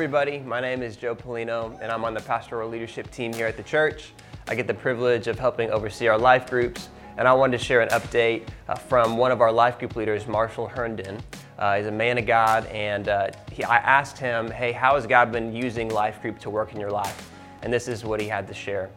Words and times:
Everybody. 0.00 0.38
My 0.38 0.62
name 0.62 0.82
is 0.82 0.96
Joe 0.96 1.14
Polino, 1.14 1.78
and 1.82 1.92
I'm 1.92 2.06
on 2.06 2.14
the 2.14 2.22
pastoral 2.22 2.70
leadership 2.70 3.10
team 3.10 3.34
here 3.34 3.46
at 3.46 3.58
the 3.58 3.62
church. 3.62 4.12
I 4.48 4.54
get 4.54 4.66
the 4.66 4.72
privilege 4.72 5.26
of 5.26 5.38
helping 5.38 5.70
oversee 5.70 6.08
our 6.08 6.16
life 6.16 6.48
groups, 6.48 6.88
and 7.18 7.28
I 7.28 7.34
wanted 7.34 7.58
to 7.58 7.62
share 7.62 7.82
an 7.82 7.90
update 7.90 8.48
uh, 8.66 8.76
from 8.76 9.18
one 9.18 9.30
of 9.30 9.42
our 9.42 9.52
life 9.52 9.78
group 9.78 9.96
leaders, 9.96 10.26
Marshall 10.26 10.68
Herndon. 10.68 11.20
Uh, 11.58 11.76
he's 11.76 11.86
a 11.86 11.92
man 11.92 12.16
of 12.16 12.24
God, 12.24 12.64
and 12.68 13.10
uh, 13.10 13.28
he, 13.52 13.62
I 13.62 13.76
asked 13.76 14.16
him, 14.16 14.50
Hey, 14.50 14.72
how 14.72 14.94
has 14.94 15.06
God 15.06 15.30
been 15.32 15.54
using 15.54 15.90
life 15.90 16.22
group 16.22 16.38
to 16.38 16.48
work 16.48 16.72
in 16.72 16.80
your 16.80 16.90
life? 16.90 17.30
And 17.60 17.70
this 17.70 17.86
is 17.86 18.02
what 18.02 18.22
he 18.22 18.26
had 18.26 18.48
to 18.48 18.54
share. 18.54 18.88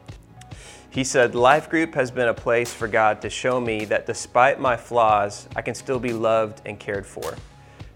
He 0.90 1.04
said, 1.04 1.36
Life 1.36 1.70
group 1.70 1.96
has 1.96 2.12
been 2.12 2.30
a 2.30 2.34
place 2.34 2.74
for 2.74 2.88
God 2.88 3.22
to 3.24 3.30
show 3.30 3.60
me 3.60 3.84
that 3.86 4.06
despite 4.06 4.58
my 4.58 4.78
flaws, 4.78 5.50
I 5.54 5.64
can 5.64 5.76
still 5.76 6.00
be 6.00 6.14
loved 6.14 6.62
and 6.66 6.80
cared 6.80 7.06
for. 7.06 7.36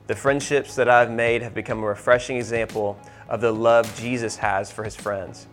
The 0.08 0.16
friendships 0.16 0.74
that 0.76 0.88
I've 0.88 1.12
made 1.12 1.42
have 1.42 1.54
become 1.54 1.84
a 1.84 1.88
refreshing 1.88 2.38
example 2.38 2.98
of 3.28 3.42
the 3.42 3.52
love 3.52 3.94
Jesus 4.00 4.38
has 4.38 4.72
for 4.72 4.86
his 4.86 4.96
friends. 4.96 5.48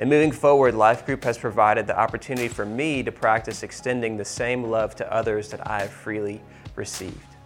And 0.00 0.10
moving 0.10 0.32
forward, 0.32 0.74
Life 0.74 1.06
Group 1.06 1.22
has 1.22 1.38
provided 1.38 1.86
the 1.86 1.96
opportunity 1.96 2.48
for 2.48 2.66
me 2.66 3.04
to 3.04 3.12
practice 3.12 3.62
extending 3.62 4.16
the 4.16 4.24
same 4.24 4.64
love 4.64 4.96
to 4.96 5.12
others 5.12 5.50
that 5.50 5.64
I 5.70 5.82
have 5.82 5.90
freely 5.90 6.40
received. 6.74 7.36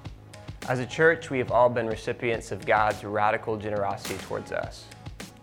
As 0.67 0.79
a 0.79 0.87
church, 0.87 1.29
we 1.29 1.37
have 1.37 1.53
all 1.53 1.69
been 1.69 1.87
recipients 1.87 2.51
of 2.51 2.65
God's 2.65 3.05
radical 3.05 3.59
generosity 3.59 4.17
towards 4.25 4.51
us. 4.51 4.87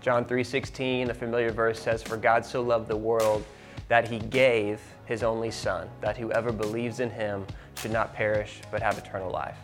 John 0.02 0.26
3:16, 0.26 1.12
a 1.12 1.14
familiar 1.14 1.52
verse 1.52 1.80
says, 1.80 2.02
"For 2.02 2.18
God 2.18 2.44
so 2.44 2.64
loved 2.64 2.88
the 2.88 2.98
world 2.98 3.46
that 3.88 4.08
he 4.08 4.18
gave 4.18 4.82
his 5.06 5.22
only 5.22 5.52
son, 5.52 5.92
that 6.02 6.18
whoever 6.18 6.52
believes 6.52 7.00
in 7.00 7.12
him 7.12 7.46
should 7.78 7.92
not 7.92 8.16
perish 8.16 8.62
but 8.72 8.82
have 8.82 8.98
eternal 8.98 9.30
life." 9.30 9.60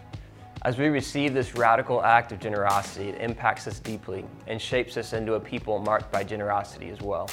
As 0.64 0.78
we 0.78 0.88
receive 0.88 1.34
this 1.34 1.56
radical 1.56 2.04
act 2.04 2.34
of 2.34 2.40
generosity, 2.42 3.08
it 3.10 3.22
impacts 3.22 3.66
us 3.66 3.80
deeply 3.80 4.26
and 4.46 4.62
shapes 4.62 4.98
us 4.98 5.14
into 5.14 5.36
a 5.36 5.40
people 5.40 5.80
marked 5.80 6.12
by 6.12 6.22
generosity 6.22 6.90
as 6.90 7.00
well. 7.00 7.30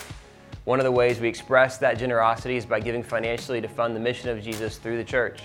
One 0.65 0.79
of 0.79 0.85
the 0.85 0.93
ways 0.93 1.19
we 1.19 1.29
express 1.29 1.77
that 1.79 1.99
generosity 1.99 2.57
is 2.57 2.65
by 2.65 2.79
giving 2.79 3.03
financially 3.03 3.61
to 3.61 3.67
fund 3.67 3.97
the 3.97 4.01
mission 4.01 4.29
of 4.29 4.41
Jesus 4.41 4.79
through 4.79 4.97
the 4.99 5.05
church. 5.05 5.41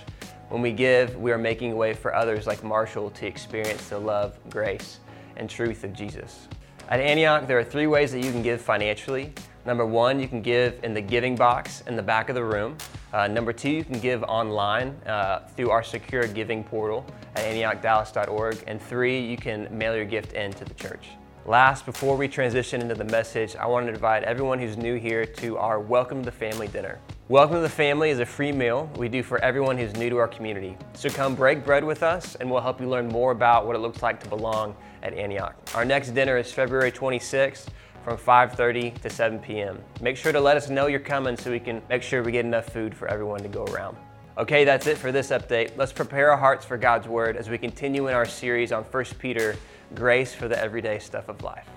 When 0.50 0.62
we 0.62 0.72
give, 0.74 1.16
we 1.18 1.32
are 1.32 1.40
making 1.40 1.72
a 1.72 1.76
way 1.76 1.96
for 1.96 2.14
others 2.14 2.46
like 2.46 2.64
Marshall 2.64 3.10
to 3.10 3.26
experience 3.26 3.90
the 3.90 3.98
love, 3.98 4.38
grace, 4.52 5.00
and 5.38 5.50
truth 5.50 5.84
of 5.84 5.92
Jesus. 5.92 6.48
At 6.88 7.00
Antioch, 7.00 7.48
there 7.48 7.58
are 7.58 7.64
three 7.64 7.88
ways 7.88 8.12
that 8.12 8.24
you 8.24 8.32
can 8.32 8.44
give 8.44 8.62
financially. 8.62 9.34
Number 9.66 9.88
one, 9.88 10.20
you 10.20 10.28
can 10.28 10.44
give 10.44 10.84
in 10.84 10.94
the 10.94 11.02
giving 11.02 11.36
box 11.36 11.82
in 11.88 11.96
the 11.96 12.04
back 12.04 12.30
of 12.30 12.36
the 12.36 12.44
room. 12.44 12.78
Uh, 13.14 13.28
number 13.28 13.52
two, 13.52 13.70
you 13.70 13.84
can 13.84 14.00
give 14.00 14.24
online 14.24 14.90
uh, 15.06 15.40
through 15.56 15.70
our 15.70 15.84
secure 15.84 16.26
giving 16.28 16.64
portal 16.64 17.06
at 17.36 17.44
antiochdallas.org. 17.44 18.64
And 18.68 18.82
three, 18.82 19.20
you 19.20 19.36
can 19.36 19.68
mail 19.78 19.96
your 19.96 20.06
gift 20.06 20.32
in 20.32 20.54
to 20.54 20.64
the 20.64 20.74
church. 20.76 21.10
Last, 21.46 21.86
before 21.86 22.16
we 22.16 22.30
transition 22.30 22.82
into 22.82 22.96
the 22.96 23.04
message, 23.04 23.58
I 23.58 23.66
want 23.66 23.88
to 23.88 23.94
invite 23.94 24.24
everyone 24.24 24.60
who's 24.60 24.78
new 24.78 24.96
here 24.96 25.26
to 25.26 25.58
our 25.58 25.80
Welcome 25.80 26.20
to 26.20 26.26
the 26.26 26.32
Family 26.32 26.70
dinner. 26.70 27.00
Welcome 27.28 27.56
to 27.56 27.62
the 27.62 27.70
Family 27.70 28.12
is 28.12 28.20
a 28.20 28.26
free 28.26 28.52
meal 28.54 28.90
we 28.96 29.10
do 29.10 29.24
for 29.24 29.40
everyone 29.40 29.78
who's 29.78 29.94
new 29.96 30.10
to 30.10 30.18
our 30.18 30.28
community. 30.28 30.78
So 30.94 31.10
come 31.10 31.36
break 31.36 31.66
bread 31.66 31.84
with 31.84 32.04
us, 32.04 32.36
and 32.36 32.50
we'll 32.50 32.62
help 32.62 32.80
you 32.80 32.88
learn 32.88 33.08
more 33.10 33.32
about 33.32 33.66
what 33.66 33.76
it 33.76 33.80
looks 33.80 34.02
like 34.02 34.22
to 34.24 34.30
belong 34.30 34.76
at 35.04 35.14
Antioch. 35.14 35.56
Our 35.76 35.84
next 35.84 36.12
dinner 36.12 36.38
is 36.38 36.54
February 36.54 36.92
26th 36.92 37.68
from 38.04 38.18
5.30 38.18 39.02
to 39.02 39.10
7 39.10 39.40
p.m. 39.40 39.80
Make 40.02 40.18
sure 40.18 40.32
to 40.32 40.40
let 40.40 40.58
us 40.58 40.70
know 40.70 40.88
you're 40.88 41.00
coming 41.00 41.38
so 41.38 41.52
we 41.52 41.60
can 41.60 41.82
make 41.90 42.04
sure 42.04 42.24
we 42.24 42.32
get 42.32 42.46
enough 42.46 42.66
food 42.66 42.96
for 42.96 43.08
everyone 43.08 43.42
to 43.42 43.50
go 43.50 43.66
around. 43.66 43.98
Okay, 44.38 44.64
that's 44.64 44.88
it 44.88 44.98
for 44.98 45.12
this 45.12 45.30
update. 45.30 45.78
Let's 45.78 45.92
prepare 45.92 46.32
our 46.32 46.38
hearts 46.38 46.66
for 46.66 46.78
God's 46.78 47.08
Word 47.08 47.38
as 47.38 47.50
we 47.50 47.58
continue 47.58 48.08
in 48.08 48.14
our 48.14 48.26
series 48.26 48.72
on 48.72 48.84
1 48.84 49.06
Peter, 49.20 49.56
Grace 49.94 50.34
for 50.34 50.48
the 50.48 50.58
Everyday 50.58 51.00
Stuff 51.00 51.30
of 51.30 51.44
Life. 51.44 51.68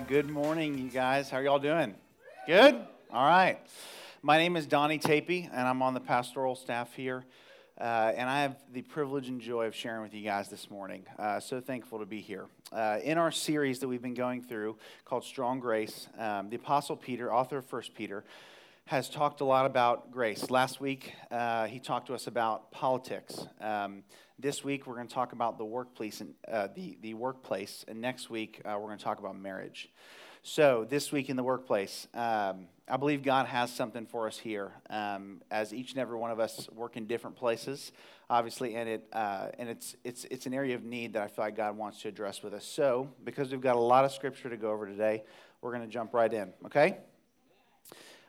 Right, 0.00 0.08
good 0.08 0.30
morning, 0.30 0.78
you 0.78 0.88
guys. 0.88 1.28
How 1.28 1.36
are 1.36 1.42
y'all 1.42 1.58
doing? 1.58 1.94
Good? 2.46 2.74
All 3.12 3.26
right. 3.26 3.58
My 4.22 4.38
name 4.38 4.56
is 4.56 4.66
Donnie 4.66 4.98
Tapey, 4.98 5.46
and 5.52 5.68
I'm 5.68 5.82
on 5.82 5.92
the 5.92 6.00
pastoral 6.00 6.56
staff 6.56 6.94
here. 6.94 7.22
Uh, 7.78 8.12
and 8.16 8.30
I 8.30 8.40
have 8.40 8.56
the 8.72 8.80
privilege 8.80 9.28
and 9.28 9.42
joy 9.42 9.66
of 9.66 9.74
sharing 9.74 10.00
with 10.00 10.14
you 10.14 10.24
guys 10.24 10.48
this 10.48 10.70
morning. 10.70 11.04
Uh, 11.18 11.38
so 11.38 11.60
thankful 11.60 11.98
to 11.98 12.06
be 12.06 12.22
here. 12.22 12.46
Uh, 12.72 12.98
in 13.02 13.18
our 13.18 13.30
series 13.30 13.80
that 13.80 13.88
we've 13.88 14.00
been 14.00 14.14
going 14.14 14.40
through 14.40 14.78
called 15.04 15.22
Strong 15.22 15.60
Grace, 15.60 16.08
um, 16.18 16.48
the 16.48 16.56
Apostle 16.56 16.96
Peter, 16.96 17.30
author 17.30 17.58
of 17.58 17.70
1 17.70 17.82
Peter, 17.94 18.24
has 18.86 19.10
talked 19.10 19.42
a 19.42 19.44
lot 19.44 19.66
about 19.66 20.10
grace. 20.10 20.50
Last 20.50 20.80
week, 20.80 21.12
uh, 21.30 21.66
he 21.66 21.78
talked 21.78 22.06
to 22.06 22.14
us 22.14 22.26
about 22.26 22.70
politics. 22.70 23.46
Um, 23.60 24.02
this 24.40 24.64
week, 24.64 24.86
we're 24.86 24.94
going 24.94 25.08
to 25.08 25.14
talk 25.14 25.32
about 25.32 25.58
the 25.58 25.64
workplace, 25.64 26.20
and, 26.20 26.34
uh, 26.50 26.68
the, 26.74 26.96
the 27.02 27.14
workplace, 27.14 27.84
and 27.88 28.00
next 28.00 28.30
week, 28.30 28.60
uh, 28.64 28.76
we're 28.78 28.86
going 28.86 28.98
to 28.98 29.04
talk 29.04 29.18
about 29.18 29.38
marriage. 29.38 29.90
So, 30.42 30.86
this 30.88 31.12
week 31.12 31.28
in 31.28 31.36
the 31.36 31.42
workplace, 31.42 32.06
um, 32.14 32.66
I 32.88 32.96
believe 32.98 33.22
God 33.22 33.46
has 33.46 33.70
something 33.70 34.06
for 34.06 34.26
us 34.26 34.38
here. 34.38 34.72
Um, 34.88 35.42
as 35.50 35.74
each 35.74 35.90
and 35.90 36.00
every 36.00 36.16
one 36.16 36.30
of 36.30 36.40
us 36.40 36.66
work 36.72 36.96
in 36.96 37.06
different 37.06 37.36
places, 37.36 37.92
obviously, 38.30 38.74
and 38.74 38.88
it 38.88 39.06
uh, 39.12 39.48
and 39.58 39.68
it's 39.68 39.96
it's 40.02 40.24
it's 40.30 40.46
an 40.46 40.54
area 40.54 40.74
of 40.74 40.82
need 40.82 41.12
that 41.12 41.22
I 41.22 41.26
feel 41.26 41.44
like 41.44 41.56
God 41.56 41.76
wants 41.76 42.00
to 42.02 42.08
address 42.08 42.42
with 42.42 42.54
us. 42.54 42.64
So, 42.64 43.10
because 43.22 43.50
we've 43.50 43.60
got 43.60 43.76
a 43.76 43.80
lot 43.80 44.06
of 44.06 44.12
scripture 44.12 44.48
to 44.48 44.56
go 44.56 44.70
over 44.70 44.86
today, 44.86 45.24
we're 45.60 45.74
going 45.74 45.86
to 45.86 45.92
jump 45.92 46.14
right 46.14 46.32
in. 46.32 46.54
Okay. 46.64 46.96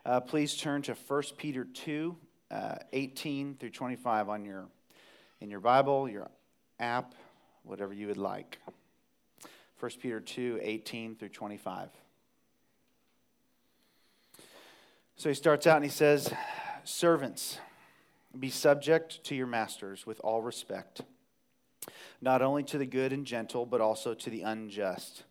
Uh, 0.04 0.20
please 0.20 0.54
turn 0.54 0.82
to 0.82 0.94
1 0.94 1.22
Peter 1.38 1.64
2, 1.64 2.16
uh, 2.50 2.74
18 2.92 3.56
through 3.58 3.70
25 3.70 4.28
on 4.28 4.44
your 4.44 4.66
in 5.42 5.50
your 5.50 5.60
Bible, 5.60 6.08
your 6.08 6.30
app, 6.78 7.14
whatever 7.64 7.92
you 7.92 8.06
would 8.06 8.16
like. 8.16 8.58
1 9.80 9.90
Peter 10.00 10.20
2 10.20 10.60
18 10.62 11.16
through 11.16 11.30
25. 11.30 11.88
So 15.16 15.28
he 15.28 15.34
starts 15.34 15.66
out 15.66 15.76
and 15.76 15.84
he 15.84 15.90
says, 15.90 16.32
Servants, 16.84 17.58
be 18.38 18.50
subject 18.50 19.24
to 19.24 19.34
your 19.34 19.48
masters 19.48 20.06
with 20.06 20.20
all 20.20 20.42
respect, 20.42 21.00
not 22.20 22.40
only 22.40 22.62
to 22.64 22.78
the 22.78 22.86
good 22.86 23.12
and 23.12 23.26
gentle, 23.26 23.66
but 23.66 23.80
also 23.80 24.14
to 24.14 24.30
the 24.30 24.42
unjust. 24.42 25.24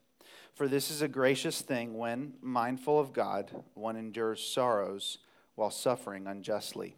For 0.53 0.67
this 0.67 0.91
is 0.91 1.01
a 1.01 1.07
gracious 1.07 1.61
thing 1.61 1.97
when, 1.97 2.33
mindful 2.41 2.99
of 2.99 3.13
God, 3.13 3.49
one 3.75 3.95
endures 3.95 4.43
sorrows 4.43 5.19
while 5.55 5.71
suffering 5.71 6.27
unjustly. 6.27 6.97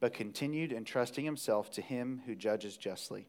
but 0.00 0.12
continued 0.12 0.72
entrusting 0.72 1.24
himself 1.24 1.70
to 1.72 1.82
him 1.82 2.22
who 2.26 2.34
judges 2.34 2.76
justly. 2.76 3.26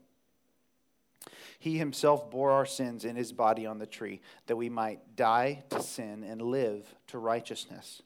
He 1.59 1.77
himself 1.77 2.29
bore 2.29 2.51
our 2.51 2.65
sins 2.65 3.03
in 3.03 3.15
his 3.15 3.33
body 3.33 3.65
on 3.65 3.79
the 3.79 3.85
tree, 3.85 4.21
that 4.45 4.55
we 4.55 4.69
might 4.69 5.15
die 5.15 5.63
to 5.69 5.81
sin 5.81 6.23
and 6.23 6.41
live 6.41 6.93
to 7.07 7.17
righteousness. 7.17 8.01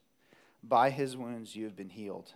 By 0.64 0.90
his 0.90 1.18
wounds 1.18 1.56
you 1.56 1.66
have 1.66 1.76
been 1.76 1.90
healed. 1.90 2.34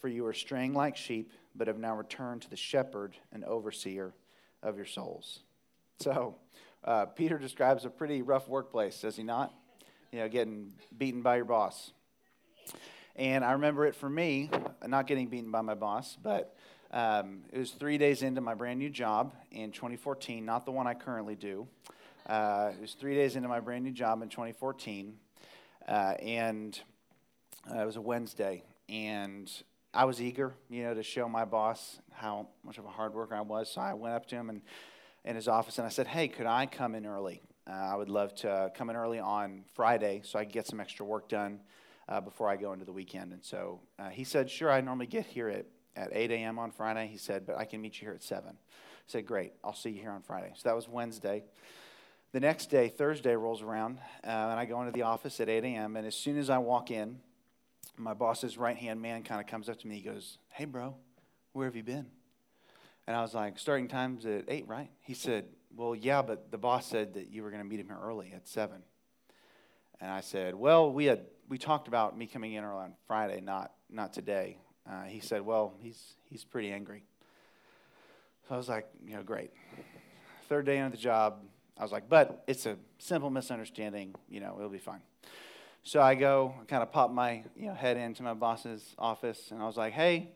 For 0.00 0.08
you 0.08 0.24
were 0.24 0.32
straying 0.32 0.72
like 0.72 0.96
sheep, 0.96 1.30
but 1.54 1.68
have 1.68 1.78
now 1.78 1.94
returned 1.94 2.42
to 2.42 2.50
the 2.50 2.56
shepherd 2.56 3.16
and 3.32 3.44
overseer 3.44 4.14
of 4.62 4.76
your 4.76 4.86
souls. 4.86 5.40
So, 5.98 6.36
uh, 6.84 7.06
Peter 7.06 7.38
describes 7.38 7.84
a 7.84 7.90
pretty 7.90 8.22
rough 8.22 8.48
workplace, 8.48 9.00
does 9.00 9.16
he 9.16 9.22
not? 9.22 9.52
You 10.10 10.20
know, 10.20 10.28
getting 10.28 10.72
beaten 10.96 11.22
by 11.22 11.36
your 11.36 11.44
boss. 11.44 11.92
And 13.16 13.44
I 13.44 13.52
remember 13.52 13.86
it 13.86 13.94
for 13.94 14.08
me, 14.08 14.50
not 14.86 15.06
getting 15.06 15.28
beaten 15.28 15.50
by 15.50 15.60
my 15.60 15.74
boss, 15.74 16.16
but 16.22 16.56
um, 16.92 17.42
it 17.52 17.58
was 17.58 17.72
three 17.72 17.98
days 17.98 18.22
into 18.22 18.40
my 18.40 18.54
brand 18.54 18.78
new 18.78 18.90
job 18.90 19.34
in 19.50 19.72
2014, 19.72 20.44
not 20.44 20.64
the 20.64 20.72
one 20.72 20.86
I 20.86 20.94
currently 20.94 21.34
do. 21.34 21.66
Uh, 22.26 22.70
it 22.74 22.80
was 22.80 22.94
three 22.94 23.14
days 23.14 23.36
into 23.36 23.48
my 23.48 23.60
brand 23.60 23.84
new 23.84 23.90
job 23.90 24.22
in 24.22 24.28
2014, 24.28 25.14
uh, 25.88 25.92
and 25.92 26.80
uh, 27.70 27.80
it 27.80 27.86
was 27.86 27.96
a 27.96 28.00
Wednesday. 28.00 28.62
And 28.88 29.50
I 29.92 30.04
was 30.04 30.22
eager, 30.22 30.54
you 30.68 30.84
know, 30.84 30.94
to 30.94 31.02
show 31.02 31.28
my 31.28 31.44
boss 31.44 31.98
how 32.12 32.48
much 32.64 32.78
of 32.78 32.84
a 32.84 32.90
hard 32.90 33.12
worker 33.12 33.34
I 33.34 33.40
was. 33.40 33.72
So 33.72 33.80
I 33.80 33.94
went 33.94 34.14
up 34.14 34.26
to 34.26 34.36
him 34.36 34.50
and 34.50 34.62
in 35.24 35.36
his 35.36 35.48
office 35.48 35.78
and 35.78 35.86
I 35.86 35.90
said, 35.90 36.06
"Hey, 36.06 36.28
could 36.28 36.46
I 36.46 36.66
come 36.66 36.94
in 36.94 37.06
early? 37.06 37.42
Uh, 37.68 37.72
I 37.72 37.96
would 37.96 38.08
love 38.08 38.34
to 38.36 38.70
come 38.74 38.88
in 38.88 38.96
early 38.96 39.18
on 39.18 39.64
Friday 39.74 40.22
so 40.24 40.38
I 40.38 40.44
could 40.44 40.52
get 40.52 40.66
some 40.66 40.80
extra 40.80 41.04
work 41.04 41.28
done 41.28 41.60
uh, 42.10 42.20
before 42.20 42.48
I 42.50 42.56
go 42.56 42.72
into 42.74 42.84
the 42.84 42.92
weekend." 42.92 43.32
And 43.32 43.42
so 43.42 43.80
uh, 43.98 44.10
he 44.10 44.24
said, 44.24 44.50
"Sure, 44.50 44.70
I 44.70 44.80
normally 44.82 45.06
get 45.06 45.26
here 45.26 45.48
at 45.48 45.66
at 45.96 46.10
8 46.12 46.30
a.m. 46.32 46.58
on 46.58 46.70
Friday." 46.70 47.08
He 47.10 47.16
said, 47.18 47.46
"But 47.46 47.56
I 47.56 47.64
can 47.64 47.80
meet 47.80 48.00
you 48.00 48.06
here 48.06 48.14
at 48.14 48.22
7." 48.22 48.50
I 48.50 48.54
said, 49.06 49.24
"Great, 49.26 49.52
I'll 49.64 49.74
see 49.74 49.90
you 49.90 50.00
here 50.00 50.12
on 50.12 50.22
Friday." 50.22 50.52
So 50.56 50.68
that 50.68 50.76
was 50.76 50.88
Wednesday. 50.88 51.44
The 52.32 52.40
next 52.40 52.66
day, 52.66 52.88
Thursday 52.88 53.34
rolls 53.34 53.60
around, 53.60 53.98
uh, 54.22 54.28
and 54.28 54.60
I 54.60 54.64
go 54.64 54.80
into 54.80 54.92
the 54.92 55.02
office 55.02 55.40
at 55.40 55.48
8 55.48 55.64
a.m. 55.64 55.96
And 55.96 56.06
as 56.06 56.14
soon 56.14 56.38
as 56.38 56.48
I 56.48 56.58
walk 56.58 56.92
in, 56.92 57.18
my 57.96 58.14
boss's 58.14 58.56
right 58.56 58.76
hand 58.76 59.02
man 59.02 59.24
kind 59.24 59.40
of 59.40 59.48
comes 59.48 59.68
up 59.68 59.80
to 59.80 59.88
me. 59.88 59.96
He 59.96 60.02
goes, 60.02 60.38
Hey, 60.50 60.64
bro, 60.64 60.94
where 61.52 61.66
have 61.66 61.74
you 61.74 61.82
been? 61.82 62.06
And 63.06 63.16
I 63.16 63.22
was 63.22 63.34
like, 63.34 63.58
Starting 63.58 63.88
time's 63.88 64.26
at 64.26 64.44
8, 64.46 64.68
right? 64.68 64.90
He 65.00 65.14
said, 65.14 65.46
Well, 65.76 65.96
yeah, 65.96 66.22
but 66.22 66.50
the 66.52 66.58
boss 66.58 66.86
said 66.86 67.14
that 67.14 67.30
you 67.30 67.42
were 67.42 67.50
going 67.50 67.62
to 67.62 67.68
meet 67.68 67.80
him 67.80 67.88
here 67.88 67.98
early 68.00 68.32
at 68.34 68.46
7. 68.46 68.76
And 70.00 70.10
I 70.10 70.20
said, 70.20 70.54
Well, 70.54 70.92
we 70.92 71.06
had 71.06 71.24
we 71.50 71.58
talked 71.58 71.88
about 71.88 72.16
me 72.16 72.26
coming 72.28 72.52
in 72.52 72.64
early 72.64 72.84
on 72.84 72.94
Friday, 73.06 73.40
not 73.40 73.72
not 73.90 74.12
today. 74.14 74.56
Uh, 74.88 75.02
he 75.02 75.20
said, 75.20 75.42
Well, 75.42 75.74
he's 75.80 76.14
he's 76.24 76.44
pretty 76.44 76.72
angry. 76.72 77.02
So 78.48 78.54
I 78.54 78.56
was 78.56 78.68
like, 78.68 78.86
you 79.04 79.16
know, 79.16 79.22
great. 79.22 79.50
Third 80.48 80.64
day 80.64 80.78
on 80.78 80.90
the 80.90 80.96
job, 80.96 81.42
I 81.76 81.82
was 81.82 81.92
like, 81.92 82.08
but 82.08 82.42
it's 82.46 82.66
a 82.66 82.76
simple 82.98 83.30
misunderstanding. 83.30 84.14
You 84.28 84.40
know, 84.40 84.54
it'll 84.58 84.70
be 84.70 84.78
fine. 84.78 85.02
So 85.82 86.00
I 86.00 86.14
go, 86.14 86.54
kind 86.68 86.82
of 86.82 86.92
pop 86.92 87.10
my 87.10 87.42
you 87.56 87.66
know, 87.66 87.74
head 87.74 87.96
into 87.96 88.22
my 88.22 88.34
boss's 88.34 88.94
office, 88.98 89.50
and 89.50 89.60
I 89.62 89.66
was 89.66 89.76
like, 89.76 89.92
hey. 89.92 90.30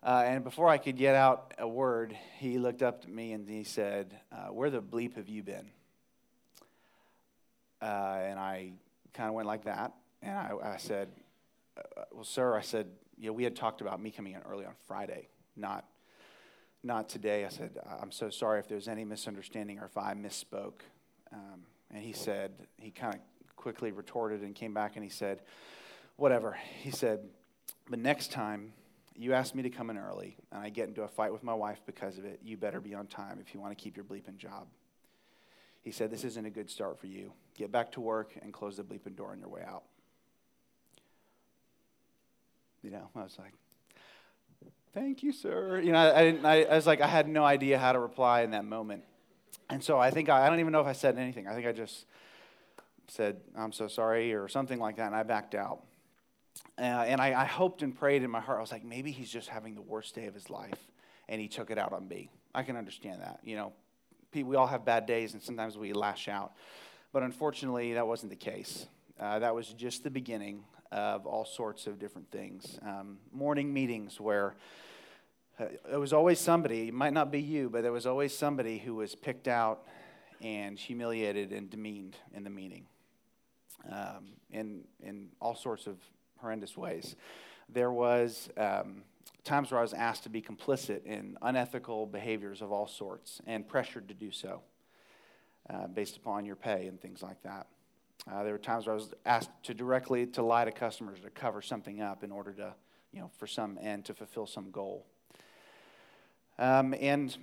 Uh, 0.00 0.22
and 0.24 0.44
before 0.44 0.68
I 0.68 0.78
could 0.78 0.96
get 0.96 1.16
out 1.16 1.54
a 1.58 1.66
word, 1.66 2.16
he 2.38 2.58
looked 2.58 2.82
up 2.82 3.02
at 3.02 3.08
me 3.08 3.32
and 3.32 3.48
he 3.48 3.64
said, 3.64 4.16
uh, 4.30 4.52
Where 4.52 4.70
the 4.70 4.80
bleep 4.80 5.16
have 5.16 5.28
you 5.28 5.42
been? 5.42 5.70
Uh, 7.82 8.20
and 8.22 8.38
I 8.38 8.74
kind 9.18 9.28
of 9.28 9.34
went 9.34 9.48
like 9.48 9.64
that. 9.64 9.92
And 10.22 10.38
I, 10.38 10.52
I 10.62 10.76
said, 10.76 11.08
uh, 11.76 12.04
Well, 12.12 12.24
sir, 12.24 12.56
I 12.56 12.60
said, 12.60 12.86
know, 13.18 13.32
we 13.32 13.42
had 13.42 13.56
talked 13.56 13.80
about 13.80 14.00
me 14.00 14.12
coming 14.12 14.32
in 14.32 14.40
early 14.48 14.64
on 14.64 14.74
Friday, 14.86 15.28
not, 15.56 15.84
not 16.84 17.08
today. 17.08 17.44
I 17.44 17.48
said, 17.48 17.76
I'm 18.00 18.12
so 18.12 18.30
sorry 18.30 18.60
if 18.60 18.68
there's 18.68 18.86
any 18.86 19.04
misunderstanding 19.04 19.80
or 19.80 19.86
if 19.86 19.98
I 19.98 20.14
misspoke. 20.14 20.82
Um, 21.32 21.64
and 21.92 22.02
he 22.02 22.12
said, 22.12 22.52
he 22.76 22.92
kind 22.92 23.14
of 23.14 23.20
quickly 23.56 23.90
retorted 23.90 24.42
and 24.42 24.54
came 24.54 24.72
back 24.72 24.94
and 24.94 25.02
he 25.02 25.10
said, 25.10 25.42
Whatever. 26.14 26.56
He 26.82 26.92
said, 26.92 27.20
But 27.90 27.98
next 27.98 28.30
time 28.30 28.72
you 29.16 29.34
ask 29.34 29.52
me 29.52 29.64
to 29.64 29.70
come 29.70 29.90
in 29.90 29.98
early 29.98 30.36
and 30.52 30.62
I 30.62 30.68
get 30.68 30.86
into 30.86 31.02
a 31.02 31.08
fight 31.08 31.32
with 31.32 31.42
my 31.42 31.54
wife 31.54 31.80
because 31.86 32.18
of 32.18 32.24
it, 32.24 32.38
you 32.44 32.56
better 32.56 32.80
be 32.80 32.94
on 32.94 33.08
time 33.08 33.38
if 33.40 33.52
you 33.52 33.58
want 33.58 33.76
to 33.76 33.82
keep 33.82 33.96
your 33.96 34.04
bleeping 34.04 34.36
job. 34.36 34.68
He 35.82 35.90
said, 35.90 36.12
This 36.12 36.22
isn't 36.22 36.46
a 36.46 36.50
good 36.50 36.70
start 36.70 37.00
for 37.00 37.08
you. 37.08 37.32
Get 37.58 37.72
back 37.72 37.92
to 37.92 38.00
work 38.00 38.38
and 38.40 38.52
close 38.52 38.76
the 38.76 38.84
bleeping 38.84 39.16
door 39.16 39.32
on 39.32 39.40
your 39.40 39.48
way 39.48 39.62
out. 39.66 39.82
You 42.82 42.90
know, 42.90 43.10
I 43.16 43.24
was 43.24 43.36
like, 43.38 43.52
Thank 44.94 45.22
you, 45.22 45.32
sir. 45.32 45.80
You 45.80 45.92
know, 45.92 45.98
I, 45.98 46.24
didn't, 46.24 46.46
I, 46.46 46.62
I 46.62 46.74
was 46.74 46.86
like, 46.86 47.00
I 47.00 47.06
had 47.06 47.28
no 47.28 47.44
idea 47.44 47.78
how 47.78 47.92
to 47.92 47.98
reply 47.98 48.40
in 48.42 48.52
that 48.52 48.64
moment. 48.64 49.04
And 49.68 49.84
so 49.84 49.98
I 49.98 50.10
think 50.10 50.28
I, 50.28 50.46
I 50.46 50.48
don't 50.48 50.60
even 50.60 50.72
know 50.72 50.80
if 50.80 50.86
I 50.86 50.92
said 50.92 51.18
anything. 51.18 51.46
I 51.46 51.54
think 51.54 51.66
I 51.66 51.72
just 51.72 52.06
said, 53.08 53.40
I'm 53.56 53.72
so 53.72 53.86
sorry, 53.86 54.34
or 54.34 54.48
something 54.48 54.78
like 54.78 54.96
that, 54.96 55.06
and 55.06 55.14
I 55.14 55.22
backed 55.24 55.54
out. 55.54 55.82
Uh, 56.78 56.82
and 56.82 57.20
I, 57.20 57.42
I, 57.42 57.44
hoped 57.44 57.82
and 57.82 57.96
prayed 57.96 58.22
in 58.22 58.30
my 58.30 58.40
heart. 58.40 58.58
I 58.58 58.60
was 58.60 58.72
like, 58.72 58.84
maybe 58.84 59.12
he's 59.12 59.30
just 59.30 59.48
having 59.48 59.74
the 59.74 59.82
worst 59.82 60.14
day 60.14 60.26
of 60.26 60.34
his 60.34 60.50
life, 60.50 60.78
and 61.28 61.40
he 61.40 61.48
took 61.48 61.70
it 61.70 61.78
out 61.78 61.92
on 61.92 62.08
me. 62.08 62.30
I 62.54 62.62
can 62.62 62.76
understand 62.76 63.20
that. 63.20 63.40
You 63.44 63.56
know, 63.56 63.72
we 64.34 64.56
all 64.56 64.66
have 64.66 64.84
bad 64.84 65.06
days, 65.06 65.34
and 65.34 65.42
sometimes 65.42 65.78
we 65.78 65.92
lash 65.92 66.28
out. 66.28 66.52
But 67.12 67.22
unfortunately, 67.22 67.94
that 67.94 68.06
wasn't 68.06 68.30
the 68.30 68.36
case. 68.36 68.86
Uh, 69.18 69.38
that 69.38 69.54
was 69.54 69.68
just 69.68 70.04
the 70.04 70.10
beginning 70.10 70.62
of 70.92 71.26
all 71.26 71.44
sorts 71.44 71.86
of 71.86 71.98
different 71.98 72.30
things. 72.30 72.78
Um, 72.82 73.18
morning 73.32 73.72
meetings 73.72 74.20
where 74.20 74.56
uh, 75.58 75.66
it 75.92 75.96
was 75.96 76.12
always 76.12 76.38
somebody, 76.38 76.88
it 76.88 76.94
might 76.94 77.14
not 77.14 77.32
be 77.32 77.40
you, 77.40 77.70
but 77.70 77.82
there 77.82 77.92
was 77.92 78.06
always 78.06 78.36
somebody 78.36 78.78
who 78.78 78.94
was 78.94 79.14
picked 79.14 79.48
out 79.48 79.86
and 80.42 80.78
humiliated 80.78 81.50
and 81.52 81.70
demeaned 81.70 82.16
in 82.34 82.44
the 82.44 82.50
meeting 82.50 82.86
um, 83.90 84.34
in, 84.50 84.84
in 85.02 85.28
all 85.40 85.54
sorts 85.54 85.86
of 85.86 85.96
horrendous 86.40 86.76
ways. 86.76 87.16
There 87.70 87.90
was 87.90 88.50
um, 88.56 89.02
times 89.44 89.70
where 89.70 89.78
I 89.78 89.82
was 89.82 89.94
asked 89.94 90.24
to 90.24 90.28
be 90.28 90.42
complicit 90.42 91.04
in 91.04 91.38
unethical 91.42 92.06
behaviors 92.06 92.62
of 92.62 92.70
all 92.70 92.86
sorts 92.86 93.40
and 93.46 93.66
pressured 93.66 94.08
to 94.08 94.14
do 94.14 94.30
so 94.30 94.62
uh, 95.70 95.86
based 95.86 96.16
upon 96.16 96.44
your 96.44 96.56
pay 96.56 96.86
and 96.86 97.00
things 97.00 97.22
like 97.22 97.42
that. 97.42 97.66
Uh, 98.30 98.42
there 98.42 98.52
were 98.52 98.58
times 98.58 98.86
where 98.86 98.94
I 98.94 98.96
was 98.96 99.14
asked 99.24 99.50
to 99.64 99.74
directly 99.74 100.26
to 100.26 100.42
lie 100.42 100.64
to 100.64 100.72
customers 100.72 101.20
to 101.20 101.30
cover 101.30 101.62
something 101.62 102.00
up 102.00 102.24
in 102.24 102.30
order 102.32 102.52
to, 102.54 102.74
you 103.12 103.20
know, 103.20 103.30
for 103.38 103.46
some 103.46 103.78
end 103.80 104.04
to 104.06 104.14
fulfill 104.14 104.46
some 104.46 104.70
goal. 104.70 105.06
Um, 106.58 106.94
and 107.00 107.36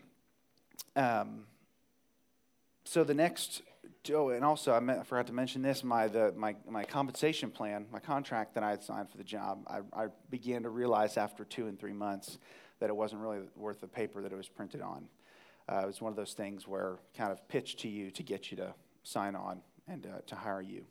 um, 0.95 1.45
so 2.83 3.03
the 3.03 3.13
next 3.13 3.61
oh, 4.13 4.29
and 4.29 4.43
also 4.43 4.73
I, 4.73 4.99
I, 4.99 5.03
forgot 5.03 5.27
to 5.27 5.33
mention 5.33 5.61
this: 5.61 5.83
my 5.83 6.07
the 6.07 6.33
my 6.35 6.55
my 6.69 6.83
compensation 6.83 7.49
plan, 7.49 7.87
my 7.91 7.99
contract 7.99 8.55
that 8.55 8.63
I 8.63 8.69
had 8.71 8.83
signed 8.83 9.09
for 9.09 9.17
the 9.17 9.23
job. 9.23 9.63
I, 9.67 9.79
I 9.93 10.07
began 10.29 10.63
to 10.63 10.69
realize 10.69 11.17
after 11.17 11.45
two 11.45 11.67
and 11.67 11.79
three 11.79 11.93
months 11.93 12.37
that 12.79 12.89
it 12.89 12.95
wasn't 12.95 13.21
really 13.21 13.39
worth 13.55 13.81
the 13.81 13.87
paper 13.87 14.21
that 14.21 14.31
it 14.31 14.35
was 14.35 14.49
printed 14.49 14.81
on. 14.81 15.05
Uh, 15.67 15.81
it 15.83 15.87
was 15.87 16.01
one 16.01 16.11
of 16.11 16.15
those 16.15 16.33
things 16.33 16.67
where 16.67 16.97
kind 17.17 17.31
of 17.31 17.47
pitched 17.47 17.79
to 17.79 17.87
you 17.87 18.11
to 18.11 18.23
get 18.23 18.51
you 18.51 18.57
to 18.57 18.73
sign 19.03 19.35
on 19.35 19.61
and 19.87 20.05
uh, 20.05 20.19
to 20.27 20.35
hire 20.35 20.61
you. 20.61 20.85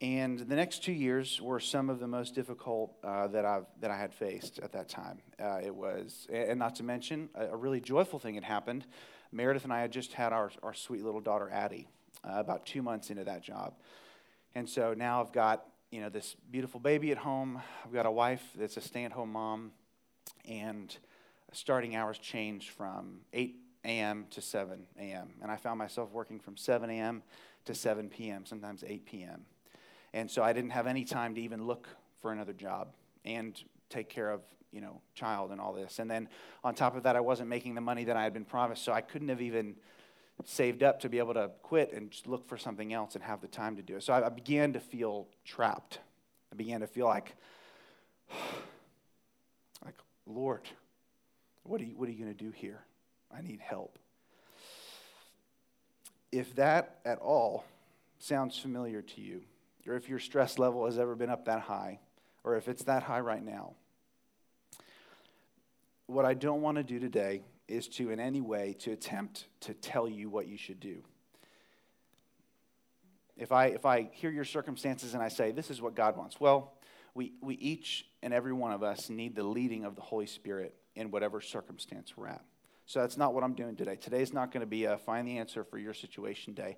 And 0.00 0.38
the 0.40 0.56
next 0.56 0.82
two 0.82 0.92
years 0.92 1.40
were 1.40 1.60
some 1.60 1.88
of 1.88 2.00
the 2.00 2.08
most 2.08 2.34
difficult 2.34 2.94
uh, 3.04 3.28
that 3.28 3.44
I've 3.44 3.66
that 3.80 3.90
I 3.90 3.96
had 3.96 4.12
faced 4.12 4.58
at 4.58 4.72
that 4.72 4.88
time. 4.88 5.20
Uh, 5.40 5.60
it 5.62 5.74
was, 5.74 6.26
and 6.32 6.58
not 6.58 6.74
to 6.76 6.82
mention, 6.82 7.28
a, 7.36 7.48
a 7.48 7.56
really 7.56 7.80
joyful 7.80 8.18
thing 8.18 8.34
had 8.34 8.44
happened. 8.44 8.84
Meredith 9.30 9.64
and 9.64 9.72
I 9.72 9.80
had 9.80 9.92
just 9.92 10.12
had 10.12 10.32
our, 10.32 10.50
our 10.62 10.74
sweet 10.74 11.04
little 11.04 11.20
daughter, 11.20 11.48
Addie, 11.50 11.86
uh, 12.24 12.34
about 12.34 12.66
two 12.66 12.82
months 12.82 13.10
into 13.10 13.24
that 13.24 13.42
job. 13.42 13.74
And 14.54 14.68
so 14.68 14.92
now 14.92 15.22
I've 15.22 15.32
got, 15.32 15.64
you 15.90 16.00
know, 16.00 16.08
this 16.08 16.36
beautiful 16.50 16.80
baby 16.80 17.12
at 17.12 17.18
home. 17.18 17.62
I've 17.84 17.92
got 17.92 18.04
a 18.04 18.10
wife 18.10 18.42
that's 18.58 18.76
a 18.76 18.80
stay-at-home 18.80 19.32
mom. 19.32 19.70
And 20.46 20.94
starting 21.52 21.96
hours 21.96 22.18
changed 22.18 22.70
from 22.70 23.20
8 23.32 23.56
a.m. 23.84 24.26
to 24.30 24.40
7 24.40 24.86
a.m. 24.98 25.30
And 25.42 25.50
I 25.50 25.56
found 25.56 25.78
myself 25.78 26.10
working 26.12 26.38
from 26.38 26.56
7 26.56 26.88
a.m. 26.90 27.22
to 27.64 27.74
7 27.74 28.08
p.m., 28.08 28.46
sometimes 28.46 28.84
8 28.86 29.04
p.m. 29.06 29.42
And 30.12 30.30
so 30.30 30.42
I 30.42 30.52
didn't 30.52 30.70
have 30.70 30.86
any 30.86 31.04
time 31.04 31.34
to 31.34 31.40
even 31.40 31.66
look 31.66 31.88
for 32.20 32.32
another 32.32 32.52
job 32.52 32.88
and 33.24 33.60
take 33.88 34.08
care 34.08 34.30
of 34.30 34.42
you 34.72 34.80
know, 34.80 35.00
child 35.14 35.52
and 35.52 35.60
all 35.60 35.72
this. 35.72 35.98
And 35.98 36.10
then 36.10 36.28
on 36.64 36.74
top 36.74 36.96
of 36.96 37.02
that, 37.02 37.14
I 37.14 37.20
wasn't 37.20 37.48
making 37.48 37.74
the 37.74 37.80
money 37.80 38.04
that 38.04 38.16
I 38.16 38.24
had 38.24 38.32
been 38.32 38.44
promised, 38.44 38.82
so 38.82 38.92
I 38.92 39.02
couldn't 39.02 39.28
have 39.28 39.42
even 39.42 39.76
saved 40.44 40.82
up 40.82 41.00
to 41.00 41.08
be 41.08 41.18
able 41.18 41.34
to 41.34 41.50
quit 41.62 41.92
and 41.92 42.10
just 42.10 42.26
look 42.26 42.48
for 42.48 42.56
something 42.56 42.92
else 42.92 43.14
and 43.14 43.22
have 43.22 43.40
the 43.40 43.48
time 43.48 43.76
to 43.76 43.82
do 43.82 43.96
it. 43.96 44.02
So 44.02 44.12
I, 44.12 44.26
I 44.26 44.28
began 44.30 44.72
to 44.72 44.80
feel 44.80 45.28
trapped. 45.44 46.00
I 46.50 46.56
began 46.56 46.80
to 46.80 46.86
feel 46.86 47.06
like, 47.06 47.36
like, 49.84 49.94
Lord, 50.26 50.62
what 51.64 51.80
are 51.80 51.84
you, 51.84 51.94
what 51.96 52.08
are 52.08 52.12
you 52.12 52.18
going 52.18 52.34
to 52.34 52.44
do 52.44 52.50
here? 52.50 52.80
I 53.34 53.40
need 53.40 53.60
help. 53.60 53.98
If 56.30 56.54
that 56.56 56.98
at 57.04 57.18
all 57.18 57.64
sounds 58.18 58.58
familiar 58.58 59.02
to 59.02 59.20
you, 59.20 59.42
or 59.86 59.96
if 59.96 60.08
your 60.08 60.18
stress 60.18 60.58
level 60.58 60.86
has 60.86 60.98
ever 60.98 61.14
been 61.14 61.30
up 61.30 61.46
that 61.46 61.60
high, 61.60 62.00
or 62.44 62.56
if 62.56 62.68
it's 62.68 62.84
that 62.84 63.02
high 63.02 63.20
right 63.20 63.44
now, 63.44 63.74
what 66.06 66.24
I 66.24 66.34
don't 66.34 66.62
want 66.62 66.76
to 66.76 66.82
do 66.82 66.98
today 66.98 67.42
is 67.68 67.88
to, 67.88 68.10
in 68.10 68.20
any 68.20 68.40
way, 68.40 68.76
to 68.80 68.92
attempt 68.92 69.46
to 69.60 69.74
tell 69.74 70.08
you 70.08 70.28
what 70.28 70.46
you 70.46 70.58
should 70.58 70.80
do. 70.80 71.02
If 73.36 73.50
I, 73.50 73.66
if 73.66 73.86
I 73.86 74.10
hear 74.12 74.30
your 74.30 74.44
circumstances 74.44 75.14
and 75.14 75.22
I 75.22 75.28
say, 75.28 75.52
this 75.52 75.70
is 75.70 75.80
what 75.80 75.94
God 75.94 76.16
wants, 76.16 76.38
well, 76.38 76.74
we, 77.14 77.32
we 77.40 77.54
each 77.54 78.06
and 78.22 78.32
every 78.32 78.52
one 78.52 78.72
of 78.72 78.82
us 78.82 79.08
need 79.10 79.34
the 79.34 79.42
leading 79.42 79.84
of 79.84 79.96
the 79.96 80.02
Holy 80.02 80.26
Spirit 80.26 80.74
in 80.94 81.10
whatever 81.10 81.40
circumstance 81.40 82.16
we're 82.16 82.28
at. 82.28 82.44
So 82.86 83.00
that's 83.00 83.16
not 83.16 83.32
what 83.32 83.44
I'm 83.44 83.54
doing 83.54 83.76
today. 83.76 83.96
Today's 83.96 84.32
not 84.32 84.52
going 84.52 84.60
to 84.60 84.66
be 84.66 84.84
a 84.84 84.98
find 84.98 85.26
the 85.26 85.38
answer 85.38 85.64
for 85.64 85.78
your 85.78 85.94
situation 85.94 86.52
day. 86.52 86.76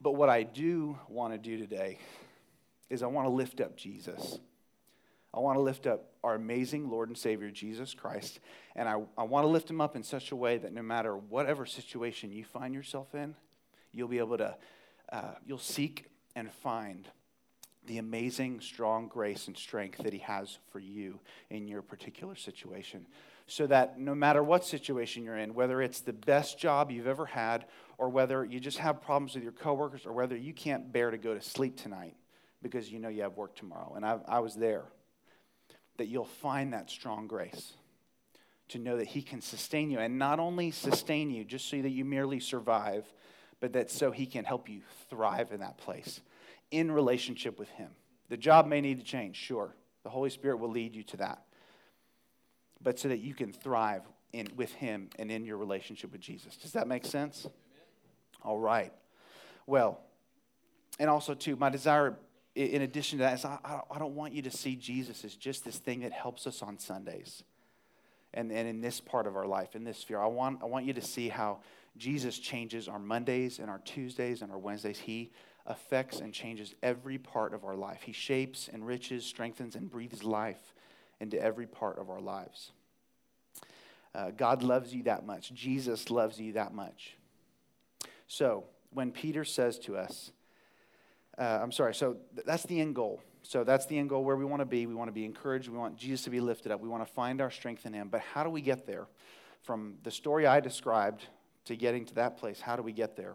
But 0.00 0.12
what 0.12 0.28
I 0.28 0.42
do 0.42 0.98
want 1.08 1.32
to 1.34 1.38
do 1.38 1.58
today 1.58 1.98
is 2.90 3.02
I 3.02 3.06
want 3.06 3.26
to 3.26 3.32
lift 3.32 3.60
up 3.60 3.76
Jesus. 3.76 4.38
I 5.32 5.40
want 5.40 5.56
to 5.56 5.62
lift 5.62 5.86
up 5.86 6.12
our 6.22 6.34
amazing 6.34 6.88
Lord 6.88 7.08
and 7.08 7.18
Savior, 7.18 7.50
Jesus 7.50 7.92
Christ. 7.92 8.40
And 8.76 8.88
I, 8.88 9.02
I 9.18 9.24
want 9.24 9.44
to 9.44 9.48
lift 9.48 9.68
him 9.68 9.80
up 9.80 9.96
in 9.96 10.02
such 10.02 10.30
a 10.30 10.36
way 10.36 10.58
that 10.58 10.72
no 10.72 10.82
matter 10.82 11.16
whatever 11.16 11.66
situation 11.66 12.32
you 12.32 12.44
find 12.44 12.72
yourself 12.72 13.14
in, 13.14 13.34
you'll 13.92 14.08
be 14.08 14.18
able 14.18 14.38
to, 14.38 14.56
uh, 15.12 15.34
you'll 15.44 15.58
seek 15.58 16.06
and 16.36 16.52
find 16.52 17.08
the 17.86 17.98
amazing, 17.98 18.60
strong 18.60 19.08
grace 19.08 19.46
and 19.46 19.56
strength 19.56 19.98
that 19.98 20.12
He 20.12 20.20
has 20.20 20.58
for 20.72 20.78
you 20.78 21.20
in 21.50 21.68
your 21.68 21.82
particular 21.82 22.34
situation. 22.34 23.06
So 23.46 23.66
that 23.66 23.98
no 23.98 24.14
matter 24.14 24.42
what 24.42 24.64
situation 24.64 25.22
you're 25.22 25.36
in, 25.36 25.54
whether 25.54 25.82
it's 25.82 26.00
the 26.00 26.12
best 26.12 26.58
job 26.58 26.90
you've 26.90 27.06
ever 27.06 27.26
had, 27.26 27.66
or 27.98 28.08
whether 28.08 28.44
you 28.44 28.58
just 28.58 28.78
have 28.78 29.02
problems 29.02 29.34
with 29.34 29.42
your 29.42 29.52
coworkers, 29.52 30.06
or 30.06 30.12
whether 30.12 30.36
you 30.36 30.52
can't 30.52 30.92
bear 30.92 31.10
to 31.10 31.18
go 31.18 31.34
to 31.34 31.40
sleep 31.40 31.76
tonight 31.76 32.14
because 32.62 32.90
you 32.90 32.98
know 32.98 33.08
you 33.08 33.22
have 33.22 33.36
work 33.36 33.54
tomorrow, 33.54 33.92
and 33.94 34.04
I, 34.04 34.18
I 34.26 34.40
was 34.40 34.54
there, 34.54 34.84
that 35.98 36.06
you'll 36.06 36.24
find 36.24 36.72
that 36.72 36.90
strong 36.90 37.26
grace 37.26 37.74
to 38.68 38.78
know 38.78 38.96
that 38.96 39.06
He 39.06 39.22
can 39.22 39.40
sustain 39.40 39.90
you, 39.90 39.98
and 39.98 40.18
not 40.18 40.40
only 40.40 40.70
sustain 40.70 41.30
you 41.30 41.44
just 41.44 41.68
so 41.68 41.80
that 41.82 41.90
you 41.90 42.04
merely 42.04 42.40
survive, 42.40 43.04
but 43.60 43.74
that 43.74 43.90
so 43.90 44.10
He 44.10 44.26
can 44.26 44.44
help 44.44 44.68
you 44.68 44.80
thrive 45.10 45.52
in 45.52 45.60
that 45.60 45.76
place 45.76 46.20
in 46.70 46.90
relationship 46.90 47.58
with 47.58 47.68
Him. 47.68 47.90
The 48.30 48.38
job 48.38 48.66
may 48.66 48.80
need 48.80 48.98
to 48.98 49.04
change, 49.04 49.36
sure. 49.36 49.76
The 50.02 50.10
Holy 50.10 50.30
Spirit 50.30 50.56
will 50.56 50.70
lead 50.70 50.96
you 50.96 51.02
to 51.04 51.18
that. 51.18 51.42
But 52.84 53.00
so 53.00 53.08
that 53.08 53.18
you 53.18 53.34
can 53.34 53.52
thrive 53.52 54.02
in, 54.32 54.48
with 54.54 54.72
Him 54.74 55.10
and 55.18 55.30
in 55.30 55.44
your 55.44 55.56
relationship 55.56 56.12
with 56.12 56.20
Jesus. 56.20 56.56
Does 56.56 56.72
that 56.72 56.86
make 56.86 57.04
sense? 57.04 57.48
All 58.42 58.58
right. 58.58 58.92
Well, 59.66 60.00
and 60.98 61.10
also, 61.10 61.34
too, 61.34 61.56
my 61.56 61.70
desire, 61.70 62.16
in 62.54 62.82
addition 62.82 63.18
to 63.18 63.24
that, 63.24 63.38
is 63.38 63.44
I, 63.44 63.80
I 63.90 63.98
don't 63.98 64.14
want 64.14 64.34
you 64.34 64.42
to 64.42 64.50
see 64.50 64.76
Jesus 64.76 65.24
as 65.24 65.34
just 65.34 65.64
this 65.64 65.78
thing 65.78 66.00
that 66.00 66.12
helps 66.12 66.46
us 66.46 66.62
on 66.62 66.78
Sundays 66.78 67.42
and, 68.34 68.52
and 68.52 68.68
in 68.68 68.80
this 68.80 69.00
part 69.00 69.26
of 69.26 69.34
our 69.34 69.46
life, 69.46 69.74
in 69.74 69.84
this 69.84 69.98
sphere. 69.98 70.20
I 70.20 70.26
want, 70.26 70.60
I 70.62 70.66
want 70.66 70.84
you 70.84 70.92
to 70.92 71.02
see 71.02 71.28
how 71.28 71.60
Jesus 71.96 72.38
changes 72.38 72.86
our 72.86 72.98
Mondays 72.98 73.58
and 73.58 73.70
our 73.70 73.80
Tuesdays 73.84 74.42
and 74.42 74.52
our 74.52 74.58
Wednesdays. 74.58 74.98
He 74.98 75.32
affects 75.66 76.20
and 76.20 76.34
changes 76.34 76.74
every 76.82 77.16
part 77.16 77.54
of 77.54 77.64
our 77.64 77.74
life. 77.74 78.02
He 78.02 78.12
shapes, 78.12 78.68
enriches, 78.72 79.24
strengthens, 79.24 79.74
and 79.74 79.90
breathes 79.90 80.22
life 80.22 80.73
into 81.24 81.42
every 81.42 81.66
part 81.66 81.98
of 81.98 82.10
our 82.10 82.20
lives. 82.20 82.70
Uh, 84.14 84.30
God 84.30 84.62
loves 84.62 84.94
you 84.94 85.02
that 85.04 85.26
much. 85.26 85.52
Jesus 85.52 86.10
loves 86.10 86.38
you 86.38 86.52
that 86.52 86.72
much. 86.72 87.16
So, 88.28 88.64
when 88.92 89.10
Peter 89.10 89.44
says 89.44 89.78
to 89.80 89.96
us, 89.96 90.30
uh, 91.36 91.58
I'm 91.60 91.72
sorry, 91.72 91.94
so 91.94 92.16
th- 92.34 92.46
that's 92.46 92.62
the 92.62 92.80
end 92.80 92.94
goal. 92.94 93.20
So, 93.42 93.64
that's 93.64 93.86
the 93.86 93.98
end 93.98 94.08
goal 94.08 94.22
where 94.22 94.36
we 94.36 94.44
want 94.44 94.60
to 94.60 94.66
be. 94.66 94.86
We 94.86 94.94
want 94.94 95.08
to 95.08 95.12
be 95.12 95.24
encouraged. 95.24 95.68
We 95.68 95.76
want 95.76 95.96
Jesus 95.96 96.22
to 96.24 96.30
be 96.30 96.40
lifted 96.40 96.70
up. 96.70 96.80
We 96.80 96.88
want 96.88 97.04
to 97.04 97.12
find 97.12 97.40
our 97.40 97.50
strength 97.50 97.86
in 97.86 97.92
Him. 97.92 98.08
But 98.08 98.20
how 98.20 98.44
do 98.44 98.50
we 98.50 98.60
get 98.60 98.86
there? 98.86 99.06
From 99.62 99.96
the 100.04 100.10
story 100.10 100.46
I 100.46 100.60
described 100.60 101.26
to 101.64 101.74
getting 101.74 102.04
to 102.04 102.14
that 102.14 102.36
place, 102.36 102.60
how 102.60 102.76
do 102.76 102.82
we 102.82 102.92
get 102.92 103.16
there? 103.16 103.34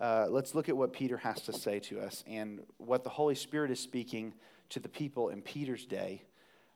uh, 0.00 0.26
let's 0.28 0.54
look 0.54 0.68
at 0.68 0.76
what 0.76 0.92
Peter 0.92 1.16
has 1.16 1.40
to 1.42 1.52
say 1.52 1.80
to 1.80 2.00
us 2.00 2.22
and 2.26 2.60
what 2.78 3.04
the 3.04 3.10
Holy 3.10 3.34
Spirit 3.34 3.70
is 3.70 3.80
speaking 3.80 4.32
to 4.70 4.80
the 4.80 4.88
people 4.88 5.30
in 5.30 5.42
Peter's 5.42 5.86
day. 5.86 6.22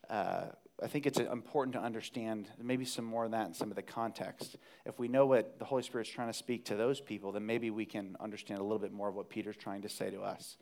Uh, 0.09 0.45
I 0.83 0.87
think 0.89 1.07
it's 1.07 1.19
important 1.19 1.75
to 1.75 1.81
understand 1.81 2.49
maybe 2.61 2.85
some 2.85 3.05
more 3.05 3.25
of 3.25 3.31
that 3.31 3.47
in 3.47 3.55
some 3.55 3.71
of 3.71 3.77
the 3.77 3.83
context. 3.83 4.57
If 4.85 4.99
we 4.99 5.09
know 5.09 5.27
what 5.27 5.59
the 5.59 5.65
Holy 5.65 5.83
Spirit's 5.83 6.11
trying 6.11 6.29
to 6.29 6.35
speak 6.35 6.65
to 6.67 6.77
those 6.77 7.01
people, 7.01 7.33
then 7.33 7.47
maybe 7.47 7.71
we 7.71 7.85
can 7.85 8.17
understand 8.21 8.61
a 8.61 8.63
little 8.63 8.79
bit 8.79 8.93
more 8.93 9.09
of 9.09 9.15
what 9.15 9.29
Peter's 9.29 9.57
trying 9.57 9.83
to 9.83 9.89
say 9.89 10.11
to 10.11 10.23
us. 10.23 10.57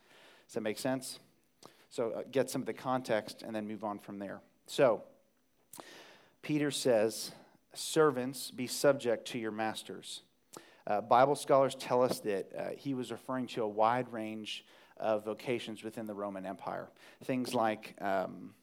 Does 0.47 0.55
that 0.55 0.61
make 0.61 0.79
sense? 0.79 1.19
So, 1.89 2.11
uh, 2.11 2.23
get 2.31 2.51
some 2.51 2.63
of 2.63 2.67
the 2.67 2.73
context 2.73 3.43
and 3.43 3.55
then 3.55 3.67
move 3.67 3.83
on 3.83 3.99
from 3.99 4.19
there. 4.19 4.41
So, 4.67 5.03
Peter 6.43 6.71
says, 6.71 7.33
Servants, 7.75 8.51
be 8.51 8.67
subject 8.67 9.27
to 9.29 9.39
your 9.39 9.53
masters 9.53 10.23
uh, 10.91 11.01
Bible 11.01 11.37
scholars 11.37 11.77
tell 11.77 12.03
us 12.03 12.21
that 12.21 12.49
uh, 12.57 12.65
he 12.77 12.95
was 12.95 13.13
referring 13.13 13.47
to 13.49 13.63
a 13.63 13.69
wide 13.69 14.13
range 14.13 14.65
of 14.97 15.25
vocations 15.25 15.85
within 15.85 16.07
the 16.07 16.15
Roman 16.15 16.45
Empire. 16.45 16.89
Things 17.25 17.55
like, 17.55 17.95
um, 18.01 18.55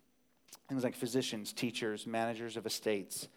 things 0.67 0.83
like 0.83 0.95
physicians, 0.95 1.53
teachers, 1.53 2.05
managers 2.05 2.57
of 2.57 2.65
estates, 2.65 3.27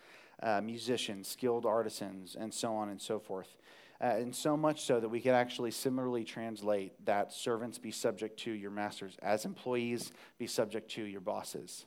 uh, 0.42 0.60
musicians, 0.60 1.28
skilled 1.28 1.66
artisans, 1.66 2.36
and 2.38 2.52
so 2.52 2.74
on 2.74 2.88
and 2.88 3.00
so 3.00 3.18
forth. 3.18 3.56
Uh, 4.02 4.16
and 4.16 4.34
so 4.34 4.56
much 4.56 4.82
so 4.82 4.98
that 4.98 5.08
we 5.08 5.20
could 5.20 5.32
actually 5.32 5.70
similarly 5.70 6.24
translate 6.24 6.92
that 7.04 7.32
servants 7.32 7.78
be 7.78 7.90
subject 7.90 8.38
to 8.40 8.50
your 8.50 8.70
masters, 8.70 9.16
as 9.20 9.44
employees 9.44 10.12
be 10.38 10.46
subject 10.46 10.90
to 10.90 11.02
your 11.02 11.20
bosses. 11.20 11.84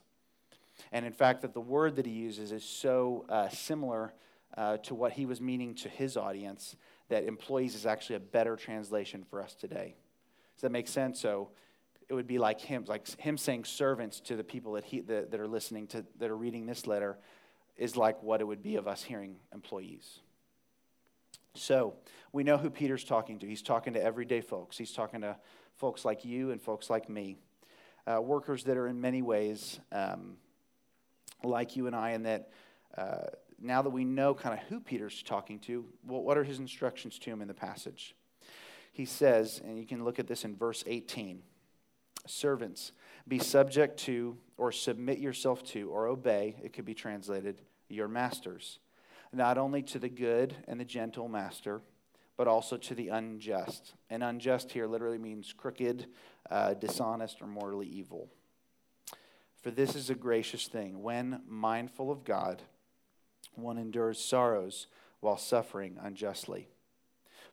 And 0.92 1.04
in 1.04 1.12
fact, 1.12 1.42
that 1.42 1.54
the 1.54 1.60
word 1.60 1.96
that 1.96 2.06
he 2.06 2.12
uses 2.12 2.52
is 2.52 2.64
so 2.64 3.24
uh, 3.28 3.48
similar 3.48 4.14
uh, 4.56 4.76
to 4.78 4.94
what 4.94 5.12
he 5.12 5.26
was 5.26 5.40
meaning 5.40 5.74
to 5.74 5.88
his 5.88 6.16
audience 6.16 6.76
that 7.08 7.24
employees 7.24 7.74
is 7.74 7.84
actually 7.84 8.16
a 8.16 8.20
better 8.20 8.56
translation 8.56 9.24
for 9.28 9.42
us 9.42 9.54
today. 9.54 9.94
Does 10.54 10.62
that 10.62 10.70
make 10.70 10.88
sense? 10.88 11.20
So 11.20 11.50
it 12.08 12.14
would 12.14 12.26
be 12.26 12.38
like 12.38 12.60
him, 12.60 12.84
like 12.86 13.08
him 13.18 13.36
saying 13.36 13.64
servants 13.64 14.20
to 14.20 14.36
the 14.36 14.44
people 14.44 14.72
that, 14.72 14.84
he, 14.84 15.00
that, 15.00 15.30
that 15.30 15.40
are 15.40 15.48
listening 15.48 15.86
to, 15.88 16.04
that 16.18 16.30
are 16.30 16.36
reading 16.36 16.66
this 16.66 16.86
letter, 16.86 17.18
is 17.76 17.96
like 17.96 18.22
what 18.22 18.40
it 18.40 18.44
would 18.44 18.62
be 18.62 18.76
of 18.76 18.86
us 18.86 19.02
hearing 19.02 19.36
employees. 19.52 20.20
So 21.54 21.94
we 22.32 22.44
know 22.44 22.56
who 22.56 22.70
Peter's 22.70 23.04
talking 23.04 23.38
to. 23.40 23.46
He's 23.46 23.62
talking 23.62 23.94
to 23.94 24.02
everyday 24.02 24.40
folks. 24.40 24.76
He's 24.76 24.92
talking 24.92 25.22
to 25.22 25.36
folks 25.76 26.04
like 26.04 26.24
you 26.24 26.50
and 26.50 26.60
folks 26.60 26.90
like 26.90 27.08
me, 27.08 27.36
uh, 28.06 28.20
workers 28.20 28.64
that 28.64 28.76
are 28.76 28.86
in 28.86 29.00
many 29.00 29.22
ways 29.22 29.80
um, 29.92 30.36
like 31.42 31.76
you 31.76 31.86
and 31.86 31.96
I, 31.96 32.10
and 32.10 32.26
that 32.26 32.50
uh, 32.96 33.26
now 33.60 33.82
that 33.82 33.90
we 33.90 34.04
know 34.04 34.34
kind 34.34 34.58
of 34.58 34.64
who 34.66 34.80
Peter's 34.80 35.22
talking 35.22 35.58
to, 35.60 35.84
well, 36.06 36.22
what 36.22 36.36
are 36.36 36.44
his 36.44 36.58
instructions 36.58 37.18
to 37.20 37.30
him 37.30 37.40
in 37.40 37.48
the 37.48 37.54
passage? 37.54 38.14
He 38.92 39.04
says, 39.04 39.60
and 39.64 39.78
you 39.78 39.86
can 39.86 40.04
look 40.04 40.18
at 40.18 40.26
this 40.26 40.44
in 40.44 40.54
verse 40.54 40.84
18 40.86 41.42
Servants, 42.26 42.92
be 43.26 43.38
subject 43.38 43.98
to, 44.00 44.36
or 44.56 44.72
submit 44.72 45.18
yourself 45.18 45.62
to, 45.64 45.90
or 45.90 46.06
obey, 46.06 46.56
it 46.62 46.72
could 46.72 46.84
be 46.84 46.94
translated, 46.94 47.60
your 47.88 48.08
masters, 48.08 48.78
not 49.32 49.58
only 49.58 49.82
to 49.82 49.98
the 49.98 50.08
good 50.08 50.54
and 50.66 50.80
the 50.80 50.84
gentle 50.84 51.28
master, 51.28 51.80
but 52.36 52.48
also 52.48 52.76
to 52.76 52.94
the 52.94 53.08
unjust. 53.08 53.94
And 54.10 54.22
unjust 54.22 54.72
here 54.72 54.86
literally 54.86 55.18
means 55.18 55.52
crooked, 55.52 56.06
uh, 56.50 56.74
dishonest, 56.74 57.40
or 57.40 57.46
morally 57.46 57.86
evil. 57.86 58.28
For 59.62 59.70
this 59.70 59.94
is 59.94 60.10
a 60.10 60.14
gracious 60.14 60.66
thing 60.66 61.02
when 61.02 61.40
mindful 61.48 62.10
of 62.10 62.24
God 62.24 62.62
one 63.54 63.78
endures 63.78 64.18
sorrows 64.18 64.88
while 65.20 65.36
suffering 65.36 65.96
unjustly. 66.02 66.68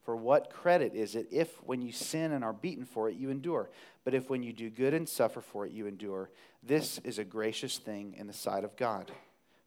For 0.03 0.15
what 0.15 0.49
credit 0.49 0.95
is 0.95 1.15
it 1.15 1.27
if, 1.31 1.61
when 1.63 1.81
you 1.81 1.91
sin 1.91 2.31
and 2.31 2.43
are 2.43 2.53
beaten 2.53 2.85
for 2.85 3.09
it, 3.09 3.15
you 3.15 3.29
endure? 3.29 3.69
But 4.03 4.13
if, 4.13 4.29
when 4.29 4.41
you 4.41 4.51
do 4.51 4.69
good 4.69 4.93
and 4.93 5.07
suffer 5.07 5.41
for 5.41 5.65
it, 5.65 5.71
you 5.71 5.85
endure, 5.85 6.31
this 6.63 6.99
is 7.03 7.19
a 7.19 7.23
gracious 7.23 7.77
thing 7.77 8.15
in 8.17 8.27
the 8.27 8.33
sight 8.33 8.63
of 8.63 8.75
God. 8.75 9.11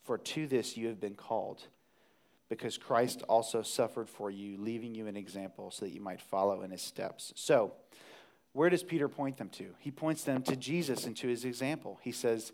For 0.02 0.18
to 0.18 0.46
this 0.46 0.76
you 0.76 0.88
have 0.88 1.00
been 1.00 1.14
called, 1.14 1.62
because 2.48 2.76
Christ 2.76 3.22
also 3.28 3.62
suffered 3.62 4.08
for 4.08 4.30
you, 4.30 4.56
leaving 4.58 4.94
you 4.94 5.06
an 5.06 5.16
example 5.16 5.70
so 5.70 5.84
that 5.84 5.92
you 5.92 6.00
might 6.00 6.20
follow 6.20 6.62
in 6.62 6.70
his 6.70 6.82
steps. 6.82 7.32
So, 7.36 7.72
where 8.52 8.70
does 8.70 8.84
Peter 8.84 9.08
point 9.08 9.36
them 9.36 9.48
to? 9.50 9.74
He 9.80 9.90
points 9.90 10.22
them 10.22 10.42
to 10.42 10.54
Jesus 10.54 11.06
and 11.06 11.16
to 11.16 11.26
his 11.26 11.44
example. 11.44 11.98
He 12.02 12.12
says, 12.12 12.52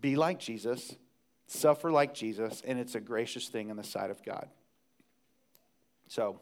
Be 0.00 0.16
like 0.16 0.38
Jesus, 0.38 0.94
suffer 1.46 1.90
like 1.90 2.14
Jesus, 2.14 2.62
and 2.66 2.78
it's 2.78 2.94
a 2.94 3.00
gracious 3.00 3.48
thing 3.48 3.68
in 3.68 3.76
the 3.76 3.84
sight 3.84 4.10
of 4.10 4.22
God. 4.22 4.48
So, 6.08 6.40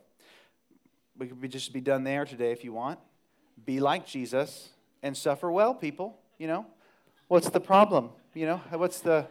we 1.18 1.28
could 1.28 1.50
just 1.50 1.72
be 1.72 1.80
done 1.80 2.04
there 2.04 2.24
today 2.24 2.52
if 2.52 2.64
you 2.64 2.72
want. 2.72 2.98
Be 3.64 3.80
like 3.80 4.06
Jesus 4.06 4.70
and 5.02 5.16
suffer 5.16 5.50
well, 5.50 5.74
people. 5.74 6.18
You 6.38 6.48
know, 6.48 6.66
what's 7.28 7.50
the 7.50 7.60
problem? 7.60 8.10
You 8.34 8.46
know, 8.46 8.62
what's 8.70 9.00
the 9.00 9.26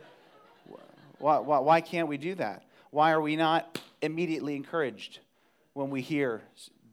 why, 1.24 1.40
why, 1.40 1.60
why 1.60 1.82
can't 1.82 2.10
we 2.10 2.18
do 2.18 2.36
that? 2.36 2.64
Why 2.92 3.14
are 3.14 3.22
we 3.22 3.38
not 3.38 3.80
immediately 4.02 4.58
encouraged 4.58 5.20
when 5.74 5.90
we 5.90 6.02
hear 6.02 6.42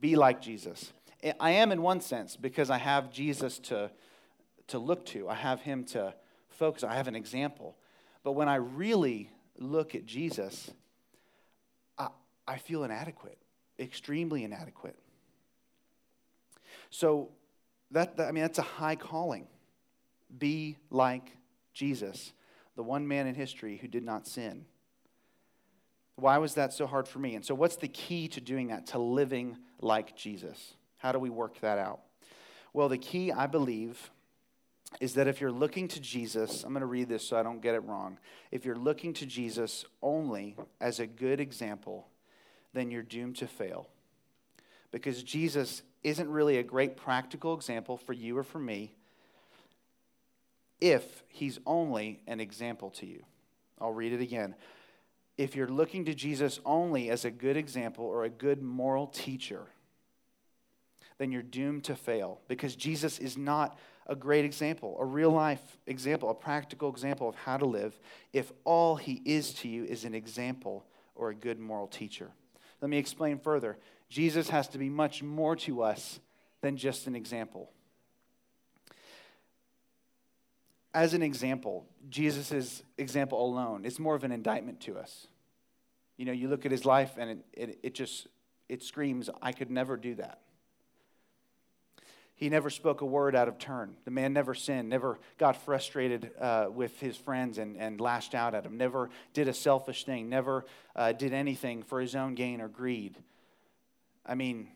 be 0.00 0.14
like 0.14 0.40
Jesus? 0.40 0.92
I 1.38 1.50
am 1.50 1.72
in 1.72 1.82
one 1.82 2.00
sense 2.00 2.36
because 2.36 2.70
I 2.70 2.78
have 2.78 3.12
Jesus 3.12 3.58
to, 3.58 3.90
to 4.68 4.78
look 4.78 5.04
to. 5.06 5.28
I 5.28 5.34
have 5.34 5.62
him 5.62 5.84
to 5.86 6.14
focus. 6.48 6.84
I 6.84 6.94
have 6.94 7.08
an 7.08 7.16
example. 7.16 7.76
But 8.22 8.32
when 8.32 8.48
I 8.48 8.54
really 8.54 9.30
look 9.58 9.96
at 9.96 10.06
Jesus, 10.06 10.70
I, 11.98 12.08
I 12.46 12.58
feel 12.58 12.84
inadequate, 12.84 13.38
extremely 13.80 14.44
inadequate. 14.44 14.96
So 16.90 17.30
that, 17.90 18.16
that, 18.16 18.28
I 18.28 18.32
mean, 18.32 18.42
that's 18.42 18.58
a 18.58 18.62
high 18.62 18.96
calling. 18.96 19.46
Be 20.36 20.76
like 20.90 21.36
Jesus, 21.72 22.32
the 22.76 22.82
one 22.82 23.08
man 23.08 23.26
in 23.26 23.34
history 23.34 23.78
who 23.78 23.88
did 23.88 24.04
not 24.04 24.26
sin. 24.26 24.66
Why 26.16 26.38
was 26.38 26.54
that 26.54 26.72
so 26.72 26.86
hard 26.86 27.08
for 27.08 27.18
me? 27.18 27.34
And 27.34 27.44
so, 27.44 27.54
what's 27.54 27.76
the 27.76 27.88
key 27.88 28.28
to 28.28 28.40
doing 28.40 28.68
that, 28.68 28.88
to 28.88 28.98
living 28.98 29.56
like 29.80 30.14
Jesus? 30.16 30.74
How 30.98 31.12
do 31.12 31.18
we 31.18 31.30
work 31.30 31.58
that 31.60 31.78
out? 31.78 32.00
Well, 32.72 32.88
the 32.88 32.98
key, 32.98 33.32
I 33.32 33.46
believe, 33.46 34.10
is 35.00 35.14
that 35.14 35.26
if 35.26 35.40
you're 35.40 35.50
looking 35.50 35.88
to 35.88 36.00
Jesus, 36.00 36.62
I'm 36.62 36.70
going 36.72 36.80
to 36.80 36.86
read 36.86 37.08
this 37.08 37.26
so 37.26 37.38
I 37.38 37.42
don't 37.42 37.62
get 37.62 37.74
it 37.74 37.80
wrong. 37.84 38.18
If 38.50 38.64
you're 38.64 38.76
looking 38.76 39.14
to 39.14 39.26
Jesus 39.26 39.84
only 40.02 40.56
as 40.80 41.00
a 41.00 41.06
good 41.06 41.40
example, 41.40 42.08
then 42.72 42.90
you're 42.90 43.02
doomed 43.02 43.36
to 43.36 43.46
fail. 43.46 43.88
Because 44.90 45.22
Jesus 45.22 45.82
isn't 46.02 46.28
really 46.28 46.58
a 46.58 46.62
great 46.62 46.96
practical 46.96 47.54
example 47.54 47.96
for 47.96 48.12
you 48.12 48.36
or 48.36 48.42
for 48.42 48.58
me 48.58 48.94
if 50.80 51.22
he's 51.28 51.58
only 51.66 52.20
an 52.26 52.40
example 52.40 52.90
to 52.90 53.06
you. 53.06 53.22
I'll 53.80 53.92
read 53.92 54.12
it 54.12 54.20
again. 54.20 54.54
If 55.36 55.56
you're 55.56 55.68
looking 55.68 56.04
to 56.06 56.14
Jesus 56.14 56.60
only 56.64 57.10
as 57.10 57.24
a 57.24 57.30
good 57.30 57.56
example 57.56 58.04
or 58.04 58.24
a 58.24 58.30
good 58.30 58.62
moral 58.62 59.06
teacher, 59.06 59.66
then 61.18 61.30
you're 61.30 61.42
doomed 61.42 61.84
to 61.84 61.94
fail 61.94 62.40
because 62.48 62.76
Jesus 62.76 63.18
is 63.18 63.36
not 63.36 63.78
a 64.06 64.16
great 64.16 64.44
example, 64.44 64.96
a 64.98 65.04
real 65.04 65.30
life 65.30 65.78
example, 65.86 66.30
a 66.30 66.34
practical 66.34 66.90
example 66.90 67.28
of 67.28 67.34
how 67.36 67.56
to 67.56 67.66
live 67.66 67.98
if 68.32 68.52
all 68.64 68.96
he 68.96 69.22
is 69.24 69.52
to 69.54 69.68
you 69.68 69.84
is 69.84 70.04
an 70.04 70.14
example 70.14 70.84
or 71.14 71.30
a 71.30 71.34
good 71.34 71.60
moral 71.60 71.86
teacher. 71.86 72.30
Let 72.80 72.90
me 72.90 72.98
explain 72.98 73.38
further. 73.38 73.78
Jesus 74.08 74.48
has 74.48 74.68
to 74.68 74.78
be 74.78 74.88
much 74.88 75.22
more 75.22 75.56
to 75.56 75.82
us 75.82 76.20
than 76.60 76.76
just 76.76 77.06
an 77.06 77.14
example. 77.14 77.70
As 80.92 81.14
an 81.14 81.22
example, 81.22 81.86
Jesus' 82.08 82.82
example 82.98 83.44
alone 83.44 83.84
is 83.84 83.98
more 83.98 84.14
of 84.16 84.24
an 84.24 84.32
indictment 84.32 84.80
to 84.80 84.98
us. 84.98 85.28
You 86.16 86.24
know, 86.24 86.32
you 86.32 86.48
look 86.48 86.66
at 86.66 86.72
his 86.72 86.84
life 86.84 87.12
and 87.16 87.30
it, 87.30 87.38
it, 87.52 87.78
it 87.82 87.94
just, 87.94 88.26
it 88.68 88.82
screams, 88.82 89.30
I 89.40 89.52
could 89.52 89.70
never 89.70 89.96
do 89.96 90.16
that. 90.16 90.40
He 92.40 92.48
never 92.48 92.70
spoke 92.70 93.02
a 93.02 93.04
word 93.04 93.36
out 93.36 93.48
of 93.48 93.58
turn. 93.58 93.96
The 94.06 94.10
man 94.10 94.32
never 94.32 94.54
sinned, 94.54 94.88
never 94.88 95.18
got 95.36 95.62
frustrated 95.62 96.30
uh, 96.40 96.68
with 96.72 96.98
his 96.98 97.14
friends 97.14 97.58
and, 97.58 97.76
and 97.76 98.00
lashed 98.00 98.34
out 98.34 98.54
at 98.54 98.62
them, 98.62 98.78
never 98.78 99.10
did 99.34 99.46
a 99.46 99.52
selfish 99.52 100.04
thing, 100.04 100.30
never 100.30 100.64
uh, 100.96 101.12
did 101.12 101.34
anything 101.34 101.82
for 101.82 102.00
his 102.00 102.16
own 102.16 102.34
gain 102.34 102.62
or 102.62 102.68
greed. 102.68 103.18
I 104.24 104.36
mean, 104.36 104.68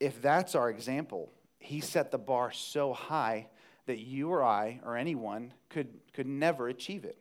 if 0.00 0.22
that's 0.22 0.54
our 0.54 0.70
example, 0.70 1.30
he 1.58 1.80
set 1.82 2.10
the 2.10 2.18
bar 2.18 2.50
so 2.50 2.94
high 2.94 3.48
that 3.84 3.98
you 3.98 4.30
or 4.30 4.42
I 4.42 4.80
or 4.86 4.96
anyone 4.96 5.52
could, 5.68 5.88
could 6.14 6.26
never 6.26 6.68
achieve 6.68 7.04
it. 7.04 7.18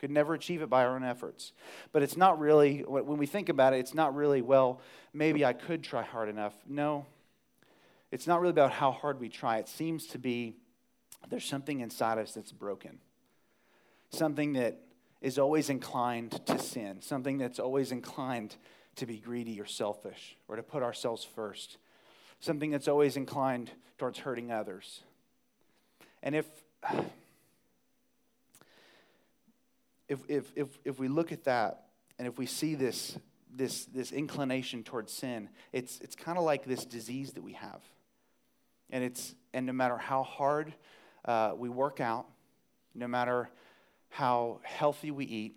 Could 0.00 0.10
never 0.10 0.34
achieve 0.34 0.60
it 0.60 0.68
by 0.68 0.84
our 0.84 0.96
own 0.96 1.04
efforts. 1.04 1.52
But 1.92 2.02
it's 2.02 2.16
not 2.16 2.40
really, 2.40 2.80
when 2.80 3.16
we 3.16 3.26
think 3.26 3.48
about 3.48 3.74
it, 3.74 3.78
it's 3.78 3.94
not 3.94 4.16
really, 4.16 4.42
well, 4.42 4.80
maybe 5.14 5.44
I 5.44 5.52
could 5.52 5.84
try 5.84 6.02
hard 6.02 6.28
enough. 6.28 6.54
No, 6.66 7.06
it's 8.16 8.26
not 8.26 8.40
really 8.40 8.52
about 8.52 8.72
how 8.72 8.92
hard 8.92 9.20
we 9.20 9.28
try. 9.28 9.58
It 9.58 9.68
seems 9.68 10.06
to 10.06 10.18
be 10.18 10.56
there's 11.28 11.44
something 11.44 11.80
inside 11.80 12.16
us 12.16 12.32
that's 12.32 12.50
broken, 12.50 12.98
something 14.08 14.54
that 14.54 14.80
is 15.20 15.38
always 15.38 15.68
inclined 15.68 16.40
to 16.46 16.58
sin, 16.58 17.02
something 17.02 17.36
that's 17.36 17.58
always 17.58 17.92
inclined 17.92 18.56
to 18.94 19.04
be 19.04 19.18
greedy 19.18 19.60
or 19.60 19.66
selfish 19.66 20.34
or 20.48 20.56
to 20.56 20.62
put 20.62 20.82
ourselves 20.82 21.24
first, 21.24 21.76
something 22.40 22.70
that's 22.70 22.88
always 22.88 23.18
inclined 23.18 23.70
towards 23.98 24.20
hurting 24.20 24.50
others. 24.50 25.02
And 26.22 26.34
if, 26.34 26.46
if, 30.08 30.20
if, 30.26 30.52
if, 30.56 30.68
if 30.86 30.98
we 30.98 31.08
look 31.08 31.32
at 31.32 31.44
that 31.44 31.88
and 32.18 32.26
if 32.26 32.38
we 32.38 32.46
see 32.46 32.76
this, 32.76 33.18
this, 33.54 33.84
this 33.84 34.10
inclination 34.10 34.84
towards 34.84 35.12
sin, 35.12 35.50
it's, 35.70 36.00
it's 36.00 36.16
kind 36.16 36.38
of 36.38 36.44
like 36.44 36.64
this 36.64 36.86
disease 36.86 37.34
that 37.34 37.42
we 37.42 37.52
have. 37.52 37.82
And, 38.90 39.02
it's, 39.02 39.34
and 39.52 39.66
no 39.66 39.72
matter 39.72 39.96
how 39.96 40.22
hard 40.22 40.74
uh, 41.24 41.52
we 41.56 41.68
work 41.68 42.00
out, 42.00 42.26
no 42.94 43.08
matter 43.08 43.50
how 44.08 44.60
healthy 44.62 45.10
we 45.10 45.24
eat, 45.24 45.56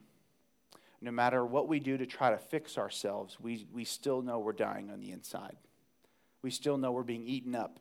no 1.01 1.11
matter 1.11 1.45
what 1.45 1.67
we 1.67 1.79
do 1.79 1.97
to 1.97 2.05
try 2.05 2.31
to 2.31 2.37
fix 2.37 2.77
ourselves, 2.77 3.37
we, 3.39 3.65
we 3.73 3.85
still 3.85 4.21
know 4.21 4.39
we're 4.39 4.51
dying 4.51 4.89
on 4.89 4.99
the 4.99 5.11
inside. 5.11 5.55
We 6.41 6.51
still 6.51 6.77
know 6.77 6.91
we're 6.91 7.03
being 7.03 7.27
eaten 7.27 7.55
up 7.55 7.79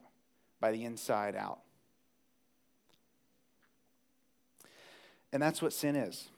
by 0.59 0.71
the 0.71 0.85
inside 0.85 1.35
out. 1.35 1.59
And 5.31 5.41
that's 5.41 5.61
what 5.61 5.73
sin 5.73 5.95
is 5.95 6.29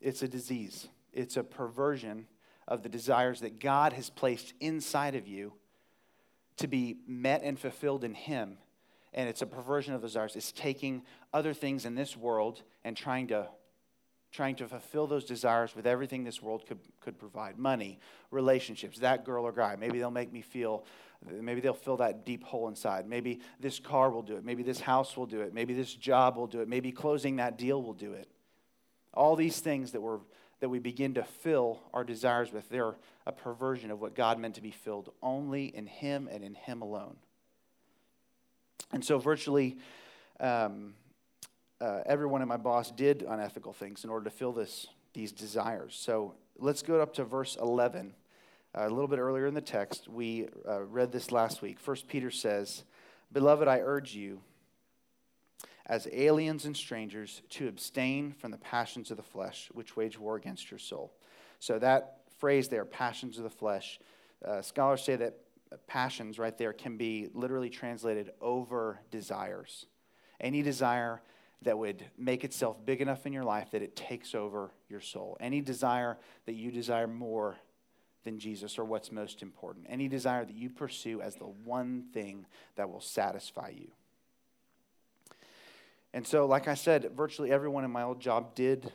it's 0.00 0.22
a 0.22 0.28
disease, 0.28 0.88
it's 1.12 1.36
a 1.36 1.42
perversion 1.42 2.26
of 2.68 2.82
the 2.82 2.88
desires 2.88 3.40
that 3.40 3.60
God 3.60 3.92
has 3.92 4.10
placed 4.10 4.52
inside 4.60 5.14
of 5.14 5.26
you 5.26 5.52
to 6.58 6.66
be 6.66 6.96
met 7.06 7.42
and 7.42 7.58
fulfilled 7.58 8.04
in 8.04 8.14
Him. 8.14 8.58
And 9.14 9.28
it's 9.28 9.42
a 9.42 9.46
perversion 9.46 9.94
of 9.94 10.02
those 10.02 10.12
desires. 10.12 10.36
It's 10.36 10.52
taking 10.52 11.02
other 11.32 11.54
things 11.54 11.86
in 11.86 11.94
this 11.94 12.16
world 12.16 12.62
and 12.84 12.96
trying 12.96 13.28
to 13.28 13.48
trying 14.32 14.56
to 14.56 14.68
fulfill 14.68 15.06
those 15.06 15.24
desires 15.24 15.74
with 15.74 15.86
everything 15.86 16.22
this 16.22 16.42
world 16.42 16.66
could, 16.66 16.78
could 17.00 17.18
provide. 17.18 17.58
Money 17.58 17.98
relationships 18.30 18.98
that 18.98 19.24
girl 19.24 19.44
or 19.44 19.52
guy. 19.52 19.76
Maybe 19.76 19.98
they'll 19.98 20.10
make 20.10 20.32
me 20.32 20.42
feel 20.42 20.84
maybe 21.40 21.62
they'll 21.62 21.72
fill 21.72 21.96
that 21.96 22.26
deep 22.26 22.44
hole 22.44 22.68
inside. 22.68 23.08
Maybe 23.08 23.40
this 23.58 23.80
car 23.80 24.10
will 24.10 24.22
do 24.22 24.36
it. 24.36 24.44
Maybe 24.44 24.62
this 24.62 24.80
house 24.80 25.16
will 25.16 25.26
do 25.26 25.40
it. 25.40 25.54
Maybe 25.54 25.72
this 25.72 25.94
job 25.94 26.36
will 26.36 26.46
do 26.46 26.60
it. 26.60 26.68
Maybe 26.68 26.92
closing 26.92 27.36
that 27.36 27.56
deal 27.56 27.82
will 27.82 27.94
do 27.94 28.12
it. 28.12 28.28
All 29.14 29.34
these 29.34 29.60
things 29.60 29.92
that 29.92 30.02
we're 30.02 30.18
that 30.60 30.68
we 30.68 30.78
begin 30.78 31.14
to 31.14 31.22
fill 31.22 31.80
our 31.92 32.04
desires 32.04 32.52
with 32.52 32.68
they're 32.68 32.94
a 33.26 33.32
perversion 33.32 33.90
of 33.90 34.00
what 34.00 34.14
god 34.14 34.38
meant 34.38 34.54
to 34.54 34.62
be 34.62 34.70
filled 34.70 35.12
only 35.22 35.66
in 35.66 35.86
him 35.86 36.28
and 36.30 36.42
in 36.42 36.54
him 36.54 36.82
alone 36.82 37.16
and 38.92 39.04
so, 39.04 39.18
virtually 39.18 39.76
um, 40.38 40.94
uh, 41.80 42.00
everyone 42.06 42.42
in 42.42 42.48
my 42.48 42.56
boss 42.56 42.90
did 42.90 43.22
unethical 43.22 43.72
things 43.72 44.04
in 44.04 44.10
order 44.10 44.24
to 44.24 44.30
fill 44.30 44.52
this, 44.52 44.86
these 45.12 45.32
desires. 45.32 45.96
So, 46.00 46.34
let's 46.58 46.82
go 46.82 47.00
up 47.00 47.14
to 47.14 47.24
verse 47.24 47.56
11. 47.60 48.14
Uh, 48.74 48.86
a 48.86 48.90
little 48.90 49.08
bit 49.08 49.18
earlier 49.18 49.46
in 49.46 49.54
the 49.54 49.60
text, 49.60 50.08
we 50.08 50.48
uh, 50.68 50.82
read 50.82 51.10
this 51.10 51.32
last 51.32 51.62
week. 51.62 51.80
First 51.80 52.06
Peter 52.08 52.30
says, 52.30 52.84
Beloved, 53.32 53.66
I 53.66 53.80
urge 53.80 54.14
you, 54.14 54.40
as 55.86 56.08
aliens 56.12 56.64
and 56.64 56.76
strangers, 56.76 57.42
to 57.50 57.68
abstain 57.68 58.32
from 58.32 58.50
the 58.50 58.58
passions 58.58 59.10
of 59.10 59.16
the 59.16 59.22
flesh, 59.22 59.68
which 59.72 59.96
wage 59.96 60.18
war 60.18 60.36
against 60.36 60.70
your 60.70 60.78
soul. 60.78 61.12
So, 61.60 61.78
that 61.78 62.20
phrase 62.38 62.68
there, 62.68 62.84
passions 62.84 63.38
of 63.38 63.44
the 63.44 63.50
flesh, 63.50 63.98
uh, 64.44 64.62
scholars 64.62 65.02
say 65.02 65.16
that 65.16 65.38
passions 65.86 66.38
right 66.38 66.56
there 66.56 66.72
can 66.72 66.96
be 66.96 67.28
literally 67.32 67.70
translated 67.70 68.32
over 68.40 69.00
desires. 69.10 69.86
Any 70.40 70.62
desire 70.62 71.22
that 71.62 71.78
would 71.78 72.04
make 72.18 72.44
itself 72.44 72.84
big 72.84 73.00
enough 73.00 73.26
in 73.26 73.32
your 73.32 73.44
life 73.44 73.70
that 73.70 73.82
it 73.82 73.96
takes 73.96 74.34
over 74.34 74.70
your 74.88 75.00
soul. 75.00 75.36
Any 75.40 75.60
desire 75.60 76.18
that 76.44 76.54
you 76.54 76.70
desire 76.70 77.06
more 77.06 77.56
than 78.24 78.38
Jesus 78.38 78.78
or 78.78 78.84
what's 78.84 79.10
most 79.10 79.42
important. 79.42 79.86
Any 79.88 80.08
desire 80.08 80.44
that 80.44 80.54
you 80.54 80.68
pursue 80.68 81.20
as 81.20 81.36
the 81.36 81.44
one 81.44 82.04
thing 82.12 82.44
that 82.76 82.90
will 82.90 83.00
satisfy 83.00 83.70
you. 83.70 83.88
And 86.16 86.26
so, 86.26 86.46
like 86.46 86.66
I 86.66 86.72
said, 86.72 87.10
virtually 87.14 87.52
everyone 87.52 87.84
in 87.84 87.90
my 87.90 88.02
old 88.02 88.20
job 88.20 88.54
did 88.54 88.90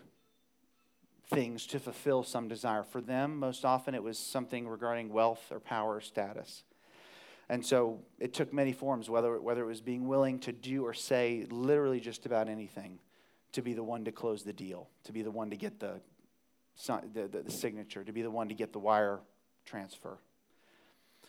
things 1.29 1.67
to 1.67 1.79
fulfill 1.79 2.23
some 2.23 2.47
desire. 2.47 2.81
For 2.81 2.99
them, 2.99 3.37
most 3.37 3.63
often 3.63 3.93
it 3.93 4.01
was 4.01 4.17
something 4.17 4.67
regarding 4.67 5.13
wealth 5.13 5.51
or 5.51 5.59
power 5.59 5.97
or 5.97 6.01
status. 6.01 6.63
And 7.47 7.63
so 7.63 7.99
it 8.17 8.33
took 8.33 8.51
many 8.51 8.73
forms, 8.73 9.07
whether, 9.07 9.39
whether 9.39 9.61
it 9.61 9.67
was 9.67 9.81
being 9.81 10.07
willing 10.07 10.39
to 10.39 10.51
do 10.51 10.83
or 10.83 10.95
say 10.95 11.45
literally 11.51 11.99
just 11.99 12.25
about 12.25 12.49
anything 12.49 12.97
to 13.51 13.61
be 13.61 13.73
the 13.73 13.83
one 13.83 14.03
to 14.05 14.11
close 14.11 14.41
the 14.41 14.51
deal, 14.51 14.89
to 15.03 15.11
be 15.11 15.21
the 15.21 15.29
one 15.29 15.51
to 15.51 15.55
get 15.55 15.79
the, 15.79 16.01
the, 16.87 17.27
the, 17.27 17.43
the 17.43 17.51
signature, 17.51 18.03
to 18.03 18.11
be 18.11 18.23
the 18.23 18.31
one 18.31 18.49
to 18.49 18.55
get 18.55 18.73
the 18.73 18.79
wire 18.79 19.19
transfer. 19.63 20.17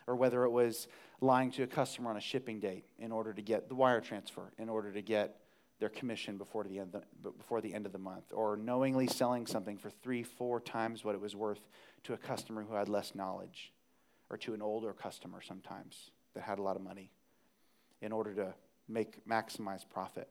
Or 0.06 0.16
whether 0.16 0.44
it 0.44 0.50
was 0.52 0.88
lying 1.20 1.50
to 1.50 1.64
a 1.64 1.66
customer 1.66 2.08
on 2.08 2.16
a 2.16 2.20
shipping 2.22 2.60
date 2.60 2.86
in 2.98 3.12
order 3.12 3.34
to 3.34 3.42
get 3.42 3.68
the 3.68 3.74
wire 3.74 4.00
transfer, 4.00 4.54
in 4.56 4.70
order 4.70 4.90
to 4.90 5.02
get 5.02 5.36
their 5.82 5.88
commission 5.88 6.38
before 6.38 6.62
the, 6.62 6.78
end, 6.78 6.96
before 7.36 7.60
the 7.60 7.74
end 7.74 7.86
of 7.86 7.92
the 7.92 7.98
month, 7.98 8.26
or 8.32 8.56
knowingly 8.56 9.08
selling 9.08 9.48
something 9.48 9.76
for 9.76 9.90
three, 9.90 10.22
four 10.22 10.60
times 10.60 11.04
what 11.04 11.12
it 11.12 11.20
was 11.20 11.34
worth 11.34 11.58
to 12.04 12.12
a 12.12 12.16
customer 12.16 12.62
who 12.62 12.72
had 12.74 12.88
less 12.88 13.16
knowledge, 13.16 13.72
or 14.30 14.36
to 14.36 14.54
an 14.54 14.62
older 14.62 14.92
customer 14.92 15.40
sometimes 15.42 16.12
that 16.34 16.44
had 16.44 16.60
a 16.60 16.62
lot 16.62 16.76
of 16.76 16.82
money 16.82 17.10
in 18.00 18.12
order 18.12 18.32
to 18.32 18.54
make 18.88 19.26
maximize 19.26 19.84
profit. 19.92 20.28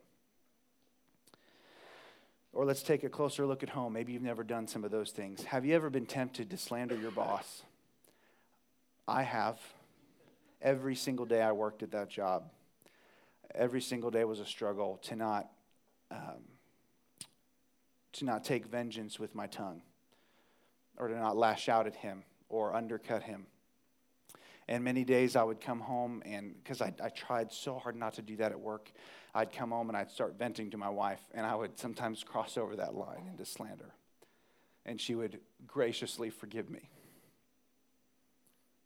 Or 2.53 2.63
let's 2.63 2.81
take 2.81 3.03
a 3.03 3.09
closer 3.09 3.45
look 3.45 3.61
at 3.61 3.67
home. 3.67 3.91
Maybe 3.91 4.13
you've 4.13 4.21
never 4.21 4.45
done 4.45 4.67
some 4.67 4.85
of 4.85 4.91
those 4.91 5.11
things. 5.11 5.43
Have 5.43 5.65
you 5.65 5.75
ever 5.75 5.89
been 5.89 6.05
tempted 6.05 6.49
to 6.49 6.55
slander 6.55 6.95
your 6.95 7.11
boss? 7.11 7.63
I 9.05 9.23
have. 9.23 9.59
Every 10.61 10.95
single 10.95 11.25
day 11.25 11.41
I 11.41 11.51
worked 11.51 11.83
at 11.83 11.91
that 11.91 12.07
job 12.07 12.45
every 13.55 13.81
single 13.81 14.11
day 14.11 14.23
was 14.23 14.39
a 14.39 14.45
struggle 14.45 14.97
to 15.03 15.15
not 15.15 15.49
um, 16.09 16.43
to 18.13 18.25
not 18.25 18.43
take 18.43 18.65
vengeance 18.65 19.19
with 19.19 19.33
my 19.33 19.47
tongue 19.47 19.81
or 20.97 21.07
to 21.07 21.15
not 21.15 21.37
lash 21.37 21.69
out 21.69 21.87
at 21.87 21.95
him 21.95 22.23
or 22.49 22.75
undercut 22.75 23.23
him 23.23 23.47
and 24.67 24.83
many 24.83 25.03
days 25.03 25.35
i 25.35 25.43
would 25.43 25.61
come 25.61 25.79
home 25.79 26.21
and 26.25 26.53
because 26.61 26.81
I, 26.81 26.93
I 27.01 27.09
tried 27.09 27.51
so 27.51 27.79
hard 27.79 27.95
not 27.95 28.15
to 28.15 28.21
do 28.21 28.35
that 28.37 28.51
at 28.51 28.59
work 28.59 28.91
i'd 29.33 29.53
come 29.53 29.71
home 29.71 29.87
and 29.89 29.97
i'd 29.97 30.11
start 30.11 30.37
venting 30.37 30.71
to 30.71 30.77
my 30.77 30.89
wife 30.89 31.21
and 31.33 31.45
i 31.45 31.55
would 31.55 31.79
sometimes 31.79 32.23
cross 32.27 32.57
over 32.57 32.75
that 32.75 32.93
line 32.93 33.27
into 33.31 33.45
slander 33.45 33.93
and 34.85 34.99
she 34.99 35.15
would 35.15 35.39
graciously 35.65 36.29
forgive 36.29 36.69
me 36.69 36.89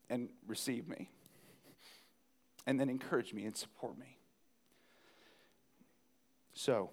and 0.09 0.29
receive 0.47 0.87
me 0.87 1.09
and 2.65 2.79
then 2.79 2.89
encourage 2.89 3.33
me 3.33 3.45
and 3.45 3.55
support 3.55 3.97
me. 3.97 4.14
So, 6.55 6.89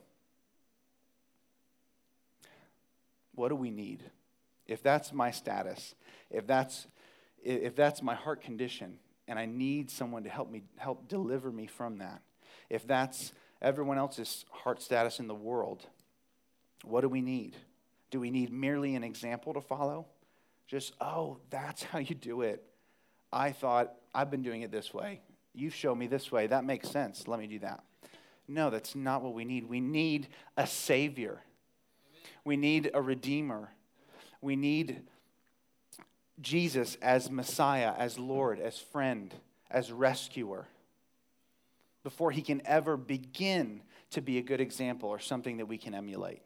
what 3.35 3.49
do 3.49 3.57
we 3.57 3.71
need? 3.71 4.03
If 4.67 4.83
that's 4.83 5.13
my 5.13 5.31
status, 5.31 5.95
if 6.31 6.47
that's 6.47 6.87
if 7.43 7.75
that's 7.75 8.03
my 8.03 8.15
heart 8.15 8.41
condition 8.43 8.99
and 9.27 9.39
I 9.39 9.47
need 9.47 9.91
someone 9.91 10.25
to 10.25 10.29
help 10.29 10.51
me 10.51 10.63
help 10.77 11.09
deliver 11.09 11.51
me 11.51 11.67
from 11.67 11.99
that. 11.99 12.23
If 12.69 12.87
that's 12.87 13.33
everyone 13.61 13.99
else's 13.99 14.45
heart 14.51 14.83
status 14.83 15.21
in 15.21 15.27
the 15.27 15.35
world, 15.35 15.87
what 16.85 17.01
do 17.01 17.09
we 17.09 17.23
need? 17.23 17.57
Do 18.11 18.21
we 18.21 18.31
need 18.31 18.53
merely 18.53 18.95
an 18.95 19.05
example 19.05 19.55
to 19.55 19.61
follow? 19.61 20.07
Just, 20.67 20.93
oh, 21.01 21.39
that's 21.51 21.83
how 21.83 21.99
you 21.99 22.15
do 22.15 22.43
it. 22.43 22.63
I 23.33 23.53
thought 23.53 23.95
I've 24.15 24.31
been 24.31 24.43
doing 24.43 24.63
it 24.63 24.71
this 24.71 24.93
way. 24.93 25.23
You 25.55 25.71
show 25.71 25.95
me 25.95 26.07
this 26.07 26.31
way. 26.33 26.47
That 26.47 26.65
makes 26.65 26.91
sense. 26.91 27.27
Let 27.29 27.39
me 27.39 27.47
do 27.47 27.61
that. 27.61 27.85
No, 28.53 28.69
that's 28.69 28.95
not 28.95 29.23
what 29.23 29.33
we 29.33 29.45
need. 29.45 29.69
We 29.69 29.81
need 29.81 30.29
a 30.57 30.67
Savior. 30.67 31.41
We 32.45 32.57
need 32.57 32.91
a 32.93 33.01
Redeemer. 33.01 33.71
We 34.41 34.57
need 34.57 35.03
Jesus 36.41 36.99
as 37.01 37.31
Messiah, 37.31 37.95
as 37.97 38.19
Lord, 38.19 38.61
as 38.61 38.79
friend, 38.79 39.35
as 39.71 39.91
rescuer 39.91 40.67
before 42.03 42.31
he 42.31 42.43
can 42.43 42.61
ever 42.67 42.97
begin 42.97 43.81
to 44.11 44.21
be 44.21 44.39
a 44.39 44.43
good 44.43 44.61
example 44.61 45.09
or 45.09 45.19
something 45.19 45.59
that 45.59 45.67
we 45.67 45.79
can 45.79 45.95
emulate. 45.95 46.43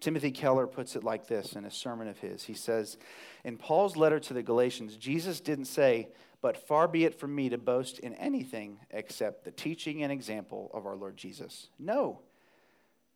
Timothy 0.00 0.30
Keller 0.30 0.66
puts 0.66 0.94
it 0.94 1.04
like 1.04 1.26
this 1.26 1.54
in 1.54 1.64
a 1.64 1.70
sermon 1.70 2.08
of 2.08 2.18
his. 2.18 2.44
He 2.44 2.54
says, 2.54 2.98
In 3.44 3.56
Paul's 3.56 3.96
letter 3.96 4.20
to 4.20 4.34
the 4.34 4.42
Galatians, 4.42 4.96
Jesus 4.96 5.40
didn't 5.40 5.64
say, 5.64 6.08
But 6.42 6.56
far 6.68 6.86
be 6.86 7.04
it 7.04 7.18
from 7.18 7.34
me 7.34 7.48
to 7.48 7.58
boast 7.58 7.98
in 7.98 8.14
anything 8.14 8.78
except 8.90 9.44
the 9.44 9.50
teaching 9.50 10.02
and 10.02 10.12
example 10.12 10.70
of 10.74 10.86
our 10.86 10.96
Lord 10.96 11.16
Jesus. 11.16 11.68
No. 11.78 12.20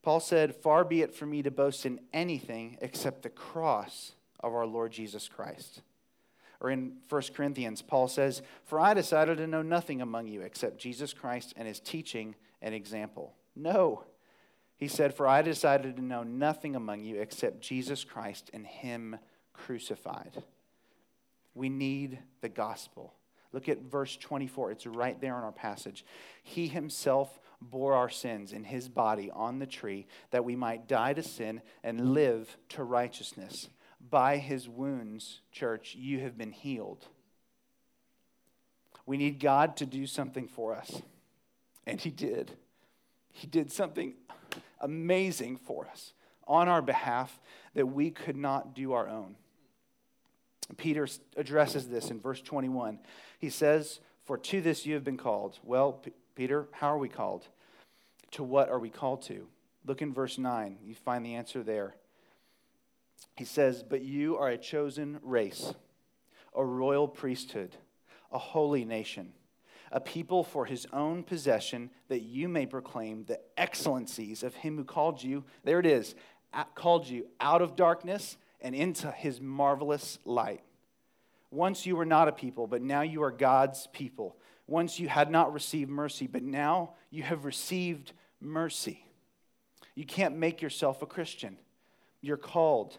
Paul 0.03 0.21
said, 0.21 0.57
Far 0.57 0.85
be 0.85 1.03
it 1.03 1.14
from 1.14 1.31
me 1.31 1.43
to 1.43 1.51
boast 1.51 1.85
in 1.85 2.01
anything 2.12 2.79
except 2.81 3.23
the 3.23 3.29
cross 3.29 4.12
of 4.40 4.55
our 4.55 4.66
Lord 4.66 4.93
Jesus 4.93 5.29
Christ. 5.29 5.83
Or 6.61 6.71
in 6.71 6.97
1 7.09 7.23
Corinthians, 7.35 7.83
Paul 7.83 8.09
says, 8.09 8.43
For 8.64 8.81
I 8.81 8.95
decided 8.95 9.38
to 9.38 9.47
know 9.47 9.62
nothing 9.62 10.01
among 10.01 10.29
you 10.29 10.43
except 10.43 10.79
Jesus 10.79 11.12
Christ 11.12 11.55
and 11.57 11.69
his 11.69 11.81
teaching 11.81 12.35
and 12.62 12.75
example. 12.75 13.35
No. 13.57 14.05
He 14.81 14.88
said, 14.88 15.14
For 15.14 15.29
I 15.29 15.43
decided 15.43 15.97
to 15.97 16.03
know 16.03 16.23
nothing 16.23 16.75
among 16.75 17.05
you 17.05 17.21
except 17.21 17.61
Jesus 17.61 18.03
Christ 18.03 18.51
and 18.55 18.66
him 18.66 19.19
crucified. 19.53 20.43
We 21.55 21.69
need 21.69 22.19
the 22.40 22.49
gospel. 22.49 23.12
Look 23.53 23.69
at 23.69 23.83
verse 23.83 24.16
24. 24.16 24.71
It's 24.71 24.87
right 24.87 25.21
there 25.21 25.37
in 25.37 25.45
our 25.45 25.53
passage. 25.53 26.03
He 26.43 26.66
himself 26.66 27.38
bore 27.61 27.93
our 27.93 28.09
sins 28.09 28.55
in 28.55 28.64
his 28.64 28.88
body 28.88 29.31
on 29.31 29.59
the 29.59 29.66
tree 29.66 30.07
that 30.31 30.47
we 30.47 30.57
might 30.57 30.88
die 30.88 31.12
to 31.12 31.23
sin 31.23 31.61
and 31.85 32.14
live 32.14 32.57
to 32.71 32.83
righteousness. 32.83 33.69
By 34.09 34.38
his 34.38 34.66
wounds, 34.66 35.43
church, 35.53 35.95
you 35.95 36.21
have 36.21 36.38
been 36.38 36.53
healed. 36.53 37.07
We 39.05 39.19
need 39.19 39.40
God 39.40 39.77
to 39.77 39.85
do 39.85 40.07
something 40.07 40.49
for 40.49 40.75
us. 40.75 41.03
And 41.87 42.01
he 42.01 42.09
did. 42.09 42.53
He 43.31 43.47
did 43.47 43.71
something 43.71 44.14
amazing 44.81 45.57
for 45.57 45.87
us 45.87 46.12
on 46.47 46.69
our 46.69 46.83
behalf 46.83 47.40
that 47.75 47.87
we 47.87 48.11
could 48.11 48.37
not 48.37 48.75
do 48.75 48.93
our 48.93 49.09
own. 49.09 49.37
Peter 50.77 51.07
addresses 51.37 51.88
this 51.88 52.11
in 52.11 52.21
verse 52.21 52.40
21. 52.40 52.99
He 53.38 53.51
says, 53.51 54.01
For 54.25 54.37
to 54.38 54.61
this 54.61 54.87
you 54.87 54.95
have 54.95 55.05
been 55.05 55.16
called. 55.16 55.59
Well, 55.64 55.95
P- 55.95 56.12
Peter, 56.35 56.69
how 56.73 56.93
are 56.95 56.99
we 56.99 57.09
called? 57.09 57.47
To 58.33 58.43
what 58.45 58.69
are 58.69 58.79
we 58.79 58.90
called 58.90 59.23
to? 59.23 59.49
Look 59.85 60.03
in 60.03 60.12
verse 60.12 60.38
9. 60.38 60.79
You 60.85 60.95
find 60.95 61.25
the 61.25 61.35
answer 61.35 61.62
there. 61.62 61.97
He 63.37 63.45
says, 63.45 63.83
But 63.83 64.03
you 64.03 64.37
are 64.37 64.49
a 64.49 64.59
chosen 64.59 65.19
race, 65.23 65.75
a 66.55 66.64
royal 66.64 67.09
priesthood, 67.09 67.77
a 68.31 68.38
holy 68.38 68.85
nation, 68.85 69.33
a 69.90 70.00
people 70.00 70.44
for 70.44 70.66
his 70.66 70.87
own 70.92 71.22
possession, 71.22 71.90
that 72.09 72.20
you 72.22 72.48
may 72.48 72.66
proclaim 72.66 73.24
the 73.24 73.40
excellencies 73.57 74.42
of 74.42 74.55
him 74.55 74.76
who 74.76 74.85
called 74.85 75.22
you. 75.22 75.44
There 75.64 75.81
it 75.81 75.87
is, 75.87 76.14
called 76.74 77.09
you 77.09 77.26
out 77.40 77.62
of 77.62 77.76
darkness 77.76 78.37
and 78.61 78.74
into 78.74 79.11
his 79.11 79.40
marvelous 79.40 80.18
light. 80.24 80.62
Once 81.50 81.87
you 81.87 81.96
were 81.96 82.05
not 82.05 82.29
a 82.29 82.33
people, 82.33 82.66
but 82.66 82.83
now 82.83 83.00
you 83.00 83.22
are 83.22 83.33
God's 83.33 83.88
people. 83.92 84.37
Once 84.68 85.00
you 85.00 85.09
had 85.09 85.31
not 85.31 85.53
received 85.53 85.90
mercy, 85.90 86.29
but 86.29 86.42
now 86.42 86.92
you 87.11 87.24
have 87.24 87.44
received 87.44 88.12
mercy. 88.40 89.05
You 89.96 90.05
can't 90.05 90.37
make 90.37 90.62
yourself 90.62 91.03
a 91.03 91.07
Christian. 91.07 91.57
You're 92.20 92.37
called. 92.37 92.98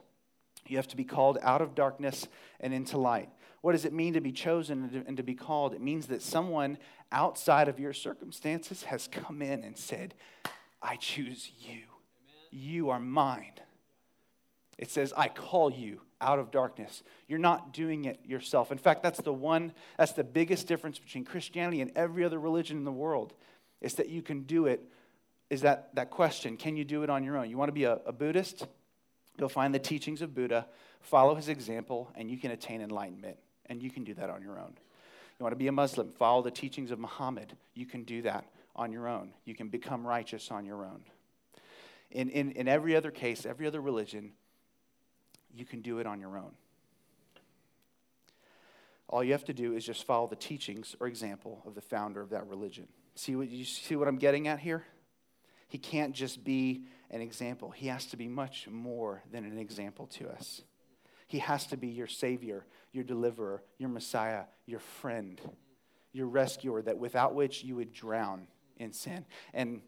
You 0.68 0.76
have 0.76 0.90
to 0.90 0.98
be 0.98 1.06
called 1.06 1.38
out 1.42 1.62
of 1.62 1.74
darkness 1.74 2.28
and 2.60 2.74
into 2.74 2.98
light. 2.98 3.30
What 3.62 3.74
does 3.74 3.86
it 3.86 3.94
mean 3.94 4.14
to 4.14 4.22
be 4.22 4.32
chosen 4.32 5.04
and 5.08 5.18
to, 5.18 5.24
be 5.24 5.36
called? 5.36 5.74
It 5.74 5.82
means 5.82 6.08
that 6.08 6.22
someone 6.22 6.80
outside 7.12 7.68
of 7.68 7.80
your 7.80 7.94
circumstances 7.94 8.84
has 8.84 9.08
come 9.08 9.42
in 9.42 9.64
and 9.64 9.78
said, 9.78 10.16
I 10.82 10.96
choose 10.96 11.52
you. 11.60 11.82
You 12.50 12.90
are 12.90 13.00
mine. 13.00 13.54
It 14.80 14.90
says, 14.90 15.14
I 15.16 15.28
call 15.28 15.72
you 15.72 16.02
out 16.20 16.40
of 16.40 16.50
darkness. 16.50 17.04
You're 17.28 17.40
not 17.40 17.72
doing 17.72 18.06
it 18.06 18.20
yourself. 18.26 18.72
In 18.72 18.80
fact, 18.80 19.04
that's 19.04 19.22
the 19.22 19.34
one, 19.34 19.74
that's 19.96 20.14
the 20.14 20.24
biggest 20.24 20.68
difference 20.68 20.98
between 20.98 21.24
Christianity 21.24 21.82
and 21.82 21.92
every 21.96 22.24
other 22.24 22.40
religion 22.40 22.78
in 22.78 22.84
the 22.84 22.92
world, 22.92 23.34
is 23.80 23.94
that 23.96 24.10
you 24.10 24.24
can 24.24 24.42
do 24.42 24.66
it. 24.66 24.82
Is 25.52 25.62
that, 25.62 25.94
that 25.96 26.10
question, 26.10 26.58
can 26.58 26.78
you 26.78 26.84
do 26.84 27.04
it 27.04 27.12
on 27.12 27.24
your 27.24 27.38
own? 27.38 27.50
You 27.50 27.58
want 27.58 27.70
to 27.70 27.74
be 27.74 27.84
a, 27.84 28.00
a 28.08 28.12
Buddhist? 28.12 28.66
Go 29.38 29.48
find 29.48 29.74
the 29.74 29.80
teachings 29.80 30.22
of 30.22 30.34
Buddha, 30.34 30.66
follow 31.02 31.36
his 31.36 31.48
example, 31.48 32.12
and 32.16 32.32
you 32.32 32.38
can 32.38 32.52
attain 32.52 32.82
enlightenment. 32.82 33.38
And 33.72 33.82
you 33.82 33.90
can 33.90 34.04
do 34.04 34.14
that 34.16 34.30
on 34.30 34.42
your 34.42 34.60
own. 34.60 34.74
You 35.40 35.44
want 35.46 35.54
to 35.54 35.58
be 35.58 35.68
a 35.68 35.72
Muslim, 35.72 36.12
follow 36.12 36.42
the 36.42 36.52
teachings 36.52 36.92
of 36.92 37.00
Muhammad. 37.00 37.54
You 37.74 37.86
can 37.86 38.04
do 38.04 38.22
that 38.24 38.44
on 38.76 38.92
your 38.92 39.08
own. 39.08 39.32
You 39.46 39.56
can 39.56 39.70
become 39.70 40.06
righteous 40.06 40.52
on 40.52 40.66
your 40.66 40.84
own. 40.84 41.06
In, 42.12 42.30
in, 42.30 42.52
in 42.52 42.68
every 42.68 42.98
other 42.98 43.12
case, 43.12 43.46
every 43.46 43.66
other 43.66 43.80
religion, 43.80 44.34
you 45.56 45.64
can 45.64 45.80
do 45.80 46.00
it 46.00 46.06
on 46.06 46.20
your 46.20 46.38
own. 46.38 46.52
All 49.08 49.24
you 49.24 49.32
have 49.32 49.46
to 49.46 49.54
do 49.54 49.74
is 49.74 49.86
just 49.86 50.04
follow 50.04 50.28
the 50.28 50.36
teachings 50.36 50.98
or 51.00 51.08
example 51.08 51.64
of 51.66 51.74
the 51.74 51.82
founder 51.82 52.20
of 52.20 52.32
that 52.32 52.48
religion. 52.48 52.90
See 53.16 53.38
what 53.38 53.50
you 53.50 53.64
see 53.64 53.96
what 53.96 54.10
I'm 54.10 54.18
getting 54.18 54.50
at 54.50 54.60
here? 54.60 54.84
He 55.70 55.78
can't 55.78 56.14
just 56.14 56.44
be 56.44 56.84
an 57.10 57.22
example. 57.22 57.72
He 57.72 57.88
has 57.88 58.06
to 58.08 58.18
be 58.18 58.28
much 58.28 58.68
more 58.70 59.24
than 59.32 59.46
an 59.46 59.58
example 59.58 60.08
to 60.08 60.30
us. 60.30 60.62
He 61.32 61.40
has 61.40 61.66
to 61.68 61.78
be 61.78 61.88
your 61.88 62.08
Savior, 62.08 62.66
your 62.92 63.06
deliverer, 63.06 63.64
your 63.78 63.88
Messiah, 63.88 64.44
your 64.66 64.82
friend, 64.82 65.40
your 66.12 66.28
rescuer, 66.28 66.82
that 66.82 66.98
without 66.98 67.34
which 67.34 67.64
you 67.64 67.78
would 67.78 67.94
drown 67.94 68.48
in 68.76 68.92
sin. 68.92 69.26
And 69.54 69.82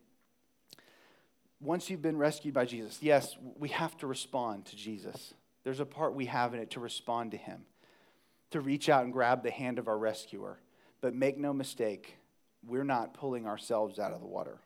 once 1.60 1.89
you've 1.89 2.01
been 2.01 2.15
rescued 2.15 2.53
by 2.53 2.63
Jesus, 2.63 2.99
yes, 3.01 3.36
we 3.58 3.67
have 3.69 3.97
to 3.97 4.08
respond 4.08 4.67
to 4.67 4.77
Jesus. 4.77 5.34
There's 5.65 5.82
a 5.82 5.86
part 5.86 6.13
we 6.13 6.27
have 6.27 6.53
in 6.53 6.62
it 6.62 6.71
to 6.71 6.79
respond 6.79 7.32
to 7.32 7.38
Him, 7.38 7.65
to 8.51 8.62
reach 8.62 8.88
out 8.88 9.03
and 9.03 9.12
grab 9.12 9.43
the 9.43 9.51
hand 9.51 9.79
of 9.79 9.89
our 9.89 9.97
rescuer. 9.97 10.60
But 11.01 11.13
make 11.13 11.38
no 11.38 11.51
mistake, 11.51 12.15
we're 12.65 12.86
not 12.86 13.13
pulling 13.13 13.47
ourselves 13.47 13.99
out 13.99 14.13
of 14.13 14.21
the 14.21 14.27
water. 14.27 14.60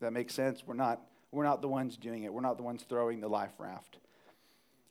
That 0.00 0.14
makes 0.14 0.32
sense? 0.32 0.62
We're 0.66 0.72
not, 0.72 1.02
we're 1.30 1.44
not 1.44 1.60
the 1.60 1.68
ones 1.68 1.98
doing 1.98 2.22
it. 2.22 2.32
We're 2.32 2.40
not 2.40 2.56
the 2.56 2.62
ones 2.62 2.82
throwing 2.88 3.20
the 3.20 3.28
life 3.28 3.52
raft. 3.58 3.98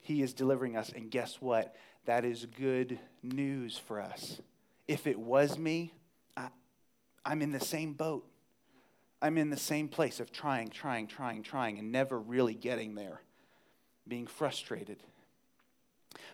He 0.04 0.22
is 0.22 0.34
delivering 0.34 0.78
us. 0.78 0.92
And 0.96 1.10
guess 1.10 1.42
what? 1.42 1.76
That 2.06 2.26
is 2.26 2.46
good 2.46 3.00
news 3.22 3.78
for 3.78 4.00
us. 4.00 4.40
If 4.88 5.08
it 5.08 5.18
was 5.18 5.58
me, 5.58 5.94
I, 6.38 6.50
I'm 7.26 7.42
in 7.42 7.52
the 7.52 7.60
same 7.60 7.94
boat. 7.94 8.26
I'm 9.22 9.38
in 9.38 9.50
the 9.50 9.58
same 9.58 9.88
place 9.88 10.20
of 10.20 10.32
trying, 10.32 10.70
trying, 10.70 11.08
trying, 11.08 11.44
trying, 11.44 11.80
and 11.80 11.92
never 11.92 12.20
really 12.20 12.54
getting 12.54 12.96
there, 12.96 13.22
being 14.08 14.28
frustrated. 14.28 14.98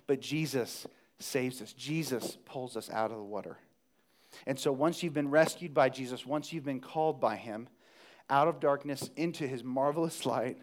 But 0.08 0.19
Jesus 0.19 0.88
saves 1.19 1.62
us, 1.62 1.73
Jesus 1.73 2.38
pulls 2.45 2.75
us 2.75 2.89
out 2.89 3.12
of 3.12 3.17
the 3.17 3.23
water. 3.23 3.58
And 4.47 4.60
so 4.60 4.71
once 4.71 5.03
you've 5.03 5.13
been 5.13 5.29
rescued 5.29 5.73
by 5.73 5.89
Jesus, 5.89 6.25
once 6.25 6.51
you've 6.51 6.65
been 6.65 6.79
called 6.79 7.19
by 7.19 7.36
Him, 7.36 7.67
out 8.29 8.47
of 8.47 8.60
darkness 8.60 9.10
into 9.15 9.47
his 9.47 9.63
marvelous 9.63 10.25
light. 10.25 10.58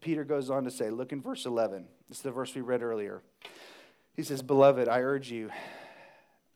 Peter 0.00 0.24
goes 0.24 0.50
on 0.50 0.64
to 0.64 0.70
say, 0.70 0.90
look 0.90 1.12
in 1.12 1.22
verse 1.22 1.46
11. 1.46 1.86
This 2.08 2.18
is 2.18 2.22
the 2.22 2.30
verse 2.30 2.54
we 2.54 2.60
read 2.60 2.82
earlier. 2.82 3.22
He 4.14 4.22
says, 4.22 4.42
Beloved, 4.42 4.88
I 4.88 5.00
urge 5.00 5.30
you, 5.30 5.50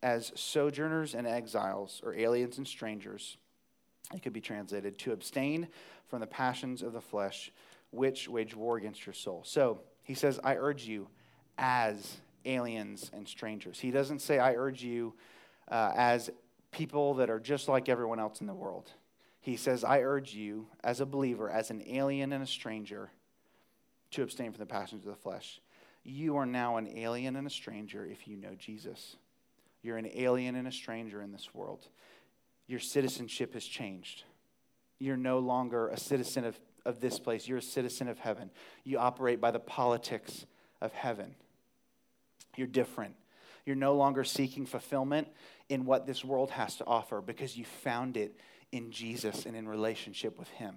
as 0.02 0.32
sojourners 0.36 1.14
and 1.14 1.26
exiles, 1.26 2.00
or 2.04 2.14
aliens 2.14 2.58
and 2.58 2.66
strangers, 2.66 3.36
it 4.14 4.22
could 4.22 4.32
be 4.32 4.40
translated, 4.40 4.98
to 4.98 5.12
abstain 5.12 5.68
from 6.06 6.20
the 6.20 6.26
passions 6.26 6.82
of 6.82 6.92
the 6.92 7.00
flesh, 7.00 7.50
which 7.90 8.28
wage 8.28 8.54
war 8.54 8.76
against 8.76 9.06
your 9.06 9.14
soul. 9.14 9.42
So 9.44 9.80
he 10.04 10.14
says, 10.14 10.38
I 10.44 10.56
urge 10.56 10.84
you 10.84 11.08
as 11.56 12.18
aliens 12.44 13.10
and 13.12 13.26
strangers. 13.26 13.80
He 13.80 13.90
doesn't 13.90 14.20
say, 14.20 14.38
I 14.38 14.54
urge 14.54 14.82
you 14.82 15.14
uh, 15.70 15.92
as 15.96 16.30
people 16.70 17.14
that 17.14 17.30
are 17.30 17.40
just 17.40 17.68
like 17.68 17.88
everyone 17.88 18.20
else 18.20 18.40
in 18.40 18.46
the 18.46 18.54
world. 18.54 18.90
He 19.40 19.56
says, 19.56 19.84
I 19.84 20.00
urge 20.00 20.34
you, 20.34 20.66
as 20.84 21.00
a 21.00 21.06
believer, 21.06 21.50
as 21.50 21.70
an 21.70 21.82
alien 21.86 22.32
and 22.32 22.42
a 22.42 22.46
stranger, 22.46 23.10
to 24.12 24.22
abstain 24.22 24.52
from 24.52 24.60
the 24.60 24.66
passions 24.66 25.04
of 25.04 25.10
the 25.10 25.16
flesh. 25.16 25.60
You 26.04 26.36
are 26.36 26.46
now 26.46 26.76
an 26.76 26.88
alien 26.96 27.36
and 27.36 27.46
a 27.46 27.50
stranger 27.50 28.06
if 28.06 28.26
you 28.26 28.36
know 28.36 28.54
Jesus. 28.58 29.16
You're 29.82 29.98
an 29.98 30.10
alien 30.14 30.56
and 30.56 30.66
a 30.66 30.72
stranger 30.72 31.20
in 31.22 31.32
this 31.32 31.54
world. 31.54 31.86
Your 32.66 32.80
citizenship 32.80 33.54
has 33.54 33.64
changed. 33.64 34.24
You're 34.98 35.16
no 35.16 35.38
longer 35.38 35.88
a 35.88 35.96
citizen 35.96 36.44
of, 36.44 36.58
of 36.84 37.00
this 37.00 37.18
place, 37.18 37.46
you're 37.46 37.58
a 37.58 37.62
citizen 37.62 38.08
of 38.08 38.18
heaven. 38.18 38.50
You 38.84 38.98
operate 38.98 39.40
by 39.40 39.50
the 39.50 39.60
politics 39.60 40.46
of 40.80 40.92
heaven. 40.92 41.34
You're 42.56 42.66
different. 42.66 43.14
You're 43.64 43.76
no 43.76 43.94
longer 43.94 44.24
seeking 44.24 44.66
fulfillment 44.66 45.28
in 45.68 45.84
what 45.84 46.06
this 46.06 46.24
world 46.24 46.50
has 46.50 46.76
to 46.76 46.86
offer 46.86 47.20
because 47.20 47.56
you 47.56 47.64
found 47.64 48.16
it 48.16 48.34
in 48.72 48.90
Jesus 48.90 49.46
and 49.46 49.54
in 49.54 49.68
relationship 49.68 50.38
with 50.38 50.48
Him. 50.48 50.76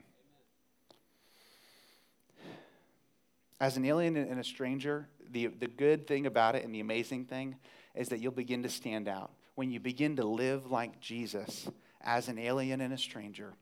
As 3.61 3.77
an 3.77 3.85
alien 3.85 4.17
and 4.17 4.39
a 4.39 4.43
stranger, 4.43 5.07
the, 5.29 5.45
the 5.45 5.67
good 5.67 6.07
thing 6.07 6.25
about 6.25 6.55
it 6.55 6.65
and 6.65 6.73
the 6.73 6.79
amazing 6.79 7.25
thing 7.25 7.57
is 7.93 8.09
that 8.09 8.19
you'll 8.19 8.31
begin 8.31 8.63
to 8.63 8.69
stand 8.69 9.07
out. 9.07 9.31
When 9.53 9.69
you 9.69 9.79
begin 9.79 10.15
to 10.15 10.25
live 10.25 10.71
like 10.71 10.99
Jesus 10.99 11.69
as 12.01 12.27
an 12.27 12.39
alien 12.39 12.81
and 12.81 12.91
a 12.91 12.97
stranger, 12.97 13.53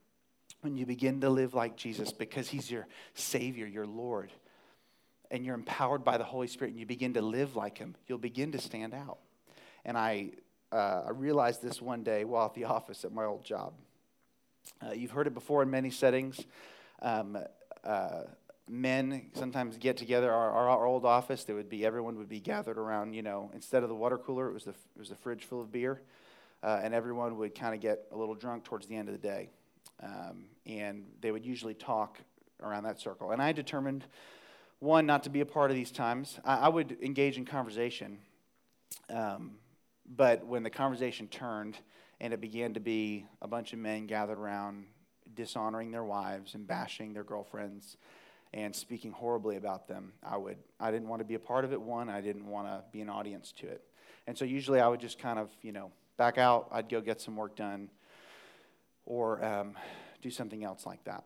when 0.62 0.78
you 0.78 0.86
begin 0.86 1.20
to 1.20 1.30
live 1.30 1.54
like 1.54 1.76
Jesus 1.76 2.14
because 2.14 2.48
He's 2.48 2.72
your 2.72 2.88
Savior, 3.14 3.68
your 3.68 3.86
Lord, 3.86 4.32
and 5.32 5.44
you're 5.44 5.54
empowered 5.54 6.06
by 6.06 6.18
the 6.18 6.24
Holy 6.24 6.48
Spirit 6.48 6.72
and 6.72 6.80
you 6.80 6.86
begin 6.86 7.16
to 7.16 7.22
live 7.22 7.58
like 7.58 7.78
Him, 7.78 7.94
you'll 8.08 8.20
begin 8.20 8.54
to 8.54 8.58
stand 8.58 8.94
out. 8.94 9.18
And 9.84 9.98
I, 9.98 10.30
uh, 10.72 11.04
I 11.08 11.10
realized 11.10 11.62
this 11.62 11.82
one 11.82 12.04
day 12.04 12.24
while 12.24 12.46
at 12.46 12.54
the 12.54 12.64
office 12.64 13.04
at 13.04 13.12
my 13.12 13.26
old 13.26 13.44
job. 13.44 13.74
Uh, 14.82 14.94
you've 14.94 15.12
heard 15.12 15.28
it 15.28 15.34
before 15.34 15.62
in 15.62 15.70
many 15.70 15.90
settings. 15.90 16.40
Um, 17.02 17.38
uh, 17.84 18.22
men 18.70 19.32
sometimes 19.34 19.78
get 19.78 19.98
together. 19.98 20.32
Our, 20.32 20.70
our, 20.70 20.86
old 20.86 21.04
office, 21.04 21.44
there 21.44 21.56
would 21.56 21.70
be 21.70 21.86
everyone 21.86 22.18
would 22.18 22.30
be 22.30 22.40
gathered 22.40 22.78
around. 22.78 23.14
You 23.14 23.24
know, 23.24 23.50
instead 23.54 23.84
of 23.84 23.90
the 23.90 23.96
water 23.96 24.18
cooler, 24.18 24.48
it 24.48 24.54
was 24.54 24.64
the 24.64 24.72
it 24.72 25.00
was 25.00 25.10
the 25.10 25.16
fridge 25.16 25.46
full 25.46 25.62
of 25.62 25.72
beer, 25.72 26.02
uh, 26.64 26.80
and 26.84 26.94
everyone 26.94 27.38
would 27.38 27.56
kind 27.56 27.74
of 27.74 27.82
get 27.82 28.06
a 28.12 28.18
little 28.18 28.36
drunk 28.36 28.64
towards 28.64 28.88
the 28.88 28.96
end 28.96 29.10
of 29.10 29.14
the 29.14 29.28
day, 29.28 29.50
um, 30.04 30.46
and 30.66 31.06
they 31.20 31.32
would 31.32 31.46
usually 31.46 31.74
talk 31.74 32.20
around 32.62 32.84
that 32.84 33.00
circle. 33.00 33.32
And 33.32 33.42
I 33.42 33.52
determined, 33.52 34.06
one, 34.80 35.06
not 35.06 35.24
to 35.24 35.30
be 35.30 35.42
a 35.42 35.46
part 35.46 35.72
of 35.72 35.76
these 35.76 35.92
times. 35.92 36.40
I, 36.46 36.58
I 36.58 36.68
would 36.70 36.98
engage 37.02 37.38
in 37.38 37.46
conversation, 37.46 38.20
um, 39.10 39.54
but 40.06 40.46
when 40.46 40.64
the 40.64 40.70
conversation 40.70 41.28
turned 41.28 41.78
and 42.22 42.34
it 42.34 42.42
began 42.42 42.74
to 42.74 42.80
be 42.80 43.26
a 43.42 43.48
bunch 43.48 43.74
of 43.74 43.80
men 43.80 44.06
gathered 44.06 44.38
around 44.38 44.86
dishonoring 45.34 45.92
their 45.92 46.04
wives 46.04 46.54
and 46.54 46.68
bashing 46.68 47.14
their 47.14 47.24
girlfriends 47.24 47.98
and 48.54 48.76
speaking 48.76 49.12
horribly 49.12 49.58
about 49.58 49.88
them. 49.88 50.14
I 50.24 50.38
would 50.38 50.58
I 50.80 50.92
didn't 50.92 51.08
want 51.08 51.20
to 51.22 51.26
be 51.26 51.36
a 51.36 51.40
part 51.40 51.66
of 51.66 51.74
it 51.74 51.82
one, 51.82 52.10
I 52.10 52.22
didn't 52.22 52.48
want 52.48 52.68
to 52.68 52.84
be 52.92 53.02
an 53.02 53.10
audience 53.10 53.54
to 53.60 53.68
it. 53.68 53.84
And 54.28 54.38
so 54.38 54.46
usually 54.46 54.80
I 54.80 54.88
would 54.88 55.00
just 55.00 55.20
kind 55.20 55.40
of, 55.40 55.50
you 55.62 55.72
know, 55.72 55.92
back 56.18 56.38
out, 56.38 56.68
I'd 56.72 56.90
go 56.90 57.02
get 57.02 57.22
some 57.22 57.36
work 57.36 57.56
done 57.56 57.90
or 59.06 59.44
um, 59.44 59.76
do 60.22 60.30
something 60.30 60.64
else 60.64 60.86
like 60.86 61.04
that. 61.06 61.24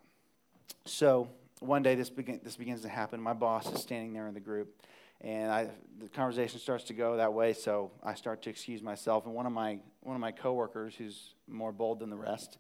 So 0.86 1.30
one 1.60 1.84
day 1.84 1.96
this, 1.96 2.10
begin, 2.10 2.40
this 2.44 2.56
begins 2.56 2.82
to 2.82 2.90
happen. 2.90 3.20
My 3.22 3.34
boss 3.34 3.72
is 3.72 3.82
standing 3.82 4.14
there 4.14 4.28
in 4.28 4.34
the 4.34 4.40
group, 4.40 4.74
and 5.22 5.52
I, 5.52 5.70
the 6.00 6.10
conversation 6.10 6.60
starts 6.60 6.86
to 6.86 6.94
go 6.94 7.18
that 7.18 7.34
way. 7.34 7.54
So 7.54 7.92
I 8.04 8.16
start 8.16 8.42
to 8.44 8.50
excuse 8.50 8.82
myself, 8.82 9.26
and 9.26 9.34
one 9.34 9.46
of 9.46 9.54
my 9.54 9.80
one 10.02 10.16
of 10.16 10.22
my 10.22 10.32
coworkers, 10.32 10.96
who's 10.96 11.34
more 11.48 11.72
bold 11.72 12.00
than 12.00 12.10
the 12.10 12.18
rest, 12.18 12.58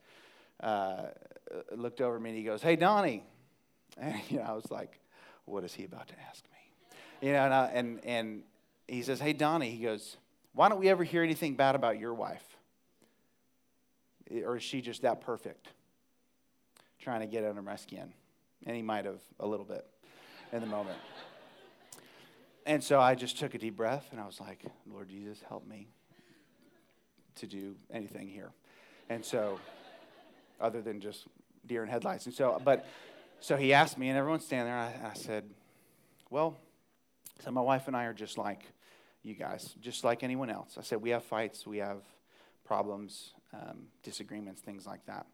uh, 0.62 1.08
looked 1.76 2.00
over 2.00 2.16
at 2.16 2.22
me 2.22 2.30
and 2.30 2.40
he 2.40 2.46
goes, 2.46 2.62
"Hey, 2.62 2.78
Donnie," 2.78 3.24
and 3.98 4.20
you 4.30 4.38
know, 4.38 4.44
I 4.44 4.54
was 4.54 4.70
like, 4.72 5.00
"What 5.46 5.64
is 5.64 5.74
he 5.74 5.86
about 5.86 6.08
to 6.10 6.16
ask 6.30 6.44
me?" 6.46 7.28
You 7.28 7.34
know, 7.34 7.46
and 7.46 7.54
I, 7.54 7.66
and, 7.68 8.06
and 8.06 8.44
he 8.88 9.02
says, 9.02 9.20
"Hey, 9.20 9.34
Donnie," 9.34 9.72
he 9.72 9.84
goes, 9.84 10.18
"Why 10.54 10.70
don't 10.70 10.80
we 10.80 10.90
ever 10.90 11.04
hear 11.04 11.24
anything 11.24 11.56
bad 11.56 11.76
about 11.76 12.00
your 12.00 12.14
wife? 12.14 12.46
Or 14.46 14.58
is 14.58 14.64
she 14.64 14.82
just 14.82 15.02
that 15.02 15.22
perfect?" 15.22 15.70
Trying 17.00 17.20
to 17.20 17.28
get 17.28 17.44
under 17.44 17.62
my 17.62 17.76
skin, 17.76 18.14
and 18.66 18.76
he 18.76 18.82
might 18.82 19.06
have 19.06 19.20
a 19.40 19.46
little 19.46 19.66
bit 19.66 19.86
in 20.52 20.62
the 20.62 20.68
moment. 20.68 20.98
And 22.66 22.84
so 22.84 23.00
I 23.00 23.16
just 23.16 23.38
took 23.38 23.56
a 23.56 23.58
deep 23.58 23.76
breath 23.76 24.08
and 24.12 24.22
I 24.22 24.26
was 24.26 24.40
like, 24.40 24.64
Lord 24.90 25.10
Jesus, 25.10 25.40
help 25.48 25.68
me 25.68 25.90
to 27.36 27.48
do 27.48 27.76
anything 27.92 28.28
here. 28.28 28.52
And 29.10 29.24
so, 29.24 29.60
other 30.62 30.82
than 30.82 31.02
just 31.02 31.28
deer 31.66 31.84
in 31.84 31.90
headlights. 31.90 32.26
And 32.26 32.34
so, 32.34 32.62
but, 32.64 32.86
so 33.44 33.58
he 33.58 33.74
asked 33.74 33.98
me, 33.98 34.08
and 34.08 34.18
everyone's 34.18 34.46
standing 34.46 34.68
there, 34.68 34.78
I, 34.78 35.10
I 35.12 35.14
said, 35.16 35.44
Well, 36.30 36.56
so 37.44 37.52
my 37.52 37.60
wife 37.60 37.90
and 37.90 37.96
I 37.96 38.06
are 38.06 38.14
just 38.14 38.38
like 38.38 38.64
you 39.22 39.34
guys, 39.34 39.76
just 39.82 40.06
like 40.06 40.24
anyone 40.24 40.50
else. 40.50 40.78
I 40.78 40.82
said, 40.82 41.02
We 41.02 41.10
have 41.10 41.26
fights, 41.26 41.68
we 41.68 41.80
have 41.80 42.04
problems, 42.64 43.34
um, 43.54 43.88
disagreements, 44.02 44.62
things 44.62 44.88
like 44.88 45.06
that. 45.08 45.26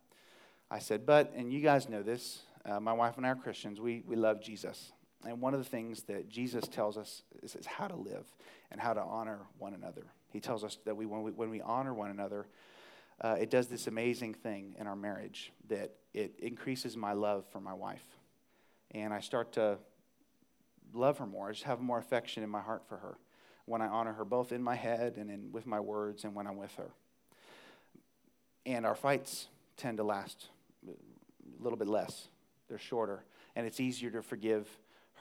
I 0.72 0.80
said, 0.80 1.06
But, 1.06 1.34
and 1.36 1.54
you 1.54 1.62
guys 1.62 1.88
know 1.88 2.02
this, 2.02 2.42
uh, 2.66 2.80
my 2.80 2.94
wife 2.94 3.18
and 3.18 3.28
I 3.28 3.30
are 3.30 3.36
Christians, 3.36 3.80
we, 3.80 4.02
we 4.08 4.16
love 4.16 4.42
Jesus. 4.42 4.92
And 5.24 5.40
one 5.40 5.54
of 5.54 5.60
the 5.60 5.70
things 5.70 6.02
that 6.04 6.30
Jesus 6.30 6.68
tells 6.68 6.98
us 6.98 7.22
is, 7.44 7.56
is 7.56 7.68
how 7.68 7.88
to 7.88 7.96
live 7.96 8.26
and 8.72 8.82
how 8.82 8.94
to 8.94 9.02
honor 9.02 9.42
one 9.60 9.76
another. 9.76 10.06
He 10.32 10.40
tells 10.40 10.64
us 10.64 10.80
that 10.86 10.98
we, 10.98 11.06
when, 11.06 11.22
we, 11.22 11.32
when 11.32 11.52
we 11.52 11.62
honor 11.62 11.94
one 11.94 12.10
another, 12.10 12.48
uh, 13.22 13.36
it 13.40 13.50
does 13.50 13.68
this 13.68 13.88
amazing 13.88 14.34
thing 14.34 14.76
in 14.80 14.88
our 14.88 14.96
marriage 14.96 15.52
that 15.68 15.92
it 16.14 16.36
increases 16.40 16.96
my 16.96 17.14
love 17.14 17.46
for 17.52 17.60
my 17.60 17.74
wife. 17.74 18.06
And 18.92 19.14
I 19.14 19.20
start 19.20 19.54
to 19.54 19.78
love 20.94 21.18
her 21.20 21.26
more. 21.26 21.50
I 21.50 21.52
just 21.52 21.64
have 21.64 21.80
more 21.80 21.98
affection 21.98 22.44
in 22.44 22.50
my 22.50 22.62
heart 22.62 22.84
for 22.88 22.98
her 22.98 23.18
when 23.66 23.82
I 23.82 23.88
honor 23.88 24.14
her, 24.14 24.26
both 24.26 24.52
in 24.52 24.64
my 24.64 24.76
head 24.76 25.18
and 25.18 25.30
in, 25.30 25.52
with 25.52 25.68
my 25.68 25.80
words 25.80 26.24
and 26.24 26.34
when 26.34 26.48
I'm 26.48 26.58
with 26.58 26.74
her. 26.76 26.90
And 28.66 28.86
our 28.86 28.96
fights 28.96 29.48
tend 29.78 29.98
to 29.98 30.04
last 30.04 30.50
a 30.88 31.64
little 31.64 31.78
bit 31.78 31.88
less, 31.88 32.30
they're 32.68 32.80
shorter. 32.80 33.24
And 33.56 33.68
it's 33.68 33.80
easier 33.80 34.10
to 34.12 34.22
forgive 34.22 34.68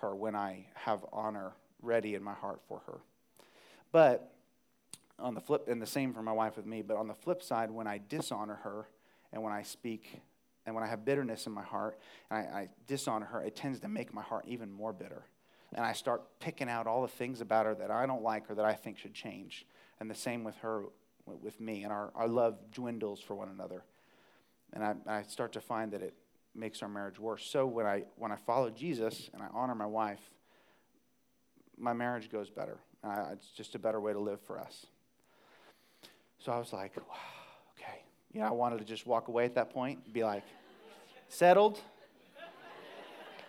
her 0.01 0.15
when 0.15 0.35
I 0.35 0.67
have 0.75 1.05
honor 1.13 1.53
ready 1.83 2.15
in 2.15 2.23
my 2.23 2.35
heart 2.35 2.61
for 2.69 2.81
her. 2.87 3.01
But 3.93 4.33
on 5.18 5.35
the 5.35 5.40
flip, 5.40 5.68
and 5.68 5.83
the 5.83 5.87
same 5.87 6.12
for 6.12 6.22
my 6.22 6.33
wife 6.33 6.57
with 6.57 6.66
me, 6.66 6.83
but 6.83 6.96
on 6.96 7.09
the 7.09 7.14
flip 7.14 7.42
side, 7.42 7.70
when 7.70 7.87
I 7.87 7.98
dishonor 8.09 8.57
her 8.57 8.88
and 9.33 9.42
when 9.42 9.52
I 9.52 9.62
speak 9.62 10.20
and 10.64 10.74
when 10.74 10.85
I 10.85 10.87
have 10.87 11.04
bitterness 11.04 11.46
in 11.46 11.52
my 11.52 11.62
heart 11.62 11.98
and 12.31 12.38
I, 12.38 12.42
I 12.42 12.68
dishonor 12.87 13.26
her, 13.26 13.42
it 13.42 13.57
tends 13.57 13.81
to 13.81 13.88
make 13.88 14.14
my 14.14 14.22
heart 14.22 14.44
even 14.46 14.70
more 14.70 14.92
bitter. 14.92 15.24
And 15.74 15.85
I 15.85 15.92
start 15.92 16.22
picking 16.40 16.68
out 16.68 16.87
all 16.87 17.02
the 17.02 17.09
things 17.09 17.40
about 17.40 17.66
her 17.66 17.74
that 17.74 17.90
I 17.90 18.07
don't 18.07 18.22
like 18.22 18.50
or 18.50 18.54
that 18.54 18.64
I 18.64 18.74
think 18.74 18.98
should 18.98 19.14
change. 19.14 19.66
And 20.00 20.11
the 20.11 20.14
same 20.14 20.44
with 20.44 20.57
her, 20.59 20.85
with 21.26 21.61
me. 21.61 21.85
And 21.85 21.92
our, 21.92 22.11
our 22.14 22.28
love 22.28 22.59
dwindles 22.72 23.20
for 23.20 23.35
one 23.35 23.48
another. 23.48 23.85
And 24.72 24.85
I, 24.85 24.94
I 25.07 25.22
start 25.22 25.52
to 25.54 25.61
find 25.61 25.92
that 25.92 26.02
it 26.02 26.14
makes 26.54 26.83
our 26.83 26.88
marriage 26.88 27.18
worse. 27.18 27.44
So 27.44 27.66
when 27.66 27.87
I, 27.87 28.04
when 28.16 28.33
I 28.33 28.37
follow 28.37 28.70
Jesus 28.70 29.28
and 29.35 29.42
I 29.42 29.48
honor 29.52 29.74
my 29.74 29.87
wife, 29.87 30.20
my 31.76 31.92
marriage 31.92 32.31
goes 32.31 32.50
better. 32.50 32.78
Uh, 33.04 33.26
it's 33.33 33.48
just 33.48 33.74
a 33.74 33.78
better 33.78 34.00
way 34.00 34.12
to 34.12 34.18
live 34.18 34.40
for 34.40 34.59
us. 34.59 34.87
So 36.44 36.53
I 36.53 36.59
was 36.59 36.72
like, 36.72 36.96
wow, 36.96 37.16
okay. 37.77 38.03
You 38.33 38.40
know, 38.40 38.46
I 38.46 38.53
wanted 38.53 38.79
to 38.79 38.85
just 38.85 39.07
walk 39.07 39.29
away 39.29 39.44
at 39.44 39.55
that 39.57 39.70
point, 39.70 40.12
be 40.12 40.22
like, 40.24 40.44
settled. 41.29 41.81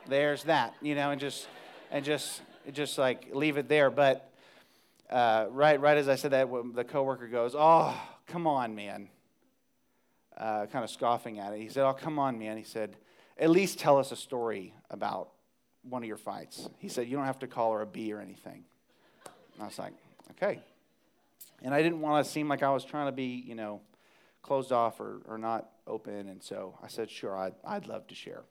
There's 0.08 0.43
that, 0.45 0.73
you 0.82 0.95
know, 0.95 1.12
and 1.12 1.21
just 1.21 1.47
and 1.91 2.04
just 2.04 2.41
just 2.71 2.97
like 2.97 3.30
leave 3.34 3.58
it 3.58 3.67
there. 3.67 3.91
But 3.91 4.32
uh, 5.10 5.47
right 5.52 5.80
right 5.80 5.97
as 5.97 6.10
I 6.10 6.15
said 6.15 6.32
that, 6.32 6.49
the 6.73 6.84
coworker 6.84 7.28
goes, 7.28 7.54
"Oh, 7.56 7.95
come 8.25 8.47
on, 8.47 8.73
man," 8.73 9.10
uh, 10.36 10.65
kind 10.65 10.84
of 10.84 10.89
scoffing 10.89 11.39
at 11.39 11.54
it. 11.54 11.60
He 11.60 11.69
said, 11.69 11.86
"Oh, 11.86 11.93
come 11.93 12.17
on, 12.17 12.39
man." 12.39 12.58
He 12.58 12.63
said, 12.63 12.95
"At 13.38 13.52
least 13.52 13.78
tell 13.78 13.99
us 13.99 14.12
a 14.12 14.15
story 14.15 14.73
about 14.89 15.30
one 15.84 16.02
of 16.02 16.08
your 16.08 16.17
fights." 16.17 16.67
He 16.80 16.89
said, 16.89 17.08
"You 17.08 17.17
don't 17.17 17.25
have 17.25 17.39
to 17.39 17.47
call 17.47 17.73
her 17.73 17.82
a 17.82 17.88
B 17.88 18.12
or 18.12 18.19
anything." 18.19 18.63
And 19.54 19.63
I 19.63 19.65
was 19.65 19.78
like, 19.78 19.93
"Okay." 20.32 20.60
And 21.62 21.74
I 21.74 21.82
didn't 21.82 22.02
want 22.02 22.26
to 22.26 22.32
seem 22.32 22.48
like 22.48 22.63
I 22.63 22.69
was 22.72 22.86
trying 22.86 23.08
to 23.08 23.12
be, 23.12 23.43
you 23.45 23.56
know, 23.56 23.82
closed 24.41 24.72
off 24.72 25.00
or, 25.00 25.22
or 25.26 25.38
not 25.38 25.69
open. 25.86 26.30
And 26.30 26.41
so 26.41 26.78
I 26.82 26.88
said, 26.88 27.10
sure, 27.10 27.38
I'd, 27.38 27.54
I'd 27.65 27.88
love 27.88 28.08
to 28.08 28.15
share. 28.15 28.43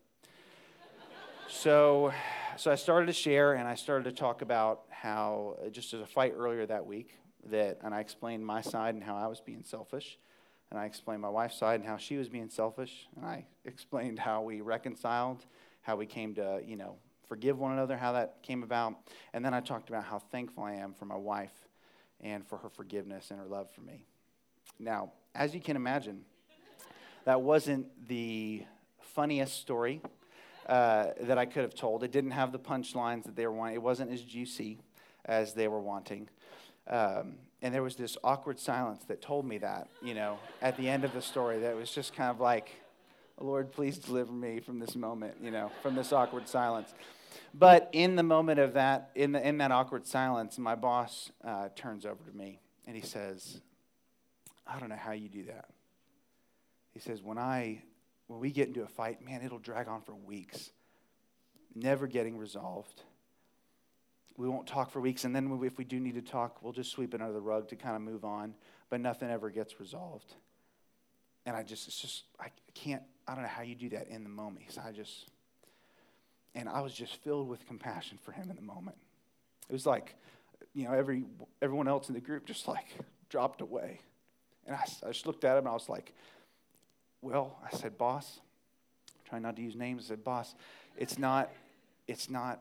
so, 1.48 2.12
so 2.56 2.70
I 2.70 2.74
started 2.74 3.06
to 3.06 3.12
share 3.12 3.54
and 3.54 3.66
I 3.66 3.74
started 3.74 4.04
to 4.04 4.12
talk 4.12 4.42
about 4.42 4.82
how, 4.90 5.56
uh, 5.64 5.70
just 5.70 5.94
as 5.94 6.00
a 6.00 6.06
fight 6.06 6.34
earlier 6.36 6.66
that 6.66 6.86
week, 6.86 7.14
that, 7.50 7.78
and 7.82 7.94
I 7.94 8.00
explained 8.00 8.44
my 8.44 8.60
side 8.60 8.94
and 8.94 9.02
how 9.02 9.16
I 9.16 9.26
was 9.26 9.40
being 9.40 9.62
selfish. 9.64 10.18
And 10.70 10.78
I 10.78 10.84
explained 10.84 11.22
my 11.22 11.30
wife's 11.30 11.56
side 11.56 11.80
and 11.80 11.88
how 11.88 11.96
she 11.96 12.18
was 12.18 12.28
being 12.28 12.50
selfish. 12.50 13.08
And 13.16 13.24
I 13.24 13.46
explained 13.64 14.18
how 14.18 14.42
we 14.42 14.60
reconciled, 14.60 15.46
how 15.80 15.96
we 15.96 16.04
came 16.04 16.34
to, 16.34 16.60
you 16.66 16.76
know, 16.76 16.96
forgive 17.26 17.58
one 17.58 17.72
another, 17.72 17.96
how 17.96 18.12
that 18.12 18.42
came 18.42 18.62
about. 18.62 18.94
And 19.32 19.42
then 19.44 19.54
I 19.54 19.60
talked 19.60 19.88
about 19.88 20.04
how 20.04 20.18
thankful 20.18 20.64
I 20.64 20.74
am 20.74 20.92
for 20.92 21.06
my 21.06 21.16
wife 21.16 21.67
and 22.20 22.46
for 22.46 22.58
her 22.58 22.68
forgiveness 22.68 23.30
and 23.30 23.38
her 23.38 23.46
love 23.46 23.70
for 23.70 23.80
me. 23.80 24.04
Now, 24.78 25.12
as 25.34 25.54
you 25.54 25.60
can 25.60 25.76
imagine, 25.76 26.24
that 27.24 27.42
wasn't 27.42 27.86
the 28.08 28.64
funniest 29.00 29.60
story 29.60 30.00
uh, 30.66 31.08
that 31.22 31.38
I 31.38 31.46
could 31.46 31.62
have 31.62 31.74
told. 31.74 32.04
It 32.04 32.12
didn't 32.12 32.32
have 32.32 32.52
the 32.52 32.58
punchlines 32.58 33.24
that 33.24 33.36
they 33.36 33.46
were 33.46 33.52
wanting. 33.52 33.74
It 33.74 33.82
wasn't 33.82 34.12
as 34.12 34.22
juicy 34.22 34.78
as 35.24 35.54
they 35.54 35.68
were 35.68 35.80
wanting. 35.80 36.28
Um, 36.86 37.36
and 37.60 37.74
there 37.74 37.82
was 37.82 37.96
this 37.96 38.16
awkward 38.22 38.58
silence 38.60 39.04
that 39.06 39.20
told 39.20 39.44
me 39.44 39.58
that, 39.58 39.88
you 40.02 40.14
know, 40.14 40.38
at 40.62 40.76
the 40.76 40.88
end 40.88 41.04
of 41.04 41.12
the 41.12 41.22
story, 41.22 41.60
that 41.60 41.76
was 41.76 41.90
just 41.90 42.14
kind 42.14 42.30
of 42.30 42.40
like, 42.40 42.70
Lord, 43.40 43.72
please 43.72 43.98
deliver 43.98 44.32
me 44.32 44.60
from 44.60 44.78
this 44.78 44.96
moment, 44.96 45.36
you 45.42 45.50
know, 45.50 45.70
from 45.82 45.94
this 45.94 46.12
awkward 46.12 46.48
silence. 46.48 46.92
But 47.54 47.88
in 47.92 48.16
the 48.16 48.22
moment 48.22 48.60
of 48.60 48.74
that, 48.74 49.10
in, 49.14 49.32
the, 49.32 49.46
in 49.46 49.58
that 49.58 49.70
awkward 49.70 50.06
silence, 50.06 50.58
my 50.58 50.74
boss 50.74 51.30
uh, 51.44 51.68
turns 51.74 52.06
over 52.06 52.22
to 52.24 52.36
me 52.36 52.60
and 52.86 52.96
he 52.96 53.02
says, 53.02 53.60
I 54.66 54.78
don't 54.78 54.88
know 54.88 54.96
how 54.96 55.12
you 55.12 55.28
do 55.28 55.44
that. 55.44 55.70
He 56.92 57.00
says, 57.00 57.22
when 57.22 57.38
I, 57.38 57.82
when 58.26 58.40
we 58.40 58.50
get 58.50 58.68
into 58.68 58.82
a 58.82 58.88
fight, 58.88 59.24
man, 59.24 59.42
it'll 59.42 59.58
drag 59.58 59.88
on 59.88 60.02
for 60.02 60.14
weeks, 60.14 60.70
never 61.74 62.06
getting 62.06 62.36
resolved 62.36 63.02
we 64.38 64.48
won't 64.48 64.68
talk 64.68 64.90
for 64.90 65.00
weeks. 65.00 65.24
And 65.24 65.34
then 65.34 65.58
if 65.64 65.76
we 65.76 65.84
do 65.84 66.00
need 66.00 66.14
to 66.14 66.22
talk, 66.22 66.62
we'll 66.62 66.72
just 66.72 66.92
sweep 66.92 67.12
it 67.12 67.20
under 67.20 67.32
the 67.34 67.40
rug 67.40 67.68
to 67.68 67.76
kind 67.76 67.96
of 67.96 68.02
move 68.02 68.24
on. 68.24 68.54
But 68.88 69.00
nothing 69.00 69.28
ever 69.28 69.50
gets 69.50 69.80
resolved. 69.80 70.32
And 71.44 71.56
I 71.56 71.64
just, 71.64 71.88
it's 71.88 72.00
just, 72.00 72.22
I 72.40 72.50
can't, 72.72 73.02
I 73.26 73.34
don't 73.34 73.42
know 73.42 73.48
how 73.48 73.62
you 73.62 73.74
do 73.74 73.90
that 73.90 74.06
in 74.08 74.22
the 74.22 74.30
moment. 74.30 74.66
So 74.68 74.80
I 74.86 74.92
just, 74.92 75.28
and 76.58 76.68
I 76.68 76.80
was 76.80 76.92
just 76.92 77.14
filled 77.22 77.48
with 77.48 77.64
compassion 77.66 78.18
for 78.22 78.32
him 78.32 78.50
in 78.50 78.56
the 78.56 78.62
moment. 78.62 78.96
It 79.68 79.72
was 79.72 79.86
like, 79.86 80.16
you 80.74 80.84
know, 80.84 80.92
every, 80.92 81.24
everyone 81.62 81.86
else 81.86 82.08
in 82.08 82.14
the 82.14 82.20
group 82.20 82.46
just 82.46 82.66
like 82.66 82.86
dropped 83.28 83.60
away. 83.60 84.00
And 84.66 84.74
I, 84.74 84.84
I 85.06 85.12
just 85.12 85.26
looked 85.26 85.44
at 85.44 85.52
him 85.52 85.58
and 85.58 85.68
I 85.68 85.72
was 85.72 85.88
like, 85.88 86.12
well, 87.22 87.56
I 87.64 87.76
said, 87.76 87.96
boss, 87.96 88.40
trying 89.28 89.42
not 89.42 89.54
to 89.56 89.62
use 89.62 89.76
names, 89.76 90.06
I 90.06 90.08
said, 90.08 90.24
boss, 90.24 90.54
it's 90.96 91.16
not, 91.18 91.50
it's 92.08 92.28
not 92.28 92.60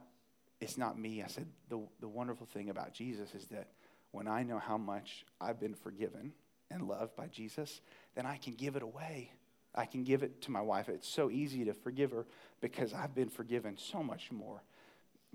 it's 0.60 0.76
not 0.76 0.98
me. 0.98 1.22
I 1.22 1.28
said, 1.28 1.46
the, 1.68 1.80
the 2.00 2.08
wonderful 2.08 2.46
thing 2.46 2.68
about 2.68 2.92
Jesus 2.92 3.32
is 3.32 3.46
that 3.46 3.68
when 4.10 4.26
I 4.26 4.42
know 4.42 4.58
how 4.58 4.76
much 4.76 5.24
I've 5.40 5.60
been 5.60 5.74
forgiven 5.74 6.32
and 6.68 6.88
loved 6.88 7.14
by 7.14 7.28
Jesus, 7.28 7.80
then 8.16 8.26
I 8.26 8.38
can 8.38 8.54
give 8.54 8.74
it 8.74 8.82
away. 8.82 9.30
I 9.74 9.84
can 9.84 10.04
give 10.04 10.22
it 10.22 10.42
to 10.42 10.50
my 10.50 10.60
wife. 10.60 10.88
It's 10.88 11.08
so 11.08 11.30
easy 11.30 11.64
to 11.64 11.74
forgive 11.74 12.10
her 12.12 12.26
because 12.60 12.92
I've 12.92 13.14
been 13.14 13.28
forgiven 13.28 13.76
so 13.76 14.02
much 14.02 14.32
more 14.32 14.62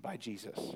by 0.01 0.17
Jesus. 0.17 0.75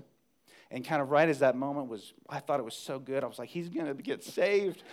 And 0.69 0.85
kind 0.85 1.01
of 1.01 1.11
right 1.11 1.27
as 1.27 1.39
that 1.39 1.55
moment 1.55 1.87
was, 1.87 2.13
I 2.29 2.39
thought 2.39 2.59
it 2.59 2.63
was 2.63 2.75
so 2.75 2.99
good. 2.99 3.23
I 3.23 3.27
was 3.27 3.39
like, 3.39 3.49
he's 3.49 3.69
going 3.69 3.87
to 3.87 3.93
get 4.01 4.23
saved. 4.23 4.83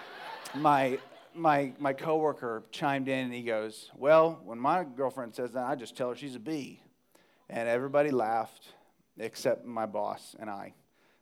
my, 0.54 0.98
my, 1.34 1.72
my 1.78 1.92
coworker 1.92 2.64
chimed 2.70 3.08
in 3.08 3.26
and 3.26 3.32
he 3.32 3.42
goes, 3.42 3.90
well, 3.96 4.40
when 4.44 4.58
my 4.58 4.84
girlfriend 4.84 5.34
says 5.34 5.52
that, 5.52 5.64
I 5.66 5.74
just 5.74 5.96
tell 5.96 6.10
her 6.10 6.16
she's 6.16 6.34
a 6.34 6.40
B. 6.40 6.82
And 7.50 7.68
everybody 7.68 8.10
laughed 8.10 8.68
except 9.18 9.64
my 9.64 9.86
boss 9.86 10.36
and 10.38 10.48
I. 10.50 10.74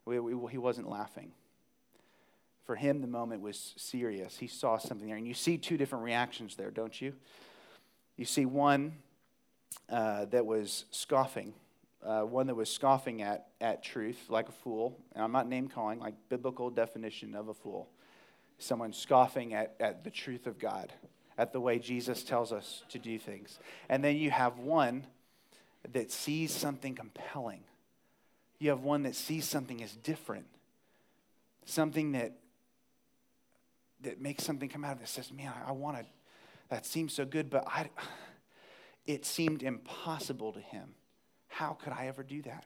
We, 0.05 0.21
we, 0.21 0.51
he 0.51 0.59
wasn't 0.59 0.89
laughing. 0.89 1.33
For 2.67 2.77
him, 2.77 3.01
the 3.01 3.07
moment 3.07 3.43
was 3.43 3.75
serious. 3.77 4.39
He 4.39 4.47
saw 4.47 4.77
something 4.77 5.07
there. 5.07 5.17
And 5.17 5.27
you 5.27 5.35
see 5.35 5.57
two 5.57 5.77
different 5.77 6.05
reactions 6.05 6.57
there, 6.57 6.71
don't 6.71 7.01
you? 7.01 7.15
You 8.17 8.25
see 8.25 8.45
one 8.45 8.95
uh, 9.89 10.27
that 10.27 10.45
was 10.45 10.85
scoffing, 10.91 11.55
uh, 12.05 12.23
one 12.23 12.49
that 12.49 12.55
was 12.55 12.69
scoffing 12.69 13.23
at, 13.23 13.47
at 13.61 13.83
truth 13.83 14.19
like 14.29 14.49
a 14.49 14.53
fool. 14.53 14.99
And 15.15 15.23
I'm 15.23 15.33
not 15.33 15.49
name 15.49 15.69
calling, 15.69 16.01
like 16.01 16.15
biblical 16.29 16.71
definition 16.71 17.35
of 17.35 17.49
a 17.49 17.55
fool. 17.55 17.89
Someone 18.59 18.93
scoffing 18.93 19.55
at, 19.55 19.77
at 19.79 20.03
the 20.03 20.11
truth 20.11 20.47
of 20.47 20.59
God, 20.59 20.93
at 21.39 21.53
the 21.53 21.61
way 21.61 21.79
Jesus 21.79 22.25
tells 22.25 22.53
us 22.53 22.83
to 22.89 22.99
do 22.99 23.19
things. 23.19 23.59
And 23.89 24.03
then 24.03 24.17
you 24.17 24.31
have 24.31 24.59
one 24.59 25.07
that 25.93 26.11
sees 26.11 26.53
something 26.53 26.95
compelling 26.95 27.63
you 28.59 28.71
have 28.71 28.83
one 28.83 29.03
that 29.03 29.15
sees 29.15 29.47
something 29.47 29.83
as 29.83 29.93
different, 29.93 30.47
something 31.65 32.13
that 32.13 32.33
that 34.03 34.21
makes 34.21 34.45
something 34.45 34.69
come 34.69 34.85
out 34.85 34.93
of 34.93 35.01
this 35.01 35.11
says, 35.11 35.33
"Man, 35.33 35.53
I, 35.65 35.71
I 35.71 35.73
want 35.73 35.99
to." 35.99 36.05
That 36.69 36.87
seems 36.87 37.13
so 37.13 37.25
good, 37.25 37.51
but 37.51 37.65
I. 37.67 37.91
It 39.07 39.25
seemed 39.25 39.63
impossible 39.63 40.53
to 40.53 40.59
him. 40.59 40.89
How 41.47 41.75
could 41.75 41.93
I 41.93 42.09
ever 42.09 42.25
do 42.25 42.43
that? 42.43 42.65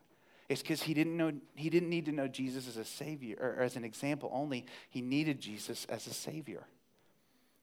It's 0.48 0.62
because 0.62 0.82
he 0.82 0.94
didn't 0.94 1.16
know. 1.16 1.32
He 1.54 1.68
didn't 1.68 1.90
need 1.90 2.06
to 2.06 2.12
know 2.12 2.28
Jesus 2.28 2.66
as 2.66 2.78
a 2.78 2.84
savior 2.84 3.36
or 3.38 3.62
as 3.62 3.76
an 3.76 3.84
example 3.84 4.30
only. 4.32 4.64
He 4.88 5.02
needed 5.02 5.38
Jesus 5.38 5.84
as 5.90 6.06
a 6.06 6.14
savior. 6.14 6.66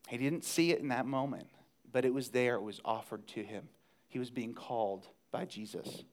He 0.07 0.17
didn't 0.17 0.45
see 0.45 0.71
it 0.71 0.79
in 0.79 0.89
that 0.89 1.05
moment, 1.05 1.47
but 1.91 2.05
it 2.05 2.13
was 2.13 2.29
there. 2.29 2.55
It 2.55 2.61
was 2.61 2.79
offered 2.85 3.27
to 3.29 3.43
him. 3.43 3.67
He 4.07 4.19
was 4.19 4.29
being 4.29 4.53
called 4.53 5.07
by 5.31 5.45
Jesus 5.45 6.03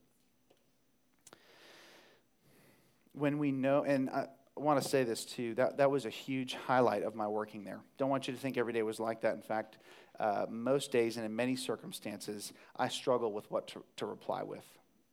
when 3.15 3.39
we 3.39 3.53
know, 3.53 3.85
and 3.85 4.11
I 4.11 4.27
want 4.57 4.83
to 4.83 4.89
say 4.89 5.05
this 5.05 5.25
too, 5.25 5.55
that, 5.55 5.79
that 5.79 5.91
was 5.91 6.07
a 6.07 6.11
huge 6.11 6.55
highlight 6.55 7.03
of 7.03 7.15
my 7.15 7.27
working 7.27 7.65
there. 7.65 7.81
Don't 7.99 8.11
want 8.11 8.29
you 8.29 8.35
to 8.35 8.39
think 8.39 8.57
every 8.57 8.73
day 8.73 8.83
was 8.83 9.01
like 9.01 9.23
that. 9.23 9.35
In 9.35 9.43
fact, 9.43 9.79
uh, 10.21 10.47
most 10.49 10.93
days 10.93 11.17
and 11.17 11.27
in 11.27 11.35
many 11.35 11.57
circumstances, 11.57 12.53
I 12.77 12.89
struggle 12.89 13.33
with 13.33 13.51
what 13.51 13.67
to, 13.69 13.83
to 13.97 14.07
reply 14.07 14.43
with 14.43 14.65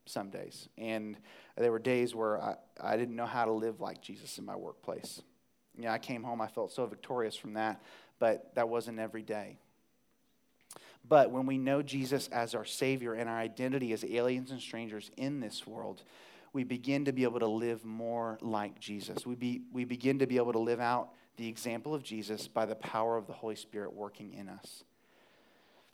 some 0.06 0.30
days. 0.30 0.70
And 0.78 1.18
there 1.58 1.72
were 1.72 1.80
days 1.80 2.14
where 2.14 2.42
I, 2.42 2.56
I 2.80 2.98
didn't 2.98 3.16
know 3.16 3.26
how 3.26 3.46
to 3.46 3.52
live 3.52 3.82
like 3.82 4.02
Jesus 4.02 4.38
in 4.38 4.46
my 4.46 4.56
workplace. 4.56 5.22
You 5.78 5.86
know, 5.86 5.92
I 5.92 5.98
came 5.98 6.24
home, 6.24 6.42
I 6.42 6.48
felt 6.48 6.72
so 6.72 6.86
victorious 6.86 7.36
from 7.36 7.54
that, 7.54 7.82
but 8.20 8.54
that 8.56 8.70
wasn't 8.70 9.00
every 9.00 9.24
day. 9.24 9.58
But 11.08 11.32
when 11.32 11.46
we 11.46 11.58
know 11.58 11.82
Jesus 11.82 12.28
as 12.28 12.54
our 12.54 12.66
Savior 12.66 13.14
and 13.14 13.28
our 13.28 13.38
identity 13.38 13.92
as 13.92 14.06
aliens 14.06 14.52
and 14.52 14.62
strangers 14.62 15.10
in 15.18 15.40
this 15.40 15.66
world, 15.66 16.04
we 16.54 16.64
begin 16.64 17.06
to 17.06 17.14
be 17.14 17.24
able 17.24 17.40
to 17.40 17.48
live 17.48 17.86
more 17.86 18.38
like 18.42 18.80
Jesus. 18.80 19.26
We, 19.26 19.36
be, 19.36 19.62
we 19.72 19.86
begin 19.86 20.20
to 20.20 20.28
be 20.28 20.38
able 20.38 20.54
to 20.54 20.60
live 20.60 20.80
out 20.80 21.10
the 21.38 21.48
example 21.48 21.96
of 21.96 22.04
Jesus 22.04 22.48
by 22.48 22.66
the 22.66 22.76
power 22.76 23.18
of 23.18 23.26
the 23.28 23.34
Holy 23.34 23.56
Spirit 23.56 23.94
working 23.94 24.34
in 24.34 24.50
us. 24.50 24.84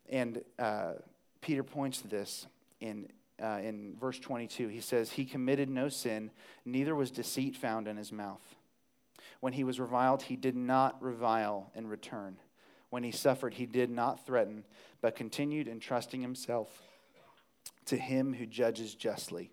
And 0.10 0.42
uh, 0.58 0.94
Peter 1.42 1.64
points 1.64 2.02
to 2.02 2.08
this 2.08 2.48
in, 2.80 3.08
uh, 3.42 3.60
in 3.62 3.96
verse 4.00 4.20
22. 4.20 4.68
He 4.68 4.82
says, 4.82 5.12
He 5.12 5.26
committed 5.26 5.70
no 5.70 5.90
sin, 5.90 6.32
neither 6.66 6.96
was 6.96 7.12
deceit 7.12 7.56
found 7.56 7.88
in 7.88 7.98
his 7.98 8.12
mouth. 8.12 8.56
When 9.40 9.54
he 9.54 9.64
was 9.64 9.80
reviled, 9.80 10.24
he 10.24 10.36
did 10.36 10.56
not 10.56 11.02
revile 11.02 11.72
in 11.76 11.86
return. 11.86 12.38
When 12.90 13.04
he 13.04 13.12
suffered, 13.12 13.54
he 13.54 13.68
did 13.68 13.92
not 13.92 14.26
threaten, 14.26 14.64
but 15.02 15.16
continued 15.16 15.68
entrusting 15.68 16.22
himself 16.22 16.82
to 17.86 17.98
him 17.98 18.34
who 18.34 18.48
judges 18.48 18.96
justly 18.96 19.52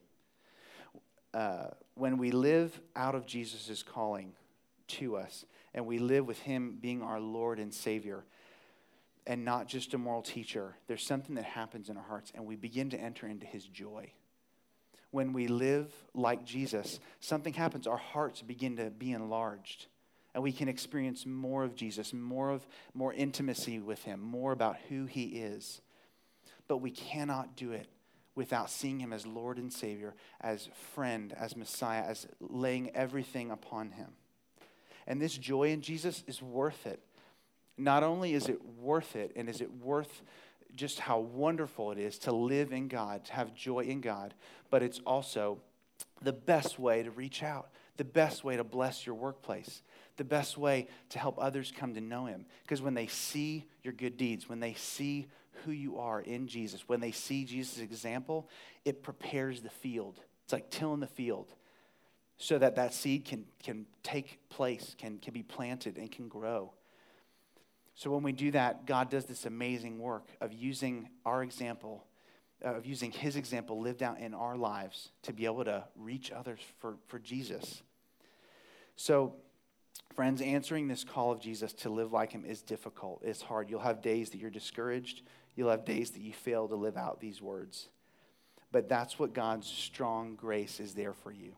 uh, 1.34 1.66
when 1.94 2.16
we 2.16 2.30
live 2.30 2.80
out 2.94 3.14
of 3.14 3.26
Jesus' 3.26 3.82
calling 3.82 4.32
to 4.86 5.16
us 5.16 5.44
and 5.74 5.84
we 5.84 5.98
live 5.98 6.26
with 6.26 6.38
Him 6.38 6.78
being 6.80 7.02
our 7.02 7.20
Lord 7.20 7.58
and 7.58 7.74
Savior 7.74 8.24
and 9.26 9.44
not 9.44 9.66
just 9.66 9.94
a 9.94 9.98
moral 9.98 10.22
teacher, 10.22 10.76
there's 10.86 11.04
something 11.04 11.34
that 11.34 11.44
happens 11.44 11.88
in 11.88 11.96
our 11.96 12.04
hearts 12.04 12.32
and 12.34 12.46
we 12.46 12.56
begin 12.56 12.90
to 12.90 12.96
enter 12.96 13.26
into 13.26 13.46
His 13.46 13.66
joy. 13.66 14.12
When 15.10 15.32
we 15.32 15.48
live 15.48 15.92
like 16.14 16.44
Jesus, 16.44 17.00
something 17.20 17.52
happens. 17.52 17.86
Our 17.86 17.96
hearts 17.96 18.40
begin 18.40 18.76
to 18.76 18.90
be 18.90 19.12
enlarged 19.12 19.86
and 20.34 20.42
we 20.42 20.52
can 20.52 20.68
experience 20.68 21.24
more 21.24 21.62
of 21.62 21.76
Jesus, 21.76 22.12
more 22.12 22.50
of 22.50 22.66
more 22.92 23.12
intimacy 23.12 23.78
with 23.78 24.02
him, 24.02 24.20
more 24.20 24.50
about 24.50 24.76
who 24.88 25.06
he 25.06 25.24
is. 25.24 25.80
But 26.66 26.78
we 26.78 26.90
cannot 26.90 27.56
do 27.56 27.70
it 27.72 27.86
without 28.34 28.70
seeing 28.70 28.98
him 28.98 29.12
as 29.12 29.26
Lord 29.26 29.58
and 29.58 29.72
Savior, 29.72 30.14
as 30.40 30.68
friend, 30.94 31.32
as 31.38 31.56
Messiah, 31.56 32.02
as 32.02 32.26
laying 32.40 32.90
everything 32.94 33.50
upon 33.50 33.92
him. 33.92 34.08
And 35.06 35.20
this 35.20 35.36
joy 35.36 35.70
in 35.70 35.82
Jesus 35.82 36.24
is 36.26 36.42
worth 36.42 36.86
it. 36.86 37.00
Not 37.76 38.02
only 38.02 38.34
is 38.34 38.48
it 38.48 38.64
worth 38.80 39.16
it, 39.16 39.32
and 39.36 39.48
is 39.48 39.60
it 39.60 39.70
worth 39.82 40.22
just 40.74 40.98
how 40.98 41.20
wonderful 41.20 41.92
it 41.92 41.98
is 41.98 42.18
to 42.20 42.32
live 42.32 42.72
in 42.72 42.88
God, 42.88 43.24
to 43.26 43.32
have 43.32 43.54
joy 43.54 43.80
in 43.80 44.00
God, 44.00 44.34
but 44.70 44.82
it's 44.82 45.00
also 45.06 45.58
the 46.22 46.32
best 46.32 46.78
way 46.78 47.02
to 47.02 47.10
reach 47.10 47.42
out, 47.42 47.68
the 47.96 48.04
best 48.04 48.44
way 48.44 48.56
to 48.56 48.64
bless 48.64 49.06
your 49.06 49.14
workplace, 49.14 49.82
the 50.16 50.24
best 50.24 50.56
way 50.58 50.88
to 51.10 51.18
help 51.18 51.38
others 51.38 51.72
come 51.76 51.94
to 51.94 52.00
know 52.00 52.26
Him. 52.26 52.46
Because 52.62 52.82
when 52.82 52.94
they 52.94 53.06
see 53.06 53.66
your 53.82 53.92
good 53.92 54.16
deeds, 54.16 54.48
when 54.48 54.60
they 54.60 54.74
see 54.74 55.26
who 55.64 55.72
you 55.72 55.98
are 55.98 56.20
in 56.20 56.46
Jesus, 56.46 56.88
when 56.88 57.00
they 57.00 57.12
see 57.12 57.44
Jesus' 57.44 57.78
example, 57.78 58.48
it 58.84 59.02
prepares 59.02 59.60
the 59.60 59.70
field. 59.70 60.20
It's 60.44 60.52
like 60.52 60.70
tilling 60.70 61.00
the 61.00 61.06
field 61.06 61.54
so 62.36 62.58
that 62.58 62.76
that 62.76 62.92
seed 62.92 63.24
can, 63.24 63.44
can 63.62 63.86
take 64.02 64.38
place, 64.48 64.94
can, 64.98 65.18
can 65.18 65.32
be 65.32 65.42
planted, 65.42 65.96
and 65.96 66.10
can 66.10 66.28
grow. 66.28 66.72
So 67.94 68.10
when 68.10 68.22
we 68.22 68.32
do 68.32 68.50
that, 68.50 68.86
God 68.86 69.08
does 69.08 69.24
this 69.26 69.46
amazing 69.46 69.98
work 69.98 70.26
of 70.40 70.52
using 70.52 71.08
our 71.24 71.42
example, 71.42 72.04
of 72.60 72.86
using 72.86 73.12
His 73.12 73.36
example 73.36 73.80
lived 73.80 74.02
out 74.02 74.18
in 74.18 74.34
our 74.34 74.56
lives 74.56 75.10
to 75.22 75.32
be 75.32 75.44
able 75.44 75.64
to 75.64 75.84
reach 75.96 76.32
others 76.32 76.60
for, 76.80 76.96
for 77.06 77.18
Jesus. 77.18 77.82
So 78.96 79.36
Friends, 80.14 80.40
answering 80.40 80.86
this 80.86 81.02
call 81.02 81.32
of 81.32 81.40
Jesus 81.40 81.72
to 81.72 81.90
live 81.90 82.12
like 82.12 82.30
him 82.30 82.44
is 82.44 82.62
difficult. 82.62 83.22
It's 83.24 83.42
hard. 83.42 83.68
You'll 83.68 83.80
have 83.80 84.00
days 84.00 84.30
that 84.30 84.38
you're 84.38 84.48
discouraged. 84.48 85.22
You'll 85.56 85.70
have 85.70 85.84
days 85.84 86.10
that 86.10 86.20
you 86.20 86.32
fail 86.32 86.68
to 86.68 86.74
live 86.74 86.96
out 86.96 87.20
these 87.20 87.40
words. 87.40 87.88
But 88.72 88.88
that's 88.88 89.18
what 89.18 89.34
God's 89.34 89.68
strong 89.68 90.34
grace 90.34 90.80
is 90.80 90.94
there 90.94 91.12
for 91.12 91.30
you. 91.30 91.52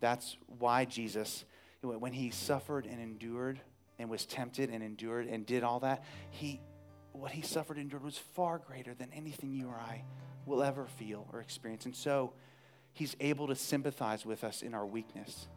That's 0.00 0.36
why 0.58 0.84
Jesus, 0.84 1.44
when 1.82 2.12
he 2.12 2.30
suffered 2.30 2.86
and 2.86 3.00
endured 3.00 3.60
and 3.98 4.08
was 4.08 4.24
tempted 4.24 4.70
and 4.70 4.82
endured 4.82 5.26
and 5.26 5.44
did 5.44 5.62
all 5.62 5.80
that, 5.80 6.04
he, 6.30 6.60
what 7.12 7.32
he 7.32 7.42
suffered 7.42 7.76
and 7.76 7.84
endured 7.84 8.04
was 8.04 8.18
far 8.18 8.58
greater 8.58 8.94
than 8.94 9.10
anything 9.12 9.52
you 9.52 9.68
or 9.68 9.76
I 9.76 10.04
will 10.46 10.62
ever 10.62 10.86
feel 10.86 11.26
or 11.32 11.40
experience. 11.40 11.84
And 11.84 11.94
so 11.94 12.32
he's 12.92 13.16
able 13.20 13.48
to 13.48 13.54
sympathize 13.54 14.24
with 14.24 14.44
us 14.44 14.62
in 14.62 14.74
our 14.74 14.86
weakness. 14.86 15.48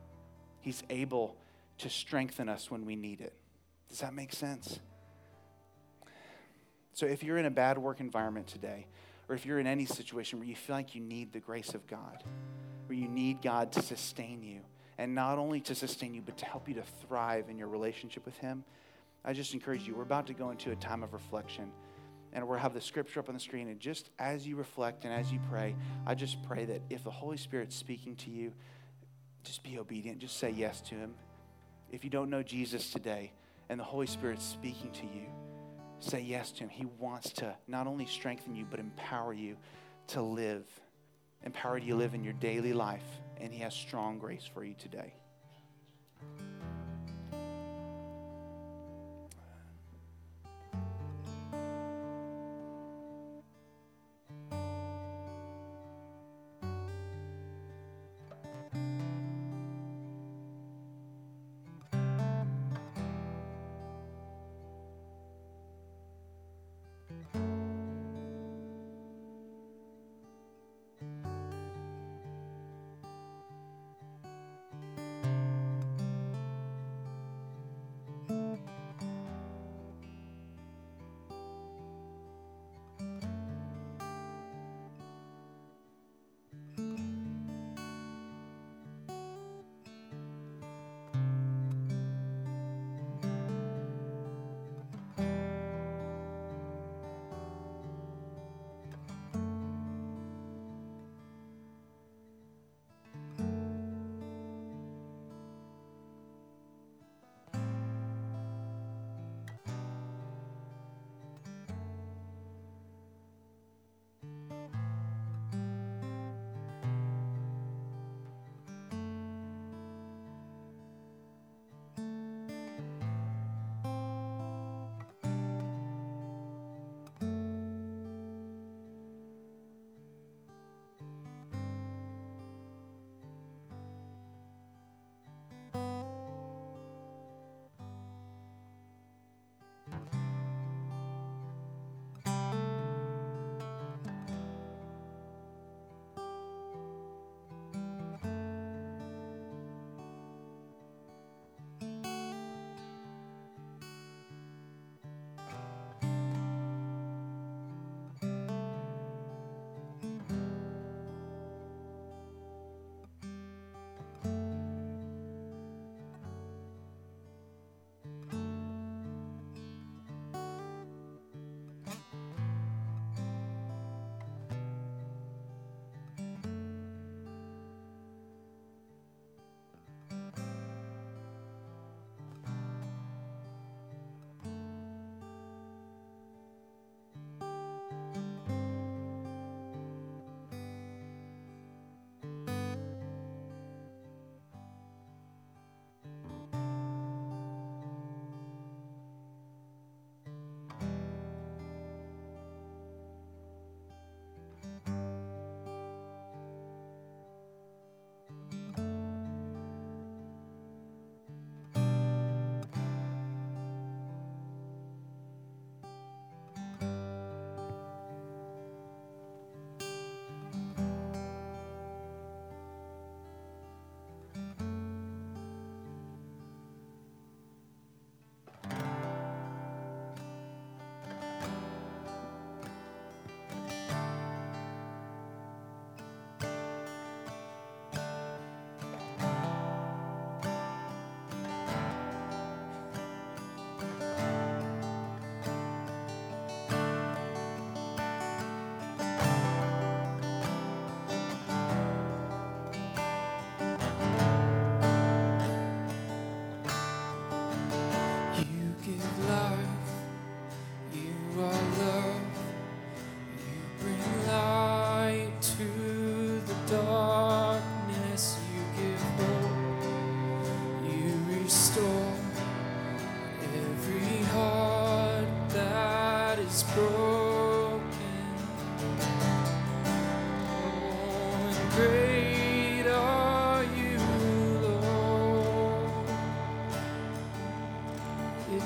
He's 0.59 0.83
able 0.89 1.37
to 1.77 1.89
strengthen 1.89 2.49
us 2.49 2.69
when 2.69 2.85
we 2.85 2.95
need 2.97 3.21
it. 3.21 3.33
Does 3.87 3.99
that 3.99 4.13
make 4.13 4.33
sense? 4.33 4.79
So 6.93 7.05
if 7.05 7.23
you're 7.23 7.37
in 7.37 7.45
a 7.45 7.51
bad 7.51 7.77
work 7.77 7.99
environment 7.99 8.47
today, 8.47 8.87
or 9.27 9.35
if 9.35 9.45
you're 9.45 9.59
in 9.59 9.67
any 9.67 9.85
situation 9.85 10.39
where 10.39 10.47
you 10.47 10.55
feel 10.55 10.75
like 10.75 10.95
you 10.95 11.01
need 11.01 11.31
the 11.31 11.39
grace 11.39 11.73
of 11.73 11.85
God, 11.87 12.23
where 12.87 12.97
you 12.97 13.07
need 13.07 13.41
God 13.41 13.71
to 13.73 13.81
sustain 13.81 14.43
you, 14.43 14.61
and 14.97 15.15
not 15.15 15.37
only 15.37 15.61
to 15.61 15.75
sustain 15.75 16.13
you, 16.13 16.21
but 16.21 16.37
to 16.37 16.45
help 16.45 16.67
you 16.67 16.73
to 16.75 16.83
thrive 17.07 17.49
in 17.49 17.57
your 17.57 17.67
relationship 17.67 18.25
with 18.25 18.35
Him, 18.37 18.63
I 19.23 19.33
just 19.33 19.53
encourage 19.53 19.87
you. 19.87 19.95
We're 19.95 20.03
about 20.03 20.27
to 20.27 20.33
go 20.33 20.49
into 20.49 20.71
a 20.71 20.75
time 20.75 21.03
of 21.03 21.13
reflection, 21.13 21.71
and 22.33 22.47
we'll 22.47 22.57
have 22.57 22.73
the 22.73 22.81
scripture 22.81 23.19
up 23.19 23.29
on 23.29 23.35
the 23.35 23.39
screen. 23.39 23.69
And 23.69 23.79
just 23.79 24.09
as 24.17 24.47
you 24.47 24.55
reflect 24.55 25.05
and 25.05 25.13
as 25.13 25.31
you 25.31 25.39
pray, 25.49 25.75
I 26.05 26.15
just 26.15 26.43
pray 26.43 26.65
that 26.65 26.81
if 26.89 27.03
the 27.03 27.11
Holy 27.11 27.37
Spirit's 27.37 27.75
speaking 27.75 28.15
to 28.17 28.29
you, 28.29 28.51
just 29.43 29.63
be 29.63 29.79
obedient. 29.79 30.19
Just 30.19 30.37
say 30.37 30.49
yes 30.49 30.81
to 30.81 30.95
Him. 30.95 31.13
If 31.91 32.03
you 32.03 32.09
don't 32.09 32.29
know 32.29 32.43
Jesus 32.43 32.91
today 32.91 33.31
and 33.69 33.79
the 33.79 33.83
Holy 33.83 34.07
Spirit's 34.07 34.45
speaking 34.45 34.91
to 34.91 35.03
you, 35.03 35.27
say 35.99 36.21
yes 36.21 36.51
to 36.53 36.63
Him. 36.63 36.69
He 36.69 36.85
wants 36.97 37.31
to 37.33 37.55
not 37.67 37.87
only 37.87 38.05
strengthen 38.05 38.55
you, 38.55 38.65
but 38.69 38.79
empower 38.79 39.33
you 39.33 39.57
to 40.07 40.21
live, 40.21 40.65
empower 41.43 41.77
you 41.77 41.91
to 41.93 41.97
live 41.97 42.13
in 42.13 42.23
your 42.23 42.33
daily 42.33 42.73
life. 42.73 43.05
And 43.37 43.53
He 43.53 43.59
has 43.59 43.73
strong 43.73 44.19
grace 44.19 44.49
for 44.51 44.63
you 44.63 44.75
today. 44.77 45.13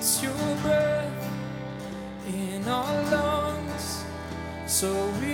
It's 0.05 0.21
your 0.21 0.33
breath 0.61 1.31
in 2.27 2.67
our 2.67 3.03
lungs, 3.09 4.03
so 4.67 4.91
we. 5.21 5.32